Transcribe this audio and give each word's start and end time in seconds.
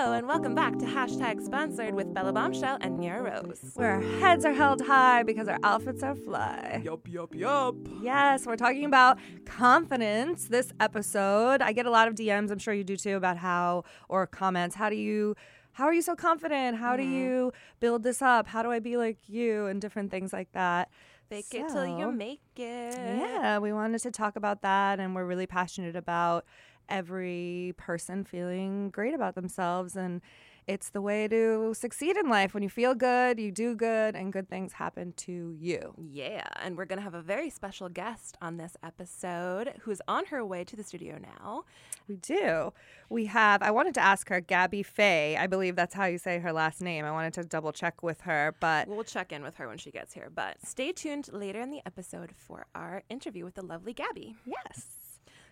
Hello 0.00 0.12
and 0.12 0.28
welcome 0.28 0.54
back 0.54 0.78
to 0.78 0.84
hashtag 0.84 1.44
sponsored 1.44 1.92
with 1.92 2.14
Bella 2.14 2.32
Bombshell 2.32 2.78
and 2.80 3.00
Mira 3.00 3.20
Rose. 3.20 3.72
Where 3.74 3.94
our 3.94 4.00
heads 4.00 4.44
are 4.44 4.52
held 4.52 4.80
high 4.80 5.24
because 5.24 5.48
our 5.48 5.58
outfits 5.64 6.04
are 6.04 6.14
fly. 6.14 6.80
Yup, 6.84 7.08
yup, 7.08 7.34
yup. 7.34 7.74
Yes, 8.00 8.46
we're 8.46 8.54
talking 8.54 8.84
about 8.84 9.18
confidence 9.44 10.46
this 10.46 10.72
episode. 10.78 11.62
I 11.62 11.72
get 11.72 11.84
a 11.84 11.90
lot 11.90 12.06
of 12.06 12.14
DMs, 12.14 12.52
I'm 12.52 12.60
sure 12.60 12.72
you 12.72 12.84
do 12.84 12.96
too, 12.96 13.16
about 13.16 13.38
how, 13.38 13.82
or 14.08 14.24
comments, 14.28 14.76
how 14.76 14.88
do 14.88 14.94
you. 14.94 15.34
How 15.72 15.86
are 15.86 15.92
you 15.92 16.02
so 16.02 16.14
confident? 16.14 16.76
How 16.76 16.96
do 16.96 17.02
you 17.02 17.52
build 17.80 18.04
this 18.04 18.22
up? 18.22 18.46
How 18.46 18.62
do 18.62 18.70
I 18.70 18.78
be 18.78 18.96
like 18.96 19.28
you? 19.28 19.66
And 19.66 19.80
different 19.80 20.12
things 20.12 20.32
like 20.32 20.52
that. 20.52 20.90
Fake 21.28 21.52
it 21.52 21.68
till 21.70 21.86
you 21.86 22.12
make 22.12 22.40
it. 22.56 22.94
Yeah, 22.94 23.58
we 23.58 23.72
wanted 23.72 24.00
to 24.02 24.12
talk 24.12 24.36
about 24.36 24.62
that, 24.62 25.00
and 25.00 25.14
we're 25.14 25.26
really 25.26 25.46
passionate 25.46 25.96
about 25.96 26.44
every 26.88 27.74
person 27.76 28.24
feeling 28.24 28.90
great 28.90 29.14
about 29.14 29.34
themselves. 29.34 29.96
And 29.96 30.20
it's 30.66 30.90
the 30.90 31.00
way 31.00 31.26
to 31.28 31.72
succeed 31.72 32.18
in 32.18 32.28
life. 32.28 32.52
When 32.52 32.62
you 32.62 32.68
feel 32.68 32.94
good, 32.94 33.40
you 33.40 33.50
do 33.50 33.74
good, 33.74 34.14
and 34.14 34.30
good 34.30 34.50
things 34.50 34.74
happen 34.74 35.14
to 35.16 35.56
you. 35.58 35.94
Yeah, 35.96 36.46
and 36.62 36.76
we're 36.76 36.84
going 36.84 36.98
to 36.98 37.02
have 37.02 37.14
a 37.14 37.22
very 37.22 37.48
special 37.48 37.88
guest 37.88 38.36
on 38.42 38.58
this 38.58 38.76
episode 38.82 39.72
who's 39.80 40.02
on 40.06 40.26
her 40.26 40.44
way 40.44 40.64
to 40.64 40.76
the 40.76 40.82
studio 40.84 41.16
now. 41.18 41.64
We 42.06 42.16
do. 42.16 42.74
We 43.08 43.24
have, 43.26 43.62
I 43.62 43.70
wanted 43.70 43.94
to 43.94 44.00
ask 44.02 44.28
her, 44.28 44.40
Gabby 44.42 44.82
Faye. 44.82 45.38
I 45.38 45.46
believe 45.46 45.74
that's 45.74 45.94
how 45.94 46.04
you 46.04 46.18
say 46.18 46.38
her 46.38 46.52
last 46.52 46.82
name. 46.82 47.06
I 47.06 47.12
wanted 47.12 47.32
to 47.34 47.44
double 47.44 47.72
check 47.72 48.02
with 48.02 48.20
her, 48.22 48.54
but 48.60 48.88
We'll 48.88 49.04
check 49.04 49.32
in 49.32 49.42
with 49.42 49.54
her 49.56 49.68
when 49.68 49.78
she 49.78 49.90
gets 49.90 50.12
here, 50.12 50.30
but 50.34 50.58
stay 50.62 50.92
tuned 50.92 51.30
later 51.32 51.62
in 51.62 51.70
the 51.70 51.80
episode 51.86 52.32
for 52.36 52.66
our 52.74 53.04
interview 53.08 53.46
with 53.46 53.54
the 53.54 53.62
lovely 53.64 53.94
Gabby. 53.94 54.36
yes. 54.44 54.86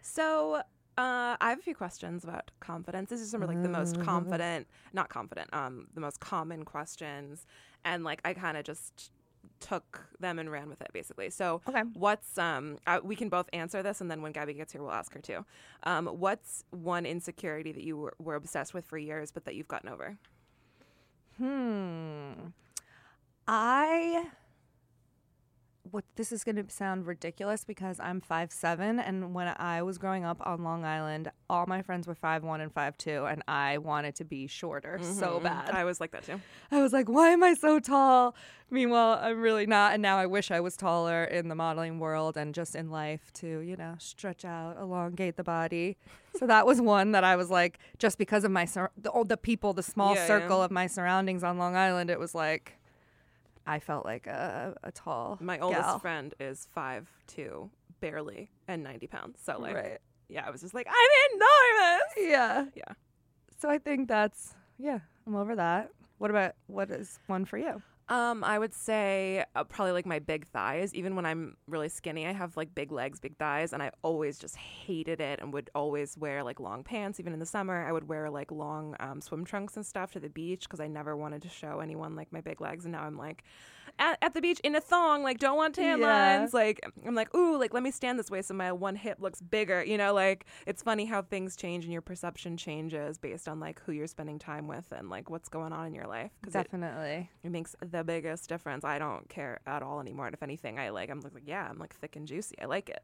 So, 0.03 0.63
uh, 0.99 1.37
I 1.41 1.51
have 1.51 1.59
a 1.59 1.63
few 1.63 1.75
questions 1.75 2.25
about 2.25 2.51
confidence. 2.61 3.11
This 3.11 3.21
is 3.21 3.31
some 3.31 3.43
of 3.43 3.49
like 3.49 3.63
the 3.63 3.69
most 3.69 4.01
confident, 4.01 4.67
not 4.93 5.09
confident, 5.09 5.53
um, 5.53 5.89
the 5.95 6.01
most 6.01 6.21
common 6.21 6.65
questions, 6.65 7.47
and 7.85 8.03
like 8.05 8.21
I 8.25 8.33
kind 8.35 8.57
of 8.57 8.65
just 8.65 9.11
took 9.61 10.07
them 10.21 10.39
and 10.39 10.51
ran 10.51 10.69
with 10.69 10.81
it 10.81 10.89
basically. 10.93 11.31
So, 11.31 11.61
Okay. 11.69 11.83
what's 11.95 12.37
um, 12.39 12.79
uh, 12.87 13.01
we 13.03 13.15
can 13.15 13.29
both 13.29 13.49
answer 13.53 13.83
this, 13.83 14.01
and 14.01 14.11
then 14.11 14.23
when 14.23 14.33
Gabby 14.33 14.55
gets 14.55 14.73
here, 14.73 14.83
we'll 14.83 14.93
ask 14.93 15.13
her 15.15 15.21
too. 15.21 15.45
Um, 15.83 16.07
what's 16.07 16.65
one 16.71 17.05
insecurity 17.07 17.73
that 17.73 17.85
you 17.85 17.97
were, 17.97 18.15
were 18.19 18.35
obsessed 18.35 18.73
with 18.75 18.85
for 18.87 18.99
years, 18.99 19.31
but 19.31 19.45
that 19.45 19.55
you've 19.55 19.69
gotten 19.69 19.89
over? 19.89 20.17
Hmm. 21.39 22.33
I 23.47 24.27
what 25.91 26.05
this 26.17 26.33
is 26.33 26.45
going 26.45 26.57
to 26.57 26.65
sound 26.69 27.07
ridiculous 27.07 27.65
because 27.65 27.99
I'm 28.01 28.21
five 28.21 28.53
seven, 28.53 28.99
and 28.99 29.35
when 29.35 29.55
I 29.57 29.83
was 29.83 29.99
growing 29.99 30.25
up 30.25 30.45
on 30.47 30.63
Long 30.63 30.85
Island, 30.85 31.31
all 31.49 31.67
my 31.67 31.83
friends 31.83 32.07
were 32.07 32.15
five 32.15 32.43
one 32.43 32.61
and 32.61 32.73
five 32.73 32.97
two, 32.97 33.25
and 33.27 33.43
I 33.49 33.79
wanted 33.79 34.15
to 34.17 34.25
be 34.25 34.47
shorter 34.47 34.99
so 35.03 35.35
mm-hmm. 35.35 35.45
bad. 35.45 35.71
I 35.71 35.85
was 35.85 36.01
like 36.01 36.13
that 36.13 36.25
too. 36.25 36.41
I 36.71 36.83
was 36.83 36.93
like, 36.93 37.09
why 37.09 37.31
am 37.31 37.43
I 37.43 37.55
so 37.55 37.79
tall? 37.79 38.35
Meanwhile, 38.69 39.21
I'm 39.23 39.41
really 39.41 39.67
not. 39.67 39.93
And 39.93 40.03
now 40.03 40.19
I 40.19 40.27
wish 40.27 40.51
I 40.51 40.59
was 40.59 40.77
taller 40.77 41.23
in 41.23 41.49
the 41.49 41.55
modeling 41.55 42.01
world 42.01 42.37
and 42.37 42.53
just 42.53 42.75
in 42.75 42.91
life 42.91 43.33
to, 43.35 43.61
you 43.61 43.77
know, 43.77 43.95
stretch 43.99 44.45
out, 44.45 44.77
elongate 44.77 45.37
the 45.37 45.45
body. 45.45 45.97
So 46.37 46.49
that 46.49 46.67
was 46.67 46.81
one 46.81 47.13
that 47.13 47.23
I 47.23 47.37
was 47.37 47.49
like, 47.49 47.79
just 47.99 48.19
because 48.19 48.43
of 48.43 48.51
my, 48.51 48.65
sur- 48.65 48.91
the, 49.01 49.09
all 49.11 49.25
the 49.25 49.37
people, 49.37 49.73
the 49.73 49.85
small 49.85 50.15
Yeah, 50.15 50.23
yeah. 50.23 50.27
circle 50.27 50.61
of 50.61 50.73
my 50.73 50.89
surroundings 50.89 51.45
on 51.45 51.59
Long 51.59 51.77
Island, 51.77 52.11
it 52.11 52.19
was 52.19 52.35
like, 52.35 52.76
I 53.67 53.79
felt 53.81 54.05
like 54.05 54.27
a, 54.27 54.75
a 54.85 54.93
tall 54.93 55.39
My 55.41 55.59
oldest 55.59 55.83
gal. 55.83 55.99
friend 55.99 56.35
is 56.39 56.67
five 56.73 57.09
two, 57.27 57.71
barely, 58.01 58.51
and 58.69 58.83
ninety 58.83 59.07
pounds. 59.07 59.41
So 59.43 59.59
like, 59.59 59.75
Right. 59.75 59.99
yeah, 60.29 60.45
I 60.47 60.51
was 60.51 60.61
just 60.61 60.75
like, 60.75 60.87
I'm 60.89 61.35
enormous. 61.35 62.03
Yeah. 62.19 62.65
Yeah. 62.77 62.95
So 63.61 63.69
I 63.69 63.79
think 63.79 64.09
that's, 64.09 64.55
yeah, 64.79 65.01
I'm 65.27 65.35
over 65.35 65.57
that. 65.57 65.91
What 66.19 66.31
about, 66.31 66.53
what 66.67 66.91
is 66.91 67.19
one 67.27 67.45
for 67.45 67.59
you? 67.59 67.83
Um, 68.09 68.45
I 68.45 68.57
would 68.57 68.73
say 68.73 69.45
uh, 69.57 69.65
probably 69.65 69.91
like 69.91 70.07
my 70.07 70.21
big 70.21 70.47
thighs. 70.47 70.95
Even 70.95 71.17
when 71.17 71.27
I'm 71.27 71.57
really 71.67 71.89
skinny, 71.89 72.25
I 72.25 72.33
have 72.33 72.57
like 72.57 72.73
big 72.73 72.93
legs, 72.93 73.19
big 73.19 73.37
thighs, 73.37 73.73
and 73.73 73.83
I 73.83 73.91
always 74.03 74.39
just 74.39 74.55
hated 74.57 75.21
it 75.21 75.41
and 75.41 75.53
would 75.53 75.71
always 75.75 76.17
wear 76.17 76.45
like 76.45 76.61
long 76.61 76.85
pants. 76.85 77.19
Even 77.19 77.33
in 77.33 77.41
the 77.41 77.47
summer, 77.47 77.85
I 77.85 77.91
would 77.91 78.09
wear 78.09 78.31
like 78.31 78.53
long 78.53 78.95
um, 79.01 79.21
swim 79.21 79.45
trunks 79.45 79.77
and 79.77 79.85
stuff 79.85 80.13
to 80.13 80.21
the 80.21 80.29
beach 80.29 80.63
because 80.63 80.79
I 80.79 80.87
never 80.87 81.17
wanted 81.17 81.43
to 81.43 81.49
show 81.49 81.81
anyone 81.81 82.15
like 82.15 82.33
my 82.33 82.41
big 82.41 82.61
legs. 82.61 82.85
And 82.85 82.93
now 82.93 83.03
I'm 83.03 83.19
like 83.19 83.43
at, 83.99 84.19
at 84.23 84.35
the 84.35 84.41
beach 84.41 84.61
in 84.61 84.75
a 84.75 84.81
thong, 84.81 85.23
like 85.23 85.39
don't 85.39 85.57
want 85.57 85.75
tan 85.75 86.01
Yeah. 86.01 86.37
lines. 86.39 86.53
Like 86.55 86.81
I'm 87.07 87.15
like, 87.15 87.35
ooh, 87.35 87.59
like 87.59 87.73
let 87.75 87.83
me 87.83 87.91
stand 87.91 88.19
this 88.19 88.31
way 88.31 88.43
so 88.43 88.55
my 88.55 88.73
one 88.73 88.97
hip 88.97 89.19
looks 89.21 89.41
bigger. 89.41 89.83
You 89.85 89.99
know, 89.99 90.13
like 90.15 90.47
it's 90.67 90.83
funny 90.83 91.05
how 91.07 91.23
things 91.23 91.57
change 91.57 91.85
and 91.85 91.93
your 91.93 92.03
perception 92.03 92.57
changes 92.57 93.19
based 93.19 93.49
on 93.49 93.61
like 93.61 93.81
who 93.85 93.93
you're 93.93 94.07
spending 94.07 94.39
time 94.39 94.67
with 94.69 94.93
and 94.93 95.09
like 95.11 95.31
what's 95.31 95.49
going 95.49 95.73
on 95.73 95.87
in 95.87 95.95
your 95.95 96.07
life. 96.07 96.31
'Cause 96.43 96.55
it, 96.55 96.65
Definitely. 96.71 97.31
it 97.43 97.51
makes 97.51 97.75
the 97.81 98.05
biggest 98.05 98.49
difference. 98.49 98.85
I 98.85 98.99
don't 98.99 99.29
care 99.29 99.61
at 99.67 99.83
all 99.83 100.01
anymore. 100.01 100.27
And 100.27 100.35
if 100.35 100.43
anything, 100.43 100.79
I 100.79 100.91
like, 100.91 101.11
I'm 101.11 101.21
like, 101.21 101.33
yeah, 101.47 101.67
I'm 101.69 101.79
like 101.79 101.95
thick 101.95 102.17
and 102.17 102.27
juicy. 102.27 102.57
I 102.61 102.67
like 102.67 102.89
it. 102.89 103.03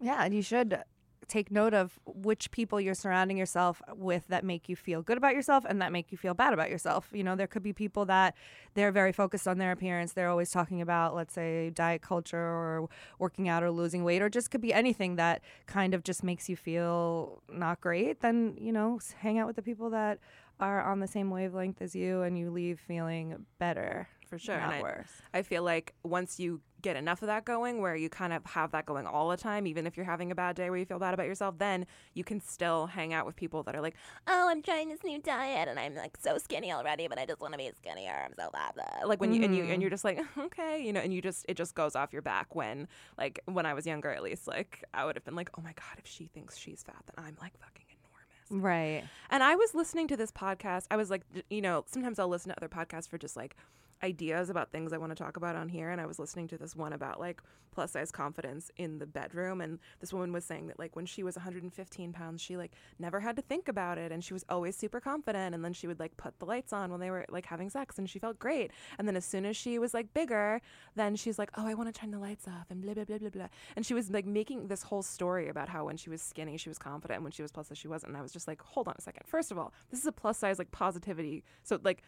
Yeah, 0.00 0.22
and 0.24 0.32
you 0.34 0.42
should 0.42 0.82
take 1.28 1.50
note 1.50 1.74
of 1.74 1.98
which 2.04 2.50
people 2.50 2.80
you're 2.80 2.94
surrounding 2.94 3.36
yourself 3.36 3.80
with 3.94 4.26
that 4.28 4.44
make 4.44 4.68
you 4.68 4.76
feel 4.76 5.02
good 5.02 5.16
about 5.16 5.34
yourself 5.34 5.64
and 5.68 5.80
that 5.80 5.92
make 5.92 6.10
you 6.10 6.18
feel 6.18 6.34
bad 6.34 6.52
about 6.52 6.70
yourself. 6.70 7.08
You 7.12 7.24
know, 7.24 7.36
there 7.36 7.46
could 7.46 7.62
be 7.62 7.72
people 7.72 8.04
that 8.06 8.34
they're 8.74 8.92
very 8.92 9.12
focused 9.12 9.46
on 9.46 9.58
their 9.58 9.72
appearance. 9.72 10.12
They're 10.12 10.28
always 10.28 10.50
talking 10.50 10.80
about, 10.80 11.14
let's 11.14 11.34
say, 11.34 11.70
diet 11.70 12.02
culture 12.02 12.38
or 12.38 12.88
working 13.18 13.48
out 13.48 13.62
or 13.62 13.70
losing 13.70 14.04
weight, 14.04 14.22
or 14.22 14.28
just 14.28 14.50
could 14.50 14.60
be 14.60 14.72
anything 14.72 15.16
that 15.16 15.42
kind 15.66 15.94
of 15.94 16.02
just 16.02 16.24
makes 16.24 16.48
you 16.48 16.56
feel 16.56 17.42
not 17.52 17.80
great. 17.80 18.20
Then, 18.20 18.56
you 18.58 18.72
know, 18.72 19.00
hang 19.18 19.38
out 19.38 19.46
with 19.46 19.56
the 19.56 19.62
people 19.62 19.90
that 19.90 20.18
are 20.58 20.82
on 20.82 21.00
the 21.00 21.06
same 21.06 21.30
wavelength 21.30 21.80
as 21.80 21.94
you 21.94 22.22
and 22.22 22.38
you 22.38 22.50
leave 22.50 22.80
feeling 22.80 23.46
better. 23.58 24.08
For 24.28 24.38
sure. 24.38 24.56
Not 24.58 24.64
and 24.66 24.74
I, 24.74 24.82
worse. 24.82 25.10
I 25.34 25.42
feel 25.42 25.62
like 25.64 25.94
once 26.04 26.38
you 26.38 26.60
get 26.80 26.96
enough 26.96 27.22
of 27.22 27.26
that 27.26 27.44
going, 27.44 27.80
where 27.80 27.96
you 27.96 28.08
kind 28.08 28.32
of 28.32 28.44
have 28.46 28.72
that 28.72 28.86
going 28.86 29.06
all 29.06 29.28
the 29.28 29.36
time, 29.36 29.66
even 29.66 29.86
if 29.86 29.96
you're 29.96 30.06
having 30.06 30.30
a 30.30 30.34
bad 30.34 30.56
day 30.56 30.70
where 30.70 30.78
you 30.78 30.84
feel 30.84 30.98
bad 30.98 31.14
about 31.14 31.26
yourself, 31.26 31.58
then 31.58 31.86
you 32.14 32.24
can 32.24 32.40
still 32.40 32.86
hang 32.86 33.12
out 33.12 33.26
with 33.26 33.36
people 33.36 33.62
that 33.64 33.74
are 33.74 33.80
like, 33.80 33.94
oh, 34.26 34.48
I'm 34.48 34.62
trying 34.62 34.88
this 34.88 35.02
new 35.04 35.20
diet 35.20 35.68
and 35.68 35.78
I'm 35.78 35.94
like 35.94 36.16
so 36.20 36.38
skinny 36.38 36.72
already, 36.72 37.08
but 37.08 37.18
I 37.18 37.26
just 37.26 37.40
want 37.40 37.54
to 37.54 37.58
be 37.58 37.70
skinnier. 37.76 38.22
I'm 38.24 38.32
so 38.38 38.50
blah 38.50 38.70
blah. 38.74 39.06
Like 39.06 39.20
when 39.20 39.32
you 39.32 39.44
and 39.44 39.54
you 39.54 39.62
and 39.62 39.72
mm-hmm. 39.72 39.80
you're 39.80 39.90
just 39.90 40.04
like, 40.04 40.20
okay, 40.38 40.82
you 40.84 40.92
know, 40.92 41.00
and 41.00 41.12
you 41.12 41.22
just 41.22 41.44
it 41.48 41.56
just 41.56 41.74
goes 41.74 41.96
off 41.96 42.12
your 42.12 42.22
back. 42.22 42.54
When 42.54 42.88
like 43.18 43.40
when 43.46 43.66
I 43.66 43.74
was 43.74 43.86
younger, 43.86 44.10
at 44.10 44.22
least, 44.22 44.46
like 44.46 44.84
I 44.94 45.04
would 45.04 45.16
have 45.16 45.24
been 45.24 45.36
like, 45.36 45.50
oh 45.58 45.62
my 45.62 45.72
god, 45.72 45.98
if 45.98 46.06
she 46.06 46.26
thinks 46.26 46.56
she's 46.56 46.82
fat, 46.82 47.02
then 47.06 47.24
I'm 47.24 47.36
like 47.40 47.58
fucking 47.58 47.86
enormous. 47.88 48.64
Right. 48.64 49.04
And 49.30 49.42
I 49.42 49.54
was 49.54 49.74
listening 49.74 50.08
to 50.08 50.16
this 50.16 50.30
podcast. 50.30 50.86
I 50.90 50.96
was 50.96 51.10
like, 51.10 51.22
you 51.50 51.60
know, 51.60 51.84
sometimes 51.86 52.18
I'll 52.18 52.28
listen 52.28 52.50
to 52.50 52.56
other 52.56 52.68
podcasts 52.68 53.08
for 53.08 53.18
just 53.18 53.36
like 53.36 53.56
ideas 54.02 54.50
about 54.50 54.70
things 54.70 54.92
I 54.92 54.98
want 54.98 55.10
to 55.10 55.22
talk 55.22 55.36
about 55.36 55.56
on 55.56 55.68
here. 55.68 55.90
And 55.90 56.00
I 56.00 56.06
was 56.06 56.18
listening 56.18 56.48
to 56.48 56.58
this 56.58 56.74
one 56.74 56.92
about 56.92 57.20
like 57.20 57.42
plus 57.70 57.92
size 57.92 58.10
confidence 58.10 58.70
in 58.76 58.98
the 58.98 59.06
bedroom. 59.06 59.60
And 59.60 59.78
this 60.00 60.12
woman 60.12 60.32
was 60.32 60.44
saying 60.44 60.66
that 60.68 60.78
like 60.78 60.96
when 60.96 61.06
she 61.06 61.22
was 61.22 61.36
115 61.36 62.12
pounds, 62.12 62.40
she 62.40 62.56
like 62.56 62.72
never 62.98 63.20
had 63.20 63.36
to 63.36 63.42
think 63.42 63.68
about 63.68 63.98
it. 63.98 64.12
And 64.12 64.24
she 64.24 64.32
was 64.32 64.44
always 64.48 64.76
super 64.76 65.00
confident. 65.00 65.54
And 65.54 65.64
then 65.64 65.72
she 65.72 65.86
would 65.86 66.00
like 66.00 66.16
put 66.16 66.38
the 66.38 66.46
lights 66.46 66.72
on 66.72 66.90
when 66.90 67.00
they 67.00 67.10
were 67.10 67.26
like 67.28 67.46
having 67.46 67.70
sex 67.70 67.98
and 67.98 68.08
she 68.08 68.18
felt 68.18 68.38
great. 68.38 68.70
And 68.98 69.06
then 69.06 69.16
as 69.16 69.24
soon 69.24 69.44
as 69.44 69.56
she 69.56 69.78
was 69.78 69.94
like 69.94 70.12
bigger, 70.12 70.60
then 70.96 71.16
she's 71.16 71.38
like, 71.38 71.50
oh, 71.56 71.66
I 71.66 71.74
want 71.74 71.92
to 71.92 71.98
turn 71.98 72.10
the 72.10 72.18
lights 72.18 72.48
off 72.48 72.66
and 72.70 72.82
blah, 72.82 72.94
blah, 72.94 73.04
blah, 73.04 73.18
blah, 73.18 73.30
blah. 73.30 73.48
And 73.76 73.84
she 73.84 73.94
was 73.94 74.10
like 74.10 74.26
making 74.26 74.68
this 74.68 74.82
whole 74.82 75.02
story 75.02 75.48
about 75.48 75.68
how 75.68 75.84
when 75.84 75.96
she 75.96 76.10
was 76.10 76.22
skinny, 76.22 76.56
she 76.56 76.68
was 76.68 76.78
confident. 76.78 77.18
And 77.18 77.24
when 77.24 77.32
she 77.32 77.42
was 77.42 77.52
plus 77.52 77.68
size, 77.68 77.78
she 77.78 77.88
wasn't. 77.88 78.10
And 78.10 78.18
I 78.18 78.22
was 78.22 78.32
just 78.32 78.48
like, 78.48 78.62
hold 78.62 78.88
on 78.88 78.94
a 78.98 79.02
second. 79.02 79.24
First 79.26 79.50
of 79.50 79.58
all, 79.58 79.72
this 79.90 80.00
is 80.00 80.06
a 80.06 80.12
plus 80.12 80.38
size 80.38 80.58
like 80.58 80.70
positivity. 80.70 81.44
So 81.62 81.78
like 81.82 82.02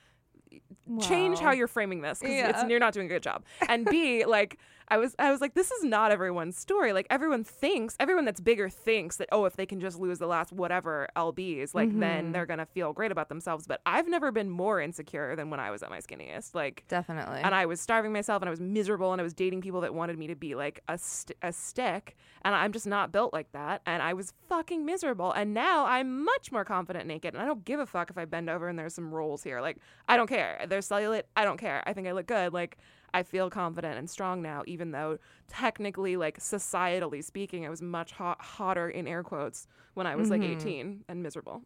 change 1.00 1.38
how 1.38 1.52
you're 1.52 1.68
framing 1.68 2.00
this 2.00 2.18
because 2.18 2.32
Yeah. 2.34 2.66
you're 2.68 2.80
not 2.80 2.92
doing 2.92 3.06
a 3.06 3.08
good 3.08 3.22
job. 3.22 3.44
And 3.68 3.84
B, 3.86 4.24
like, 4.24 4.58
I 4.88 4.98
was 4.98 5.14
I 5.18 5.30
was 5.30 5.40
like, 5.40 5.54
this 5.54 5.70
is 5.70 5.84
not 5.84 6.10
everyone's 6.12 6.56
story. 6.58 6.92
Like 6.92 7.06
everyone 7.10 7.44
thinks, 7.44 7.96
everyone 8.00 8.24
that's 8.24 8.40
bigger 8.40 8.68
thinks 8.68 9.16
that 9.16 9.28
oh, 9.32 9.44
if 9.44 9.56
they 9.56 9.66
can 9.66 9.80
just 9.80 9.98
lose 9.98 10.18
the 10.18 10.26
last 10.26 10.52
whatever 10.52 11.08
lbs, 11.16 11.74
like 11.74 11.98
then 11.98 12.28
Mhm. 12.28 12.32
they're 12.32 12.46
gonna 12.46 12.66
feel 12.66 12.92
great 12.92 13.12
about 13.12 13.28
themselves. 13.28 13.66
But 13.66 13.80
I've 13.86 14.08
never 14.08 14.30
been 14.32 14.50
more 14.50 14.80
insecure 14.80 15.34
than 15.36 15.50
when 15.50 15.60
I 15.60 15.70
was 15.70 15.82
at 15.82 15.90
my 15.90 15.98
skinniest. 15.98 16.54
Like 16.54 16.84
Definitely. 16.88 17.40
and 17.42 17.54
I 17.54 17.66
was 17.66 17.80
starving 17.80 18.12
myself 18.12 18.42
and 18.42 18.48
I 18.48 18.50
was 18.50 18.60
miserable 18.60 19.12
and 19.12 19.20
I 19.20 19.24
was 19.24 19.34
dating 19.34 19.60
people 19.62 19.80
that 19.82 19.94
wanted 19.94 20.18
me 20.18 20.26
to 20.28 20.34
be 20.34 20.54
like 20.54 20.80
a, 20.88 20.98
st- 20.98 21.36
a 21.42 21.52
stick 21.52 22.16
and 22.44 22.54
I'm 22.54 22.72
just 22.72 22.86
not 22.86 23.12
built 23.12 23.32
like 23.32 23.52
that 23.52 23.82
and 23.86 24.02
I 24.02 24.14
was 24.14 24.32
fucking 24.48 24.84
miserable 24.84 25.32
and 25.32 25.54
now 25.54 25.86
I'm 25.86 26.24
much 26.24 26.50
more 26.52 26.64
confident 26.64 27.06
naked 27.06 27.34
and 27.34 27.42
I 27.42 27.46
don't 27.46 27.64
give 27.64 27.80
a 27.80 27.86
fuck 27.86 28.10
if 28.10 28.18
I 28.18 28.24
bend 28.24 28.50
over 28.50 28.68
and 28.68 28.78
there's 28.78 28.94
some 28.94 29.14
rolls 29.14 29.42
here 29.42 29.60
like 29.60 29.78
I 30.08 30.16
don't 30.16 30.26
care 30.26 30.64
there's 30.68 30.88
cellulite 30.88 31.22
I 31.36 31.44
don't 31.44 31.58
care 31.58 31.82
I 31.86 31.92
think 31.92 32.06
I 32.08 32.12
look 32.12 32.26
good 32.26 32.52
like 32.52 32.78
I 33.14 33.22
feel 33.22 33.50
confident 33.50 33.98
and 33.98 34.08
strong 34.08 34.40
now 34.42 34.62
even 34.66 34.90
though 34.92 35.18
technically 35.48 36.16
like 36.16 36.38
societally 36.38 37.22
speaking 37.22 37.66
I 37.66 37.70
was 37.70 37.82
much 37.82 38.12
hot- 38.12 38.40
hotter 38.40 38.88
in 38.88 39.06
air 39.06 39.22
quotes 39.22 39.66
when 39.94 40.06
I 40.06 40.16
was 40.16 40.30
like 40.30 40.40
Mhm. 40.42 40.52
18 40.56 41.04
and 41.08 41.22
miserable 41.22 41.62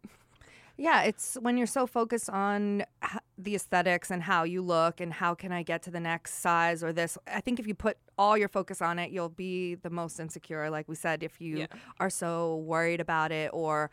Yeah, 0.79 1.03
it's 1.03 1.35
when 1.41 1.57
you're 1.57 1.65
so 1.65 1.87
focused 1.87 2.29
on 2.29 2.83
the 3.35 3.55
aesthetics 3.55 4.11
and 4.11 4.21
how 4.21 4.43
you 4.43 4.61
look 4.61 5.01
and 5.01 5.11
how 5.11 5.33
can 5.33 5.51
I 5.51 5.63
get 5.63 5.81
to 5.83 5.91
the 5.91 5.99
next 5.99 6.35
size 6.35 6.83
or 6.83 6.93
this. 6.93 7.17
I 7.27 7.41
think 7.41 7.59
if 7.59 7.65
you 7.65 7.73
put 7.73 7.97
all 8.15 8.37
your 8.37 8.47
focus 8.47 8.79
on 8.79 8.99
it, 8.99 9.09
you'll 9.09 9.29
be 9.29 9.73
the 9.73 9.89
most 9.89 10.19
insecure. 10.19 10.69
Like 10.69 10.87
we 10.87 10.93
said, 10.93 11.23
if 11.23 11.41
you 11.41 11.59
Yeah. 11.59 11.65
are 11.99 12.11
so 12.11 12.57
worried 12.57 12.99
about 13.01 13.31
it 13.31 13.49
or 13.53 13.89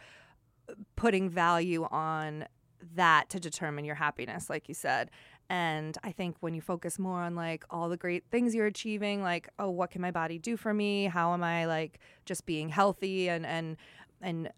putting 0.96 1.30
value 1.30 1.84
on 1.90 2.46
that 2.94 3.30
to 3.30 3.40
determine 3.40 3.86
your 3.86 3.94
happiness, 3.94 4.50
like 4.50 4.68
you 4.68 4.74
said. 4.74 5.10
And 5.50 5.96
I 6.02 6.12
think 6.12 6.36
when 6.40 6.54
you 6.54 6.60
focus 6.62 6.98
more 6.98 7.20
on 7.20 7.34
like 7.34 7.64
all 7.70 7.88
the 7.88 7.96
great 7.96 8.24
things 8.30 8.54
you're 8.54 8.66
achieving, 8.66 9.22
like, 9.22 9.48
oh, 9.58 9.70
what 9.70 9.90
can 9.90 10.00
my 10.00 10.10
body 10.10 10.38
do 10.38 10.56
for 10.56 10.72
me? 10.74 11.06
How 11.06 11.32
am 11.34 11.42
I 11.42 11.66
like 11.66 11.98
just 12.24 12.46
being 12.46 12.70
healthy 12.70 13.28
and, 13.28 13.44
and, 13.44 13.76
and 14.20 14.50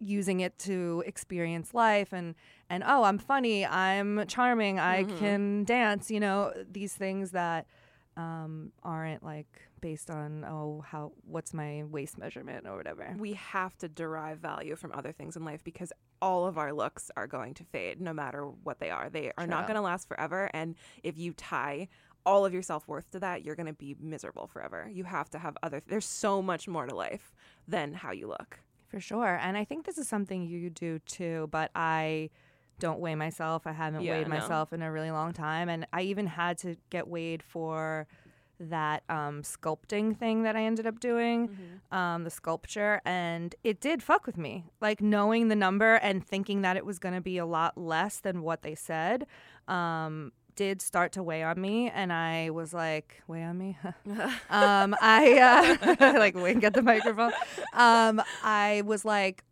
using 0.00 0.40
it 0.40 0.58
to 0.58 1.04
experience 1.06 1.74
life 1.74 2.12
and 2.12 2.34
and 2.68 2.82
oh 2.84 3.04
i'm 3.04 3.18
funny 3.18 3.64
i'm 3.64 4.26
charming 4.26 4.80
i 4.80 5.04
Mhm. 5.04 5.16
can 5.16 5.64
dance 5.64 6.10
you 6.10 6.18
know 6.18 6.52
these 6.68 6.92
things 6.92 7.30
that 7.30 7.68
um 8.16 8.72
aren't 8.82 9.22
like 9.22 9.46
based 9.80 10.10
on 10.10 10.44
oh 10.44 10.82
how 10.88 11.12
what's 11.24 11.54
my 11.54 11.84
waist 11.84 12.18
measurement 12.18 12.66
or 12.66 12.76
whatever 12.76 13.14
we 13.16 13.34
have 13.34 13.78
to 13.78 13.88
derive 13.88 14.38
value 14.38 14.74
from 14.74 14.90
other 14.90 15.12
things 15.12 15.36
in 15.36 15.44
life 15.44 15.62
because 15.62 15.92
all 16.22 16.46
of 16.46 16.56
our 16.56 16.72
looks 16.72 17.10
are 17.16 17.26
going 17.26 17.52
to 17.54 17.64
fade 17.64 18.00
no 18.00 18.12
matter 18.14 18.46
what 18.46 18.78
they 18.78 18.90
are. 18.90 19.10
They 19.10 19.32
are 19.36 19.46
not 19.46 19.66
going 19.66 19.74
to 19.74 19.82
last 19.82 20.06
forever. 20.08 20.48
And 20.54 20.76
if 21.02 21.18
you 21.18 21.32
tie 21.34 21.88
all 22.24 22.46
of 22.46 22.52
your 22.54 22.62
self 22.62 22.86
worth 22.86 23.10
to 23.10 23.18
that, 23.20 23.44
you're 23.44 23.56
going 23.56 23.66
to 23.66 23.72
be 23.72 23.96
miserable 24.00 24.46
forever. 24.46 24.88
You 24.90 25.04
have 25.04 25.28
to 25.30 25.38
have 25.38 25.56
other, 25.64 25.82
there's 25.86 26.04
so 26.06 26.40
much 26.40 26.68
more 26.68 26.86
to 26.86 26.94
life 26.94 27.34
than 27.66 27.92
how 27.92 28.12
you 28.12 28.28
look. 28.28 28.60
for 28.88 29.00
sure 29.00 29.38
and 29.42 29.56
i 29.56 29.64
think 29.64 29.84
this 29.86 29.96
is 29.98 30.06
something 30.06 30.46
you 30.46 30.68
do 30.70 30.98
too 31.00 31.48
but 31.50 31.70
i 31.74 32.28
don't 32.78 33.00
weigh 33.00 33.14
myself 33.14 33.66
i 33.66 33.72
haven't 33.72 34.02
Yeah, 34.02 34.12
weighed 34.18 34.28
no. 34.28 34.36
myself 34.38 34.72
in 34.72 34.82
a 34.82 34.90
really 34.92 35.10
long 35.10 35.32
time 35.32 35.68
and 35.68 35.86
i 35.92 36.02
even 36.02 36.26
had 36.26 36.58
to 36.58 36.76
get 36.90 37.08
weighed 37.08 37.42
for 37.42 38.06
that 38.70 39.02
um, 39.08 39.42
sculpting 39.42 40.16
thing 40.16 40.42
that 40.42 40.56
i 40.56 40.62
ended 40.62 40.86
up 40.86 41.00
doing 41.00 41.56
um, 41.90 42.24
the 42.24 42.30
sculpture, 42.30 43.00
and 43.04 43.54
it 43.62 43.80
did 43.80 44.02
fuck 44.02 44.26
with 44.26 44.36
me. 44.36 44.64
Like 44.80 45.00
knowing 45.00 45.48
the 45.48 45.56
number 45.56 45.94
and 45.96 46.26
thinking 46.26 46.62
that 46.62 46.76
it 46.76 46.86
was 46.86 46.98
going 46.98 47.14
to 47.14 47.20
be 47.20 47.38
a 47.38 47.46
lot 47.46 47.76
less 47.76 48.18
than 48.20 48.42
what 48.42 48.62
they 48.62 48.74
said, 48.74 49.26
um, 49.68 50.32
did 50.56 50.82
start 50.82 51.12
to 51.12 51.22
weigh 51.22 51.42
on 51.42 51.60
me. 51.60 51.90
And 51.90 52.12
I 52.12 52.50
was 52.50 52.74
like, 52.74 53.22
weigh 53.26 53.42
on 53.42 53.58
me? 53.58 53.78
um, 54.50 54.94
I 55.00 55.78
uh, 55.98 56.12
like 56.18 56.34
wink 56.34 56.64
at 56.64 56.74
the 56.74 56.82
microphone. 56.82 57.32
Um, 57.74 58.22
I 58.42 58.82
was 58.84 59.04
like, 59.04 59.44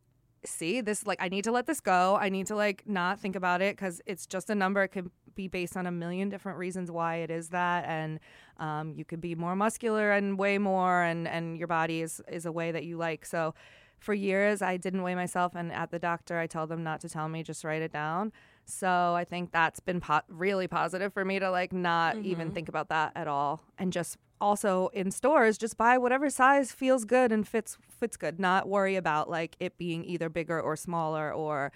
see 0.45 0.81
this 0.81 1.07
like 1.07 1.19
i 1.21 1.29
need 1.29 1.45
to 1.45 1.53
let 1.53 1.67
this 1.67 1.81
go 1.81 2.17
i 2.19 2.31
need 2.31 2.47
to 2.47 2.55
like 2.57 2.83
not 2.87 3.21
think 3.21 3.37
about 3.37 3.61
it 3.61 3.77
because 3.77 4.01
it's 4.07 4.25
just 4.27 4.49
a 4.49 4.55
number 4.55 4.83
it 4.83 4.89
could 4.89 5.11
be 5.35 5.49
based 5.49 5.77
on 5.77 5.87
a 5.87 5.91
million 5.91 6.29
different 6.29 6.59
reasons 6.59 6.91
why 6.91 7.17
it 7.17 7.31
is 7.31 7.49
that 7.51 7.85
and 7.87 8.21
um, 8.59 8.93
you 8.95 9.05
could 9.05 9.21
be 9.21 9.35
more 9.35 9.57
muscular 9.57 10.13
and 10.13 10.39
weigh 10.39 10.59
more 10.59 11.03
and 11.03 11.27
and 11.29 11.57
your 11.59 11.69
body 11.69 12.01
is 12.03 12.21
is 12.29 12.47
a 12.47 12.53
way 12.53 12.73
that 12.73 12.85
you 12.85 12.97
like. 12.97 13.25
So 13.27 13.55
for 13.99 14.15
years 14.15 14.63
i 14.63 14.79
didn't 14.79 15.03
weigh 15.03 15.15
myself 15.15 15.55
and 15.55 15.71
at 15.73 15.91
the 15.91 15.99
doctor 15.99 16.39
i 16.39 16.47
tell 16.47 16.67
them 16.67 16.83
not 16.83 17.01
to 17.03 17.09
tell 17.09 17.29
me 17.29 17.43
just 17.43 17.65
write 17.65 17.83
it 17.83 17.93
down. 17.93 18.33
So 18.65 19.15
i 19.15 19.25
think 19.25 19.53
that's 19.53 19.81
been 19.81 20.01
po- 20.01 20.23
really 20.29 20.67
positive 20.69 21.13
for 21.13 21.25
me 21.25 21.39
to 21.39 21.51
like 21.51 21.73
not 21.73 22.17
even 22.19 22.51
Mhm. 22.51 22.55
think 22.55 22.69
about 22.69 22.89
that 22.89 23.13
at 23.15 23.29
all. 23.29 23.61
And 23.79 23.93
just 23.93 24.17
also 24.41 24.89
in 24.95 25.11
stores 25.11 25.59
just 25.59 25.77
buy 25.77 25.99
whatever 25.99 26.31
size 26.31 26.73
feels 26.73 27.05
good 27.05 27.31
and 27.31 27.47
fits 27.47 27.77
fits 27.89 28.17
good. 28.17 28.41
Not 28.41 28.67
worry 28.69 28.97
about 28.97 29.29
like 29.29 29.55
it 29.61 29.77
being 29.77 30.03
either 30.07 30.31
bigger 30.31 30.59
or 30.59 30.77
smaller 30.77 31.31
or 31.33 31.71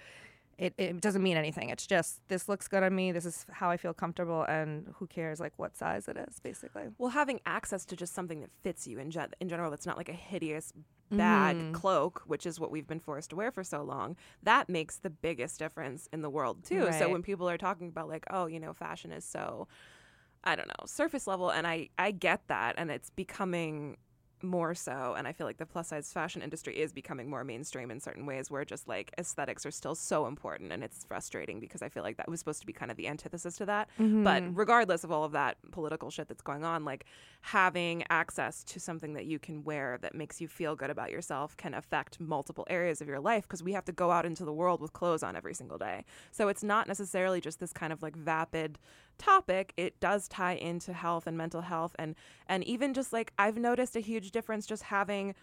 it, 0.57 0.73
it 0.77 1.01
doesn't 1.01 1.21
mean 1.23 1.35
anything 1.37 1.69
it's 1.69 1.85
just 1.85 2.25
this 2.29 2.47
looks 2.47 2.67
good 2.67 2.81
on 2.83 2.95
me 2.95 3.11
this 3.11 3.25
is 3.25 3.45
how 3.51 3.69
i 3.69 3.77
feel 3.77 3.93
comfortable 3.93 4.43
and 4.43 4.87
who 4.95 5.05
cares 5.07 5.39
like 5.39 5.51
what 5.57 5.75
size 5.75 6.07
it 6.07 6.15
is 6.17 6.39
basically 6.39 6.83
Well, 6.97 7.09
having 7.09 7.39
access 7.45 7.83
to 7.85 7.95
just 7.95 8.13
something 8.13 8.39
that 8.41 8.49
fits 8.61 8.87
you 8.87 8.99
in, 8.99 9.11
gen- 9.11 9.33
in 9.41 9.49
general, 9.49 9.69
that's 9.69 9.85
not 9.85 9.97
like 9.97 10.07
a 10.09 10.13
hideous, 10.13 10.71
bad 11.09 11.57
Mhm. 11.57 11.73
cloak, 11.73 12.23
which 12.25 12.45
is 12.45 12.59
what 12.59 12.71
we've 12.71 12.87
been 12.87 12.99
forced 12.99 13.29
to 13.31 13.35
wear 13.35 13.51
for 13.51 13.63
so 13.63 13.83
long, 13.83 14.15
that 14.43 14.69
makes 14.69 14.97
the 14.97 15.09
biggest 15.09 15.59
difference 15.59 16.07
in 16.13 16.21
the 16.21 16.29
world, 16.29 16.63
too. 16.63 16.87
So 16.93 17.09
when 17.09 17.21
people 17.21 17.49
are 17.49 17.57
talking 17.57 17.89
about, 17.89 18.07
like, 18.07 18.25
oh, 18.29 18.45
you 18.47 18.59
know, 18.59 18.73
fashion 18.73 19.11
is 19.11 19.25
so, 19.25 19.67
I 20.43 20.55
don't 20.55 20.67
know, 20.67 20.85
surface 20.85 21.27
level, 21.27 21.49
and 21.49 21.67
I, 21.67 21.89
I 21.97 22.11
get 22.11 22.41
that, 22.47 22.75
and 22.77 22.89
it's 22.89 23.09
becoming 23.09 23.97
more 24.43 24.75
so 24.75 25.15
and 25.17 25.27
i 25.27 25.31
feel 25.33 25.47
like 25.47 25.57
the 25.57 25.65
plus 25.65 25.87
size 25.87 26.11
fashion 26.11 26.41
industry 26.41 26.77
is 26.77 26.91
becoming 26.91 27.29
more 27.29 27.43
mainstream 27.43 27.89
in 27.89 27.99
certain 27.99 28.25
ways 28.25 28.51
where 28.51 28.65
just 28.65 28.87
like 28.87 29.11
aesthetics 29.17 29.65
are 29.65 29.71
still 29.71 29.95
so 29.95 30.27
important 30.27 30.71
and 30.71 30.83
it's 30.83 31.03
frustrating 31.05 31.59
because 31.59 31.81
i 31.81 31.89
feel 31.89 32.03
like 32.03 32.17
that 32.17 32.27
was 32.29 32.39
supposed 32.39 32.59
to 32.59 32.65
be 32.67 32.73
kind 32.73 32.91
of 32.91 32.97
the 32.97 33.07
antithesis 33.07 33.55
to 33.57 33.65
that 33.65 33.89
but 34.23 34.43
Mhm. 34.43 34.51
regardless 34.55 35.03
of 35.03 35.11
all 35.11 35.23
of 35.23 35.31
that 35.31 35.57
political 35.71 36.09
shit 36.09 36.27
that's 36.27 36.41
going 36.41 36.63
on, 36.63 36.83
like 36.85 37.05
having 37.41 38.03
access 38.09 38.63
to 38.63 38.79
something 38.79 39.13
that 39.13 39.25
you 39.25 39.39
can 39.39 39.63
wear 39.63 39.97
that 40.01 40.15
makes 40.15 40.41
you 40.41 40.47
feel 40.47 40.75
good 40.75 40.89
about 40.89 41.11
yourself 41.11 41.55
can 41.57 41.73
affect 41.73 42.19
multiple 42.19 42.65
areas 42.69 43.01
of 43.01 43.07
your 43.07 43.19
life 43.19 43.43
because 43.43 43.61
we 43.63 43.73
have 43.73 43.85
to 43.85 43.91
go 43.91 44.11
out 44.11 44.25
into 44.25 44.43
the 44.45 44.53
world 44.53 44.81
with 44.81 44.93
clothes 44.93 45.23
on 45.23 45.35
every 45.35 45.53
single 45.53 45.77
day. 45.77 46.03
So 46.31 46.47
it's 46.47 46.63
not 46.63 46.87
necessarily 46.87 47.39
just 47.41 47.59
this 47.59 47.73
kind 47.73 47.93
of 47.93 48.01
like 48.01 48.15
vapid 48.15 48.79
topic. 49.17 49.73
It 49.77 49.99
does 49.99 50.27
tie 50.27 50.55
into 50.55 50.93
health 50.93 51.27
and 51.27 51.37
mental 51.37 51.61
health 51.61 51.95
and 51.97 52.15
and 52.47 52.63
even 52.63 52.93
just 52.93 53.13
like 53.13 53.31
I've 53.37 53.57
noticed 53.57 53.95
a 53.95 53.99
huge 53.99 54.31
difference 54.31 54.65
just 54.65 54.83
having 54.83 55.35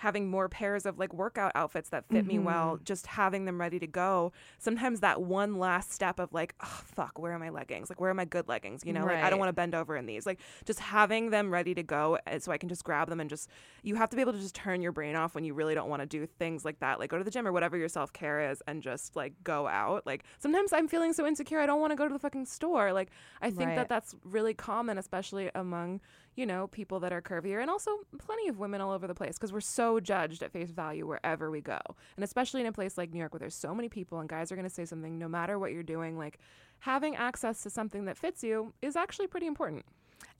having 0.00 0.30
more 0.30 0.48
pairs 0.48 0.86
of 0.86 0.98
like 0.98 1.12
workout 1.12 1.52
outfits 1.54 1.90
that 1.90 2.06
fit 2.06 2.26
me 2.26 2.38
well, 2.38 2.78
just 2.84 3.06
having 3.06 3.44
them 3.44 3.60
ready 3.60 3.78
to 3.78 3.86
go. 3.86 4.32
Sometimes 4.58 5.00
that 5.00 5.20
one 5.20 5.58
last 5.58 5.92
step 5.92 6.18
of 6.18 6.32
like, 6.32 6.54
oh 6.62 6.80
fuck, 6.84 7.18
where 7.18 7.32
are 7.32 7.38
my 7.38 7.50
leggings? 7.50 7.90
Like 7.90 8.00
where 8.00 8.10
are 8.10 8.14
my 8.14 8.24
good 8.24 8.48
leggings? 8.48 8.82
You 8.84 8.94
know, 8.94 9.04
like 9.04 9.22
I 9.22 9.28
don't 9.28 9.38
want 9.38 9.50
to 9.50 9.54
bend 9.54 9.74
over 9.74 9.96
in 9.96 10.06
these. 10.06 10.24
Like 10.24 10.40
just 10.64 10.80
having 10.80 11.28
them 11.30 11.52
ready 11.52 11.74
to 11.74 11.82
go 11.82 12.18
uh, 12.26 12.38
so 12.38 12.50
I 12.50 12.56
can 12.56 12.70
just 12.70 12.82
grab 12.82 13.10
them 13.10 13.20
and 13.20 13.28
just 13.28 13.50
you 13.82 13.94
have 13.96 14.08
to 14.10 14.16
be 14.16 14.22
able 14.22 14.32
to 14.32 14.38
just 14.40 14.54
turn 14.54 14.80
your 14.80 14.92
brain 14.92 15.16
off 15.16 15.34
when 15.34 15.44
you 15.44 15.52
really 15.52 15.74
don't 15.74 15.90
want 15.90 16.00
to 16.00 16.06
do 16.06 16.26
things 16.26 16.64
like 16.64 16.80
that. 16.80 16.98
Like 16.98 17.10
go 17.10 17.18
to 17.18 17.24
the 17.24 17.30
gym 17.30 17.46
or 17.46 17.52
whatever 17.52 17.76
your 17.76 17.88
self-care 17.88 18.50
is 18.50 18.62
and 18.66 18.82
just 18.82 19.16
like 19.16 19.34
go 19.44 19.66
out. 19.68 20.06
Like 20.06 20.24
sometimes 20.38 20.72
I'm 20.72 20.88
feeling 20.88 21.12
so 21.12 21.26
insecure 21.26 21.60
I 21.60 21.66
don't 21.66 21.80
want 21.80 21.90
to 21.92 21.96
go 21.96 22.08
to 22.08 22.12
the 22.12 22.18
fucking 22.18 22.46
store. 22.46 22.92
Like 22.94 23.10
I 23.42 23.50
think 23.50 23.68
Right. 23.68 23.76
that 23.76 23.88
that's 23.90 24.16
really 24.24 24.54
common 24.54 24.96
especially 24.96 25.50
among 25.54 26.00
you 26.36 26.46
know, 26.46 26.66
people 26.68 27.00
that 27.00 27.12
are 27.12 27.20
curvier 27.20 27.60
and 27.60 27.70
also 27.70 27.90
plenty 28.18 28.48
of 28.48 28.58
women 28.58 28.80
all 28.80 28.92
over 28.92 29.06
the 29.06 29.14
place 29.14 29.36
because 29.36 29.52
we're 29.52 29.60
so 29.60 30.00
judged 30.00 30.42
at 30.42 30.52
face 30.52 30.70
value 30.70 31.06
wherever 31.06 31.50
we 31.50 31.60
go. 31.60 31.78
And 32.16 32.24
especially 32.24 32.60
in 32.60 32.66
a 32.66 32.72
place 32.72 32.96
like 32.96 33.12
New 33.12 33.18
York 33.18 33.32
where 33.32 33.40
there's 33.40 33.54
so 33.54 33.74
many 33.74 33.88
people 33.88 34.20
and 34.20 34.28
guys 34.28 34.50
are 34.50 34.56
going 34.56 34.68
to 34.68 34.74
say 34.74 34.84
something 34.84 35.18
no 35.18 35.28
matter 35.28 35.58
what 35.58 35.72
you're 35.72 35.82
doing, 35.82 36.16
like 36.16 36.38
having 36.80 37.16
access 37.16 37.62
to 37.62 37.70
something 37.70 38.04
that 38.06 38.16
fits 38.16 38.42
you 38.42 38.72
is 38.80 38.96
actually 38.96 39.26
pretty 39.26 39.46
important. 39.46 39.84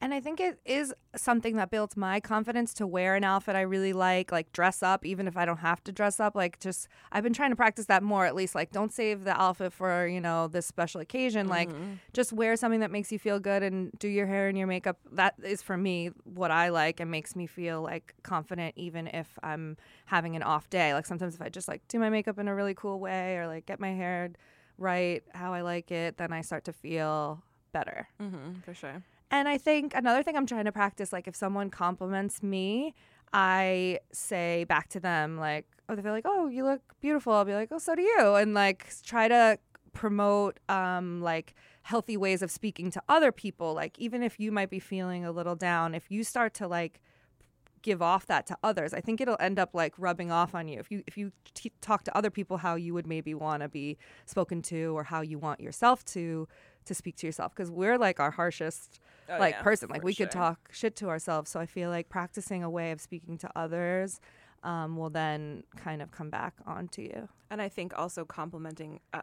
And 0.02 0.14
I 0.14 0.20
think 0.20 0.40
it 0.40 0.58
is 0.64 0.94
something 1.14 1.56
that 1.56 1.70
builds 1.70 1.94
my 1.94 2.20
confidence 2.20 2.72
to 2.74 2.86
wear 2.86 3.16
an 3.16 3.22
outfit 3.24 3.54
I 3.54 3.60
really 3.60 3.92
like, 3.92 4.32
like 4.32 4.50
dress 4.50 4.82
up, 4.82 5.04
even 5.04 5.28
if 5.28 5.36
I 5.36 5.44
don't 5.44 5.58
have 5.58 5.84
to 5.84 5.92
dress 5.92 6.18
up. 6.18 6.34
Like, 6.34 6.58
just, 6.58 6.88
I've 7.12 7.22
been 7.22 7.34
trying 7.34 7.50
to 7.50 7.56
practice 7.56 7.84
that 7.86 8.02
more 8.02 8.24
at 8.24 8.34
least. 8.34 8.54
Like, 8.54 8.70
don't 8.70 8.94
save 8.94 9.24
the 9.24 9.38
outfit 9.38 9.74
for, 9.74 10.06
you 10.06 10.20
know, 10.20 10.48
this 10.48 10.64
special 10.64 11.02
occasion. 11.02 11.48
Like, 11.48 11.68
Mhm. 11.70 11.98
just 12.14 12.32
wear 12.32 12.56
something 12.56 12.80
that 12.80 12.90
makes 12.90 13.12
you 13.12 13.18
feel 13.18 13.38
good 13.40 13.62
and 13.62 13.92
do 13.98 14.08
your 14.08 14.26
hair 14.26 14.48
and 14.48 14.56
your 14.56 14.66
makeup. 14.66 14.98
That 15.12 15.34
is 15.42 15.60
for 15.60 15.76
me 15.76 16.06
what 16.24 16.50
I 16.50 16.70
like 16.70 16.98
and 16.98 17.10
makes 17.10 17.36
me 17.36 17.46
feel 17.46 17.82
like 17.82 18.14
confident, 18.22 18.72
even 18.78 19.06
if 19.08 19.38
I'm 19.42 19.76
having 20.06 20.34
an 20.34 20.42
off 20.42 20.70
day. 20.70 20.94
Like, 20.94 21.04
sometimes 21.04 21.34
if 21.34 21.42
I 21.42 21.50
just 21.50 21.68
like 21.68 21.86
do 21.88 21.98
my 21.98 22.08
makeup 22.08 22.38
in 22.38 22.48
a 22.48 22.54
really 22.54 22.74
cool 22.74 23.00
way 23.00 23.36
or 23.36 23.46
like 23.46 23.66
get 23.66 23.78
my 23.78 23.92
hair 23.92 24.30
right 24.78 25.22
how 25.34 25.52
I 25.52 25.60
like 25.60 25.90
it, 25.90 26.16
then 26.16 26.32
I 26.32 26.40
start 26.40 26.64
to 26.64 26.72
feel 26.72 27.42
better. 27.72 28.08
Mm-hmm, 28.18 28.60
for 28.64 28.72
sure. 28.72 29.02
And 29.30 29.48
I 29.48 29.58
think 29.58 29.94
another 29.94 30.22
thing 30.22 30.36
I'm 30.36 30.46
trying 30.46 30.64
to 30.64 30.72
practice, 30.72 31.12
like 31.12 31.28
if 31.28 31.36
someone 31.36 31.70
compliments 31.70 32.42
me, 32.42 32.94
I 33.32 34.00
say 34.12 34.64
back 34.64 34.88
to 34.88 35.00
them, 35.00 35.38
like, 35.38 35.66
oh, 35.88 35.94
they're 35.94 36.10
like, 36.12 36.26
oh, 36.26 36.48
you 36.48 36.64
look 36.64 36.80
beautiful. 37.00 37.32
I'll 37.32 37.44
be 37.44 37.54
like, 37.54 37.68
oh, 37.70 37.78
so 37.78 37.94
do 37.94 38.02
you. 38.02 38.34
And 38.34 38.54
like 38.54 38.88
try 39.04 39.28
to 39.28 39.58
promote 39.92 40.58
um, 40.68 41.20
like 41.20 41.54
healthy 41.82 42.16
ways 42.16 42.42
of 42.42 42.50
speaking 42.50 42.90
to 42.90 43.02
other 43.08 43.32
people 43.32 43.74
like 43.74 43.98
even 43.98 44.22
if 44.22 44.38
you 44.38 44.52
might 44.52 44.70
be 44.70 44.78
feeling 44.78 45.24
a 45.24 45.32
little 45.32 45.56
down 45.56 45.94
if 45.94 46.10
you 46.10 46.22
start 46.22 46.54
to 46.54 46.68
like 46.68 47.00
give 47.82 48.02
off 48.02 48.26
that 48.26 48.46
to 48.46 48.56
others 48.62 48.92
i 48.92 49.00
think 49.00 49.20
it'll 49.20 49.36
end 49.40 49.58
up 49.58 49.70
like 49.72 49.94
rubbing 49.96 50.30
off 50.30 50.54
on 50.54 50.68
you 50.68 50.78
if 50.78 50.90
you 50.90 51.02
if 51.06 51.16
you 51.16 51.32
t- 51.54 51.72
talk 51.80 52.04
to 52.04 52.14
other 52.16 52.30
people 52.30 52.58
how 52.58 52.74
you 52.74 52.92
would 52.92 53.06
maybe 53.06 53.32
want 53.32 53.62
to 53.62 53.68
be 53.68 53.96
spoken 54.26 54.60
to 54.60 54.94
or 54.96 55.04
how 55.04 55.22
you 55.22 55.38
want 55.38 55.58
yourself 55.58 56.04
to 56.04 56.46
to 56.84 56.94
speak 56.94 57.16
to 57.16 57.26
yourself 57.26 57.54
because 57.54 57.70
we're 57.70 57.96
like 57.96 58.20
our 58.20 58.30
harshest 58.30 59.00
Oh, 59.28 59.38
like 59.38 59.54
yeah, 59.54 59.62
person 59.62 59.88
like 59.90 60.02
we 60.02 60.14
could 60.14 60.30
talk 60.30 60.68
shit 60.72 60.96
to 60.96 61.08
ourselves. 61.08 61.50
So 61.50 61.60
i 61.60 61.66
feel 61.66 61.90
like 61.90 62.08
practicing 62.08 62.62
a 62.62 62.70
way 62.70 62.90
of 62.90 63.00
speaking 63.00 63.38
to 63.38 63.50
others 63.54 64.20
um, 64.62 64.96
will 64.96 65.10
then 65.10 65.64
kind 65.76 66.02
of 66.02 66.10
come 66.10 66.30
back 66.30 66.54
onto 66.66 67.02
you. 67.02 67.28
And 67.50 67.60
I 67.62 67.68
think 67.68 67.96
also 67.98 68.24
complimenting, 68.24 69.00
uh, 69.12 69.22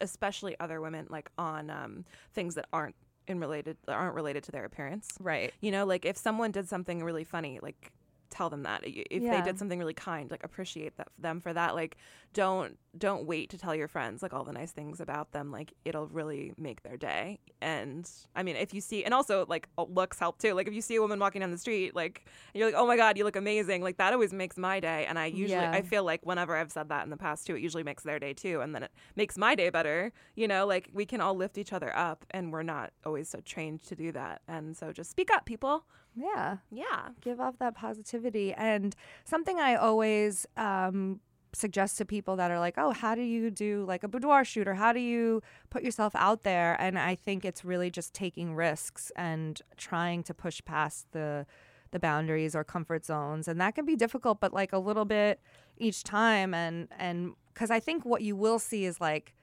especially 0.00 0.58
other 0.60 0.80
women, 0.80 1.06
like 1.10 1.30
on 1.38 1.70
um, 1.70 2.04
things 2.32 2.54
that 2.54 2.66
aren't 2.72 2.94
in 3.28 3.38
related 3.38 3.76
aren't 3.86 4.14
related 4.14 4.42
to 4.44 4.52
their 4.52 4.64
appearance. 4.64 5.08
right. 5.20 5.52
You 5.60 5.70
know, 5.70 5.84
like 5.86 6.04
if 6.04 6.16
someone 6.16 6.50
did 6.50 6.68
something 6.68 7.02
really 7.04 7.24
funny, 7.24 7.60
like 7.62 7.92
tell 8.32 8.50
them 8.50 8.64
that. 8.64 8.80
If 8.84 9.22
they 9.22 9.42
did 9.42 9.58
something 9.58 9.78
really 9.78 9.94
kind, 9.94 10.30
like 10.30 10.42
appreciate 10.42 10.96
that 10.96 11.08
them 11.18 11.40
for 11.40 11.52
that. 11.52 11.74
Like 11.74 11.96
don't 12.32 12.78
don't 12.96 13.26
wait 13.26 13.50
to 13.50 13.58
tell 13.58 13.74
your 13.74 13.88
friends 13.88 14.22
like 14.22 14.32
all 14.34 14.44
the 14.44 14.52
nice 14.52 14.72
things 14.72 15.00
about 15.00 15.32
them. 15.32 15.50
Like 15.52 15.72
it'll 15.84 16.06
really 16.08 16.52
make 16.56 16.82
their 16.82 16.96
day. 16.96 17.38
And 17.60 18.10
I 18.34 18.42
mean, 18.42 18.56
if 18.56 18.72
you 18.74 18.80
see, 18.80 19.04
and 19.04 19.12
also 19.14 19.46
like 19.48 19.68
uh, 19.78 19.84
looks 19.88 20.18
help 20.18 20.38
too. 20.38 20.54
Like 20.54 20.66
if 20.66 20.74
you 20.74 20.80
see 20.80 20.96
a 20.96 21.00
woman 21.00 21.18
walking 21.20 21.40
down 21.40 21.50
the 21.50 21.58
street, 21.58 21.94
like 21.94 22.24
you're 22.54 22.66
like, 22.66 22.74
oh 22.76 22.86
my 22.86 22.96
god, 22.96 23.16
you 23.18 23.24
look 23.24 23.36
amazing. 23.36 23.82
Like 23.82 23.98
that 23.98 24.12
always 24.12 24.32
makes 24.32 24.56
my 24.56 24.80
day. 24.80 25.04
And 25.06 25.18
I 25.18 25.26
usually, 25.26 25.50
Yeah. 25.52 25.70
I 25.72 25.82
feel 25.82 26.04
like 26.04 26.20
whenever 26.24 26.56
I've 26.56 26.72
said 26.72 26.88
that 26.88 27.04
in 27.04 27.10
the 27.10 27.16
past 27.16 27.46
too, 27.46 27.54
it 27.56 27.60
usually 27.62 27.82
makes 27.84 28.02
their 28.02 28.18
day 28.18 28.32
too, 28.32 28.60
and 28.60 28.74
then 28.74 28.82
it 28.84 28.90
makes 29.14 29.36
my 29.38 29.54
day 29.54 29.70
better. 29.70 30.12
You 30.34 30.48
know, 30.48 30.66
like 30.66 30.88
we 30.92 31.04
can 31.06 31.20
all 31.20 31.34
lift 31.34 31.58
each 31.58 31.72
other 31.72 31.94
up, 31.96 32.24
and 32.30 32.52
we're 32.52 32.62
not 32.62 32.92
always 33.04 33.28
so 33.28 33.40
trained 33.40 33.82
to 33.84 33.94
do 33.94 34.10
that. 34.12 34.40
And 34.48 34.76
so 34.76 34.92
just 34.92 35.10
speak 35.10 35.30
up, 35.30 35.44
people. 35.44 35.84
Yeah 36.14 36.58
Yeah. 36.70 37.08
give 37.20 37.40
off 37.40 37.58
that 37.58 37.74
positivity. 37.74 38.52
And 38.52 38.94
something 39.24 39.58
I 39.58 39.74
always 39.76 40.46
um, 40.56 41.20
suggest 41.52 41.98
to 41.98 42.04
people 42.04 42.36
that 42.36 42.50
are 42.50 42.58
like, 42.58 42.74
oh, 42.78 42.92
how 42.92 43.14
do 43.14 43.22
you 43.22 43.50
do 43.50 43.84
like 43.84 44.02
a 44.04 44.08
boudoir 44.08 44.44
shoot 44.44 44.66
or 44.68 44.74
how 44.74 44.92
do 44.92 45.00
you 45.00 45.42
put 45.70 45.82
yourself 45.82 46.14
out 46.14 46.42
there? 46.42 46.76
And 46.80 46.98
I 46.98 47.14
think 47.14 47.44
it's 47.44 47.64
really 47.64 47.90
just 47.90 48.14
taking 48.14 48.54
risks 48.54 49.10
and 49.16 49.60
trying 49.76 50.22
to 50.24 50.34
push 50.34 50.60
past 50.64 51.06
the 51.12 51.46
the 51.90 51.98
boundaries 52.00 52.56
or 52.56 52.64
comfort 52.64 53.04
zones 53.04 53.46
and 53.46 53.60
that 53.60 53.74
can 53.74 53.84
be 53.84 53.94
difficult 53.94 54.40
but 54.40 54.50
like 54.54 54.72
a 54.72 54.78
little 54.78 55.04
bit 55.04 55.38
each 55.76 56.02
time 56.02 56.54
and 56.54 56.88
and 56.98 57.34
cuz 57.52 57.70
I 57.70 57.80
think 57.80 58.06
what 58.06 58.22
you 58.22 58.34
will 58.34 58.58
see 58.58 58.86
is 58.86 58.98
like 58.98 59.34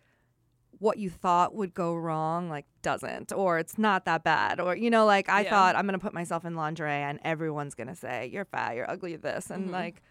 what 0.79 0.97
you 0.97 1.09
thought 1.09 1.53
would 1.53 1.73
go 1.73 1.93
wrong 1.95 2.49
like 2.49 2.65
doesn't 2.81 3.31
or 3.33 3.59
it's 3.59 3.77
not 3.77 4.05
that 4.05 4.23
bad 4.23 4.59
or 4.59 4.75
you 4.75 4.89
know 4.89 5.05
like 5.05 5.27
i 5.29 5.41
Yeah. 5.43 5.49
thought 5.49 5.75
i'm 5.75 5.85
gonna 5.85 5.99
put 5.99 6.13
myself 6.13 6.45
in 6.45 6.55
lingerie 6.55 6.89
and 6.91 7.19
everyone's 7.23 7.75
gonna 7.75 7.95
say 7.95 8.29
you're 8.31 8.45
fat 8.45 8.75
you're 8.75 8.89
ugly 8.89 9.15
this 9.17 9.49
and 9.49 9.69
Mhm. 9.69 9.73
like 9.73 10.01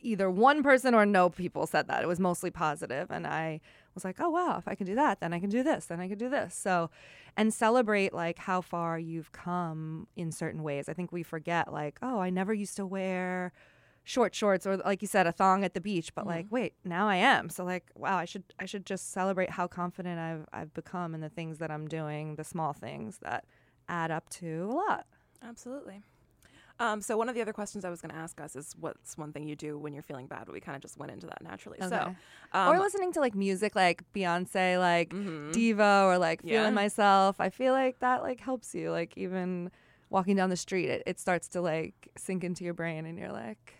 either 0.00 0.30
one 0.30 0.62
person 0.62 0.94
or 0.94 1.04
no 1.06 1.28
people 1.30 1.66
said 1.66 1.88
that 1.88 2.02
it 2.02 2.06
was 2.06 2.20
mostly 2.20 2.50
positive 2.50 3.10
and 3.10 3.26
i 3.26 3.60
was 3.94 4.04
like 4.04 4.20
oh 4.20 4.28
wow 4.30 4.56
if 4.58 4.68
i 4.68 4.74
can 4.74 4.86
do 4.86 4.94
that 4.94 5.18
then 5.20 5.32
i 5.32 5.40
can 5.40 5.50
do 5.50 5.62
this 5.62 5.86
then 5.86 5.98
i 6.00 6.06
can 6.06 6.18
do 6.18 6.28
this 6.28 6.54
so 6.54 6.88
and 7.36 7.52
celebrate 7.52 8.12
like 8.12 8.38
how 8.38 8.60
far 8.60 8.98
you've 8.98 9.32
come 9.32 10.06
in 10.14 10.30
certain 10.30 10.62
ways 10.62 10.88
i 10.88 10.92
think 10.92 11.10
we 11.10 11.22
forget 11.24 11.72
like 11.72 11.98
oh 12.02 12.20
i 12.20 12.30
never 12.30 12.52
used 12.54 12.76
to 12.76 12.86
wear 12.86 13.52
short 14.08 14.32
shorts 14.34 14.64
or 14.66 14.76
like 14.78 15.02
you 15.02 15.08
said 15.08 15.26
a 15.26 15.32
thong 15.32 15.64
at 15.64 15.74
the 15.74 15.80
beach 15.80 16.14
but 16.14 16.26
like 16.28 16.46
wait 16.48 16.74
now 16.84 17.08
i 17.08 17.16
am 17.16 17.48
so 17.48 17.64
like 17.64 17.90
wow 17.96 18.16
i 18.16 18.24
should 18.24 18.44
i 18.60 18.64
should 18.64 18.86
just 18.86 19.10
celebrate 19.12 19.50
how 19.50 19.66
confident 19.66 20.16
i've 20.18 20.46
i've 20.52 20.72
become 20.74 21.12
in 21.12 21.20
the 21.20 21.28
things 21.28 21.58
that 21.58 21.72
i'm 21.72 21.88
doing 21.88 22.36
the 22.36 22.44
small 22.44 22.72
things 22.72 23.18
that 23.20 23.44
add 23.88 24.10
up 24.12 24.28
to 24.30 24.68
a 24.70 24.72
lot 24.72 25.06
Absolutely. 25.42 26.02
Um, 26.78 27.00
so 27.00 27.16
one 27.16 27.28
of 27.30 27.34
the 27.34 27.40
other 27.40 27.52
questions 27.54 27.84
I 27.86 27.90
was 27.90 28.00
going 28.02 28.10
to 28.12 28.18
ask 28.18 28.38
us 28.40 28.54
is, 28.54 28.74
what's 28.78 29.16
one 29.16 29.32
thing 29.32 29.48
you 29.48 29.56
do 29.56 29.78
when 29.78 29.94
you're 29.94 30.02
feeling 30.02 30.26
bad? 30.26 30.42
But 30.44 30.52
we 30.52 30.60
kind 30.60 30.76
of 30.76 30.82
just 30.82 30.98
went 30.98 31.10
into 31.10 31.26
that 31.26 31.42
naturally. 31.42 31.78
So, 31.80 31.86
Okay. 31.86 32.16
um, 32.52 32.68
or 32.68 32.78
listening 32.78 33.12
to 33.12 33.20
like 33.20 33.34
music 33.34 33.74
like 33.74 34.02
beyonce 34.14 34.78
like 34.78 35.10
mhm. 35.10 35.52
diva 35.52 36.02
or 36.04 36.18
like 36.18 36.40
Yeah. 36.42 36.50
feeling 36.50 36.74
myself 36.74 37.36
i 37.40 37.48
feel 37.48 37.72
like 37.72 37.98
that 38.00 38.22
like 38.22 38.40
helps 38.40 38.74
you 38.74 38.90
like 38.90 39.16
even 39.16 39.70
walking 40.10 40.36
down 40.36 40.50
the 40.50 40.56
street 40.56 40.88
it, 40.88 41.02
it 41.06 41.18
starts 41.18 41.48
to 41.48 41.60
like 41.62 42.08
sink 42.16 42.44
into 42.44 42.62
your 42.64 42.74
brain 42.74 43.06
and 43.06 43.18
you're 43.18 43.32
like 43.32 43.74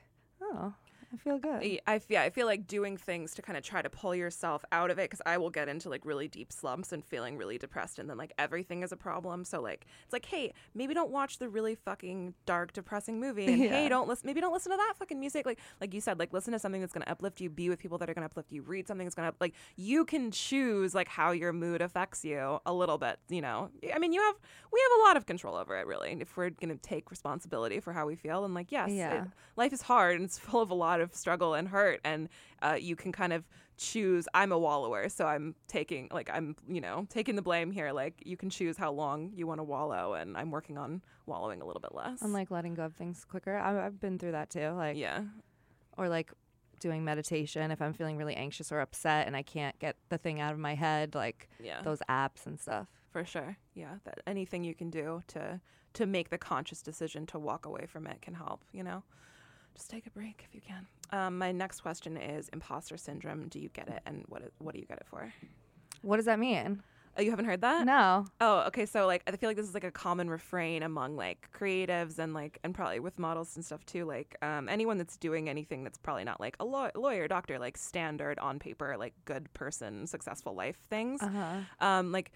oh 0.54 0.72
i 1.12 1.16
feel 1.16 1.38
good 1.38 1.62
I- 1.86 2.00
yeah, 2.08 2.22
I 2.22 2.30
feel 2.30 2.46
like 2.46 2.66
doing 2.66 2.96
things 2.96 3.34
to 3.34 3.42
kind 3.42 3.56
of 3.56 3.64
try 3.64 3.80
to 3.82 3.88
pull 3.90 4.14
yourself 4.14 4.64
out 4.72 4.90
of 4.90 4.98
it 4.98 5.08
because 5.10 5.22
I 5.24 5.38
will 5.38 5.50
get 5.50 5.68
into 5.68 5.88
like 5.88 6.04
really 6.04 6.28
deep 6.28 6.52
slumps 6.52 6.92
and 6.92 7.04
feeling 7.04 7.36
really 7.36 7.58
depressed, 7.58 7.98
and 7.98 8.08
then 8.10 8.16
like 8.16 8.32
everything 8.38 8.82
is 8.82 8.92
a 8.92 8.96
problem. 8.96 9.44
So 9.44 9.60
like 9.60 9.86
it's 10.04 10.12
like, 10.12 10.26
hey, 10.26 10.52
maybe 10.74 10.94
don't 10.94 11.10
watch 11.10 11.38
the 11.38 11.48
really 11.48 11.74
fucking 11.74 12.34
dark, 12.44 12.72
depressing 12.72 13.18
movie, 13.20 13.46
and 13.46 13.62
hey, 13.62 13.88
don't 13.88 14.08
listen. 14.08 14.26
Maybe 14.26 14.40
don't 14.40 14.52
listen 14.52 14.70
to 14.72 14.76
that 14.76 14.94
fucking 14.98 15.18
music. 15.18 15.46
Like 15.46 15.58
like 15.80 15.94
you 15.94 16.00
said, 16.00 16.18
like 16.18 16.32
listen 16.32 16.52
to 16.52 16.58
something 16.58 16.80
that's 16.80 16.92
gonna 16.92 17.06
uplift 17.08 17.40
you. 17.40 17.48
Be 17.50 17.68
with 17.68 17.78
people 17.78 17.98
that 17.98 18.10
are 18.10 18.14
gonna 18.14 18.26
uplift 18.26 18.52
you. 18.52 18.62
Read 18.62 18.86
something 18.86 19.06
that's 19.06 19.14
gonna 19.14 19.32
like 19.40 19.54
you 19.76 20.04
can 20.04 20.30
choose 20.30 20.94
like 20.94 21.08
how 21.08 21.30
your 21.32 21.52
mood 21.52 21.80
affects 21.82 22.24
you 22.24 22.60
a 22.66 22.72
little 22.72 22.98
bit. 22.98 23.18
You 23.28 23.40
know, 23.42 23.70
I 23.94 23.98
mean, 23.98 24.12
you 24.12 24.20
have 24.22 24.36
we 24.72 24.80
have 24.80 25.00
a 25.00 25.02
lot 25.08 25.16
of 25.16 25.26
control 25.26 25.56
over 25.56 25.76
it 25.78 25.86
really. 25.86 26.16
If 26.20 26.36
we're 26.36 26.50
gonna 26.50 26.76
take 26.76 27.10
responsibility 27.10 27.80
for 27.80 27.92
how 27.92 28.06
we 28.06 28.16
feel, 28.16 28.42
then 28.42 28.54
like 28.54 28.70
yes, 28.72 28.90
Yeah. 28.90 29.22
it- 29.24 29.28
life 29.56 29.72
is 29.72 29.82
hard 29.82 30.16
and 30.16 30.24
it's 30.24 30.38
full 30.38 30.60
of 30.60 30.70
a 30.70 30.74
lot 30.74 30.95
of 31.00 31.14
struggle 31.14 31.54
and 31.54 31.68
hurt 31.68 32.00
and 32.04 32.28
uh, 32.62 32.76
you 32.78 32.96
can 32.96 33.12
kind 33.12 33.32
of 33.32 33.44
choose 33.76 34.26
i'm 34.32 34.52
a 34.52 34.58
wallower 34.58 35.08
so 35.08 35.26
i'm 35.26 35.54
taking 35.68 36.08
like 36.10 36.30
i'm 36.32 36.56
you 36.66 36.80
know 36.80 37.06
taking 37.10 37.36
the 37.36 37.42
blame 37.42 37.70
here. 37.70 37.92
Like 37.92 38.22
you 38.24 38.36
can 38.36 38.50
choose 38.50 38.76
how 38.76 38.92
long 38.92 39.32
you 39.34 39.46
want 39.46 39.58
to 39.58 39.64
wallow 39.64 40.14
and 40.14 40.36
i'm 40.36 40.50
working 40.50 40.78
on 40.78 41.02
wallowing 41.26 41.60
a 41.62 41.66
little 41.66 41.80
bit 41.80 41.94
less. 41.94 42.22
And 42.22 42.32
like 42.32 42.50
letting 42.50 42.74
go 42.74 42.84
of 42.84 42.94
things 42.94 43.24
quicker. 43.24 43.56
I, 43.56 43.86
i've 43.86 44.00
been 44.00 44.18
through 44.18 44.32
that 44.32 44.50
too 44.50 44.70
like 44.70 44.96
yeah. 44.96 45.22
or 45.96 46.08
like 46.08 46.32
doing 46.80 47.04
meditation 47.04 47.70
if 47.70 47.80
i'm 47.80 47.94
feeling 47.94 48.18
really 48.18 48.34
anxious 48.34 48.70
or 48.70 48.80
upset 48.80 49.26
and 49.26 49.34
i 49.34 49.42
can't 49.42 49.78
get 49.78 49.96
the 50.10 50.18
thing 50.18 50.40
out 50.40 50.52
of 50.52 50.58
my 50.58 50.74
head 50.74 51.14
like 51.14 51.48
yeah. 51.62 51.80
those 51.82 52.00
apps 52.08 52.46
and 52.46 52.60
stuff. 52.60 52.86
For 53.10 53.24
sure. 53.24 53.56
Yeah 53.74 53.96
that 54.04 54.20
anything 54.26 54.62
you 54.64 54.74
can 54.74 54.90
do 54.90 55.22
to 55.28 55.60
to 55.94 56.06
make 56.06 56.28
the 56.28 56.38
conscious 56.38 56.82
decision 56.82 57.24
to 57.26 57.38
walk 57.38 57.64
away 57.64 57.86
from 57.86 58.06
it 58.06 58.20
can 58.20 58.34
help 58.34 58.62
you 58.72 58.82
know 58.82 59.02
just 59.76 59.90
take 59.90 60.06
a 60.06 60.10
break 60.10 60.44
if 60.48 60.54
you 60.54 60.60
can. 60.60 60.86
Um, 61.12 61.38
my 61.38 61.52
next 61.52 61.80
question 61.80 62.16
is 62.16 62.48
imposter 62.50 62.96
syndrome. 62.96 63.48
Do 63.48 63.58
you 63.60 63.68
get 63.68 63.88
it? 63.88 64.00
And 64.06 64.24
what 64.28 64.42
what 64.58 64.74
do 64.74 64.80
you 64.80 64.86
get 64.86 64.98
it 64.98 65.06
for? 65.08 65.32
What 66.02 66.16
does 66.16 66.26
that 66.26 66.38
mean? 66.38 66.82
Oh 67.18 67.22
you 67.22 67.30
haven't 67.30 67.46
heard 67.46 67.62
that? 67.62 67.86
No. 67.86 68.26
Oh, 68.40 68.64
okay. 68.68 68.84
So 68.84 69.06
like 69.06 69.22
I 69.26 69.36
feel 69.36 69.48
like 69.48 69.56
this 69.56 69.68
is 69.68 69.74
like 69.74 69.84
a 69.84 69.90
common 69.90 70.28
refrain 70.28 70.82
among 70.82 71.16
like 71.16 71.48
creatives 71.58 72.18
and 72.18 72.34
like 72.34 72.58
and 72.64 72.74
probably 72.74 73.00
with 73.00 73.18
models 73.18 73.56
and 73.56 73.64
stuff 73.64 73.84
too. 73.86 74.04
Like 74.04 74.36
um, 74.42 74.68
anyone 74.68 74.98
that's 74.98 75.16
doing 75.16 75.48
anything 75.48 75.84
that's 75.84 75.98
probably 75.98 76.24
not 76.24 76.40
like 76.40 76.56
a 76.60 76.64
law- 76.64 76.90
lawyer, 76.94 77.28
doctor, 77.28 77.58
like 77.58 77.76
standard 77.76 78.38
on 78.38 78.58
paper, 78.58 78.96
like 78.98 79.14
good 79.24 79.52
person, 79.54 80.06
successful 80.06 80.54
life 80.54 80.76
things. 80.90 81.22
uh-huh. 81.22 81.60
Um, 81.80 82.12
like 82.12 82.32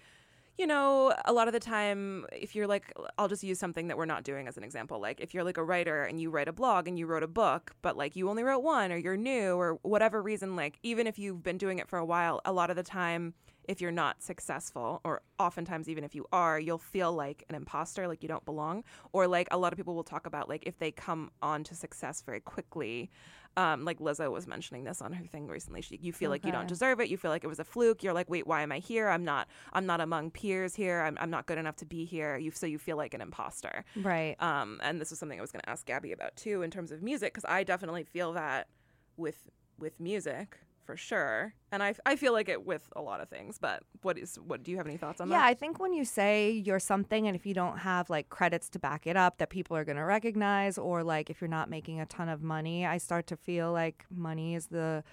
you 0.57 0.67
know, 0.67 1.13
a 1.25 1.33
lot 1.33 1.47
of 1.47 1.53
the 1.53 1.59
time, 1.59 2.25
if 2.31 2.55
you're 2.55 2.67
like, 2.67 2.93
I'll 3.17 3.27
just 3.27 3.43
use 3.43 3.57
something 3.57 3.87
that 3.87 3.97
we're 3.97 4.05
not 4.05 4.23
doing 4.23 4.47
as 4.47 4.57
an 4.57 4.63
example. 4.63 4.99
Like, 4.99 5.19
if 5.19 5.33
you're 5.33 5.43
like 5.43 5.57
a 5.57 5.63
writer 5.63 6.03
and 6.03 6.19
you 6.19 6.29
write 6.29 6.47
a 6.47 6.53
blog 6.53 6.87
and 6.87 6.99
you 6.99 7.07
wrote 7.07 7.23
a 7.23 7.27
book, 7.27 7.71
but 7.81 7.97
like 7.97 8.15
you 8.15 8.29
only 8.29 8.43
wrote 8.43 8.59
one 8.59 8.91
or 8.91 8.97
you're 8.97 9.17
new 9.17 9.53
or 9.53 9.79
whatever 9.81 10.21
reason, 10.21 10.55
like, 10.55 10.77
even 10.83 11.07
if 11.07 11.17
you've 11.17 11.41
been 11.41 11.57
doing 11.57 11.79
it 11.79 11.87
for 11.87 11.97
a 11.97 12.05
while, 12.05 12.41
a 12.45 12.51
lot 12.51 12.69
of 12.69 12.75
the 12.75 12.83
time, 12.83 13.33
if 13.71 13.79
you're 13.79 13.89
not 13.89 14.21
successful, 14.21 14.99
or 15.05 15.21
oftentimes 15.39 15.87
even 15.87 16.03
if 16.03 16.13
you 16.13 16.25
are, 16.33 16.59
you'll 16.59 16.77
feel 16.77 17.13
like 17.13 17.45
an 17.47 17.55
imposter, 17.55 18.05
like 18.05 18.21
you 18.21 18.27
don't 18.27 18.43
belong. 18.43 18.83
Or 19.13 19.27
like 19.27 19.47
a 19.49 19.57
lot 19.57 19.71
of 19.71 19.77
people 19.77 19.95
will 19.95 20.03
talk 20.03 20.25
about, 20.25 20.49
like, 20.49 20.63
if 20.65 20.77
they 20.77 20.91
come 20.91 21.31
on 21.41 21.63
to 21.63 21.73
success 21.73 22.21
very 22.21 22.41
quickly, 22.41 23.09
um, 23.55 23.85
like 23.85 23.99
Lizzo 23.99 24.29
was 24.29 24.45
mentioning 24.45 24.83
this 24.83 25.01
on 25.01 25.13
her 25.13 25.25
thing 25.25 25.47
recently. 25.47 25.81
She, 25.81 25.97
you 26.01 26.11
feel 26.11 26.29
like 26.29 26.45
you 26.45 26.51
don't 26.51 26.67
deserve 26.67 26.99
it. 26.99 27.07
You 27.07 27.15
feel 27.15 27.31
like 27.31 27.45
it 27.45 27.47
was 27.47 27.59
a 27.59 27.63
fluke. 27.63 28.03
You're 28.03 28.13
like, 28.13 28.29
wait, 28.29 28.45
why 28.45 28.61
am 28.61 28.73
I 28.73 28.79
here? 28.79 29.07
I'm 29.07 29.23
not. 29.23 29.47
I'm 29.71 29.85
not 29.85 30.01
among 30.01 30.31
peers 30.31 30.75
here. 30.75 31.01
I'm, 31.01 31.17
I'm 31.21 31.29
not 31.29 31.45
good 31.45 31.57
enough 31.57 31.77
to 31.77 31.85
be 31.85 32.03
here. 32.03 32.37
You 32.37 32.51
so 32.51 32.65
you 32.65 32.77
feel 32.77 32.97
like 32.97 33.13
an 33.13 33.21
imposter. 33.21 33.85
right 33.95 34.35
Um, 34.41 34.79
and 34.83 34.99
this 34.99 35.09
was 35.09 35.19
something 35.19 35.39
I 35.39 35.41
was 35.41 35.51
going 35.51 35.61
to 35.61 35.69
ask 35.69 35.85
Gabby 35.85 36.11
about 36.11 36.35
too 36.35 36.61
in 36.61 36.71
terms 36.71 36.91
of 36.91 37.01
music 37.01 37.33
because 37.33 37.45
I 37.45 37.63
definitely 37.63 38.03
feel 38.03 38.33
that 38.33 38.67
with 39.15 39.49
with 39.79 39.99
music 39.99 40.57
for 40.91 40.97
sure, 40.97 41.53
and 41.71 41.81
I, 41.81 41.95
I 42.05 42.17
feel 42.17 42.33
like 42.33 42.49
it 42.49 42.65
with 42.65 42.91
a 42.95 43.01
lot 43.01 43.21
of 43.21 43.29
things. 43.29 43.57
But 43.57 43.83
what 44.01 44.17
is 44.17 44.35
what? 44.35 44.61
Do 44.61 44.71
you 44.71 44.77
have 44.77 44.85
any 44.85 44.97
thoughts 44.97 45.21
on 45.21 45.29
yeah 45.29 45.37
that? 45.37 45.45
Yeah, 45.45 45.49
I 45.51 45.53
think 45.53 45.79
when 45.79 45.93
you 45.93 46.03
say 46.03 46.51
you're 46.51 46.79
something 46.79 47.27
and 47.27 47.35
if 47.35 47.45
you 47.45 47.53
don't 47.53 47.77
have 47.77 48.09
like 48.09 48.29
credits 48.29 48.67
to 48.71 48.79
back 48.79 49.07
it 49.07 49.15
up 49.15 49.37
that 49.37 49.49
people 49.49 49.77
are 49.77 49.85
going 49.85 49.95
to 49.95 50.03
recognize 50.03 50.77
or 50.77 51.01
like 51.03 51.29
if 51.29 51.39
you're 51.39 51.47
not 51.47 51.69
making 51.69 52.01
a 52.01 52.05
ton 52.05 52.27
of 52.29 52.41
money 52.43 52.85
i 52.85 52.97
start 52.97 53.27
to 53.27 53.37
feel 53.37 53.71
like 53.71 54.05
money 54.13 54.55
is 54.55 54.67
the 54.67 55.03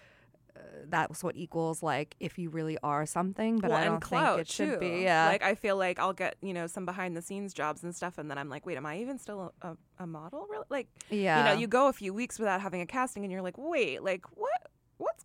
uh, 0.57 0.61
that's 0.89 1.23
what 1.23 1.37
equals 1.37 1.83
like 1.83 2.17
if 2.19 2.39
you 2.39 2.51
really 2.51 2.77
are 2.83 3.07
something 3.07 3.59
but 3.59 3.71
well, 3.71 3.79
i 3.79 3.85
don't 3.85 4.05
think 4.05 4.41
it 4.41 4.49
should 4.49 4.75
too. 4.75 4.79
be 4.79 5.03
yeah 5.03 5.29
Like 5.29 5.43
I 5.43 5.55
feel 5.55 5.77
like 5.77 5.99
I'll 6.01 6.13
get 6.13 6.37
you 6.43 6.53
know 6.53 6.67
some 6.67 6.85
behind 6.85 7.17
the 7.17 7.23
scenes 7.23 7.55
jobs 7.55 7.85
and 7.85 7.95
stuff, 7.95 8.19
and 8.19 8.29
then 8.31 8.39
I'm 8.39 8.49
like, 8.49 8.67
wait, 8.67 8.77
am 8.77 8.87
I 8.87 8.99
even 8.99 9.19
still 9.19 9.53
a, 9.63 9.69
a, 9.69 9.77
a 10.01 10.07
model? 10.07 10.47
Really? 10.51 10.65
Like 10.69 10.89
yeah 11.11 11.39
you 11.39 11.45
know, 11.45 11.61
you 11.61 11.67
go 11.69 11.87
a 11.89 11.93
few 11.93 12.13
weeks 12.13 12.39
without 12.39 12.61
having 12.61 12.81
a 12.81 12.87
casting, 12.87 13.25
and 13.25 13.31
you're 13.33 13.43
like, 13.43 13.59
wait, 13.59 14.03
like 14.03 14.25
what? 14.37 14.58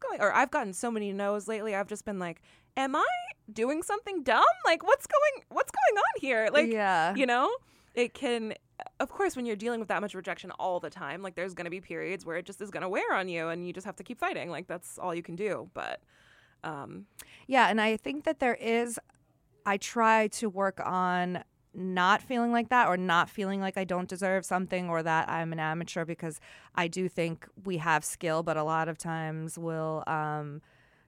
Going 0.07 0.21
or 0.21 0.33
I've 0.33 0.51
gotten 0.51 0.73
so 0.73 0.91
many 0.91 1.11
no's 1.11 1.47
lately. 1.47 1.75
I've 1.75 1.87
just 1.87 2.05
been 2.05 2.19
like, 2.19 2.41
am 2.77 2.95
I 2.95 3.05
doing 3.51 3.83
something 3.83 4.23
dumb? 4.23 4.43
Like 4.65 4.83
what's 4.83 5.07
going 5.07 5.45
what's 5.49 5.71
going 5.71 5.97
on 5.97 6.21
here? 6.21 6.49
Like 6.51 6.71
yeah. 6.71 7.15
you 7.15 7.25
know? 7.25 7.51
It 7.95 8.13
can 8.13 8.55
of 8.99 9.09
course 9.09 9.35
when 9.35 9.45
you're 9.45 9.55
dealing 9.55 9.79
with 9.79 9.89
that 9.89 10.01
much 10.01 10.15
rejection 10.15 10.51
all 10.51 10.79
the 10.79 10.89
time, 10.89 11.21
like 11.21 11.35
there's 11.35 11.53
going 11.53 11.65
to 11.65 11.71
be 11.71 11.81
periods 11.81 12.25
where 12.25 12.37
it 12.37 12.45
just 12.45 12.61
is 12.61 12.71
going 12.71 12.81
to 12.81 12.89
wear 12.89 13.13
on 13.13 13.27
you 13.29 13.49
and 13.49 13.67
you 13.67 13.73
just 13.73 13.85
have 13.85 13.95
to 13.97 14.03
keep 14.03 14.19
fighting. 14.19 14.49
Like 14.49 14.67
that's 14.67 14.97
all 14.97 15.13
you 15.13 15.23
can 15.23 15.35
do, 15.35 15.69
but 15.73 16.01
um 16.63 17.05
Yeah, 17.47 17.67
and 17.67 17.79
I 17.79 17.97
think 17.97 18.23
that 18.23 18.39
there 18.39 18.55
is 18.55 18.99
I 19.65 19.77
try 19.77 20.27
to 20.27 20.49
work 20.49 20.81
on 20.83 21.43
not 21.73 22.21
feeling 22.21 22.51
like 22.51 22.69
that 22.69 22.87
or 22.87 22.97
not 22.97 23.29
feeling 23.29 23.59
like 23.59 23.77
I 23.77 23.83
don't 23.83 24.07
deserve 24.07 24.45
something 24.45 24.89
or 24.89 25.01
that 25.03 25.29
I'm 25.29 25.51
an 25.53 25.59
amateur 25.59 26.05
because 26.05 26.39
I 26.75 26.87
do 26.87 27.09
think 27.09 27.47
we 27.63 27.77
have 27.77 28.05
skill, 28.05 28.43
but 28.43 28.57
a 28.57 28.63
lot 28.63 28.87
of 28.87 28.97
times 28.97 29.57
we'll 29.57 30.03
um, 30.05 30.61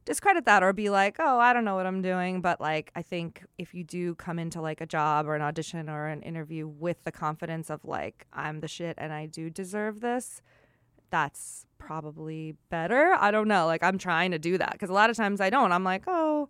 discredit 0.06 0.46
that 0.46 0.64
or 0.64 0.74
be 0.74 0.90
like, 0.90 1.18
oh, 1.20 1.40
I 1.40 1.54
don't 1.54 1.66
know 1.66 1.76
what 1.76 1.86
I'm 1.86 2.02
doing. 2.02 2.42
But 2.42 2.60
like, 2.60 2.92
I 2.96 3.02
think 3.02 3.44
if 3.58 3.74
you 3.74 3.84
do 3.84 4.16
come 4.16 4.40
into 4.40 4.62
like 4.62 4.82
a 4.82 4.86
job 4.86 5.28
or 5.28 5.36
an 5.36 5.42
audition 5.42 5.90
or 5.90 6.08
an 6.08 6.22
interview 6.22 6.68
with 6.68 7.04
the 7.04 7.12
confidence 7.12 7.70
of 7.70 7.86
like, 7.86 8.26
I'm 8.34 8.60
the 8.60 8.68
shit 8.68 8.96
and 8.98 9.14
I 9.14 9.26
do 9.26 9.50
deserve 9.50 10.00
this, 10.02 10.42
that's 11.10 11.66
probably 11.78 12.56
better. 12.70 13.16
I 13.20 13.32
don't 13.32 13.48
know. 13.48 13.66
Like, 13.68 13.84
I'm 13.84 13.98
trying 13.98 14.32
to 14.32 14.40
do 14.40 14.58
that 14.58 14.72
because 14.74 14.90
a 14.90 14.94
lot 14.94 15.10
of 15.10 15.18
times 15.18 15.42
I 15.42 15.50
don't. 15.50 15.72
I'm 15.72 15.84
like, 15.84 16.04
oh, 16.08 16.50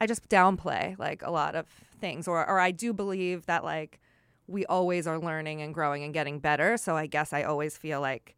I 0.00 0.06
just 0.06 0.28
downplay 0.28 0.98
like 0.98 1.22
a 1.22 1.30
lot 1.30 1.54
of 1.54 1.66
things 2.00 2.28
or 2.28 2.48
or 2.48 2.60
I 2.60 2.70
do 2.70 2.92
believe 2.92 3.46
that 3.46 3.64
like 3.64 4.00
we 4.46 4.64
always 4.66 5.06
are 5.06 5.18
learning 5.18 5.60
and 5.60 5.74
growing 5.74 6.04
and 6.04 6.14
getting 6.14 6.38
better. 6.38 6.76
So 6.76 6.96
I 6.96 7.06
guess 7.06 7.32
I 7.32 7.42
always 7.42 7.76
feel 7.76 8.00
like 8.00 8.34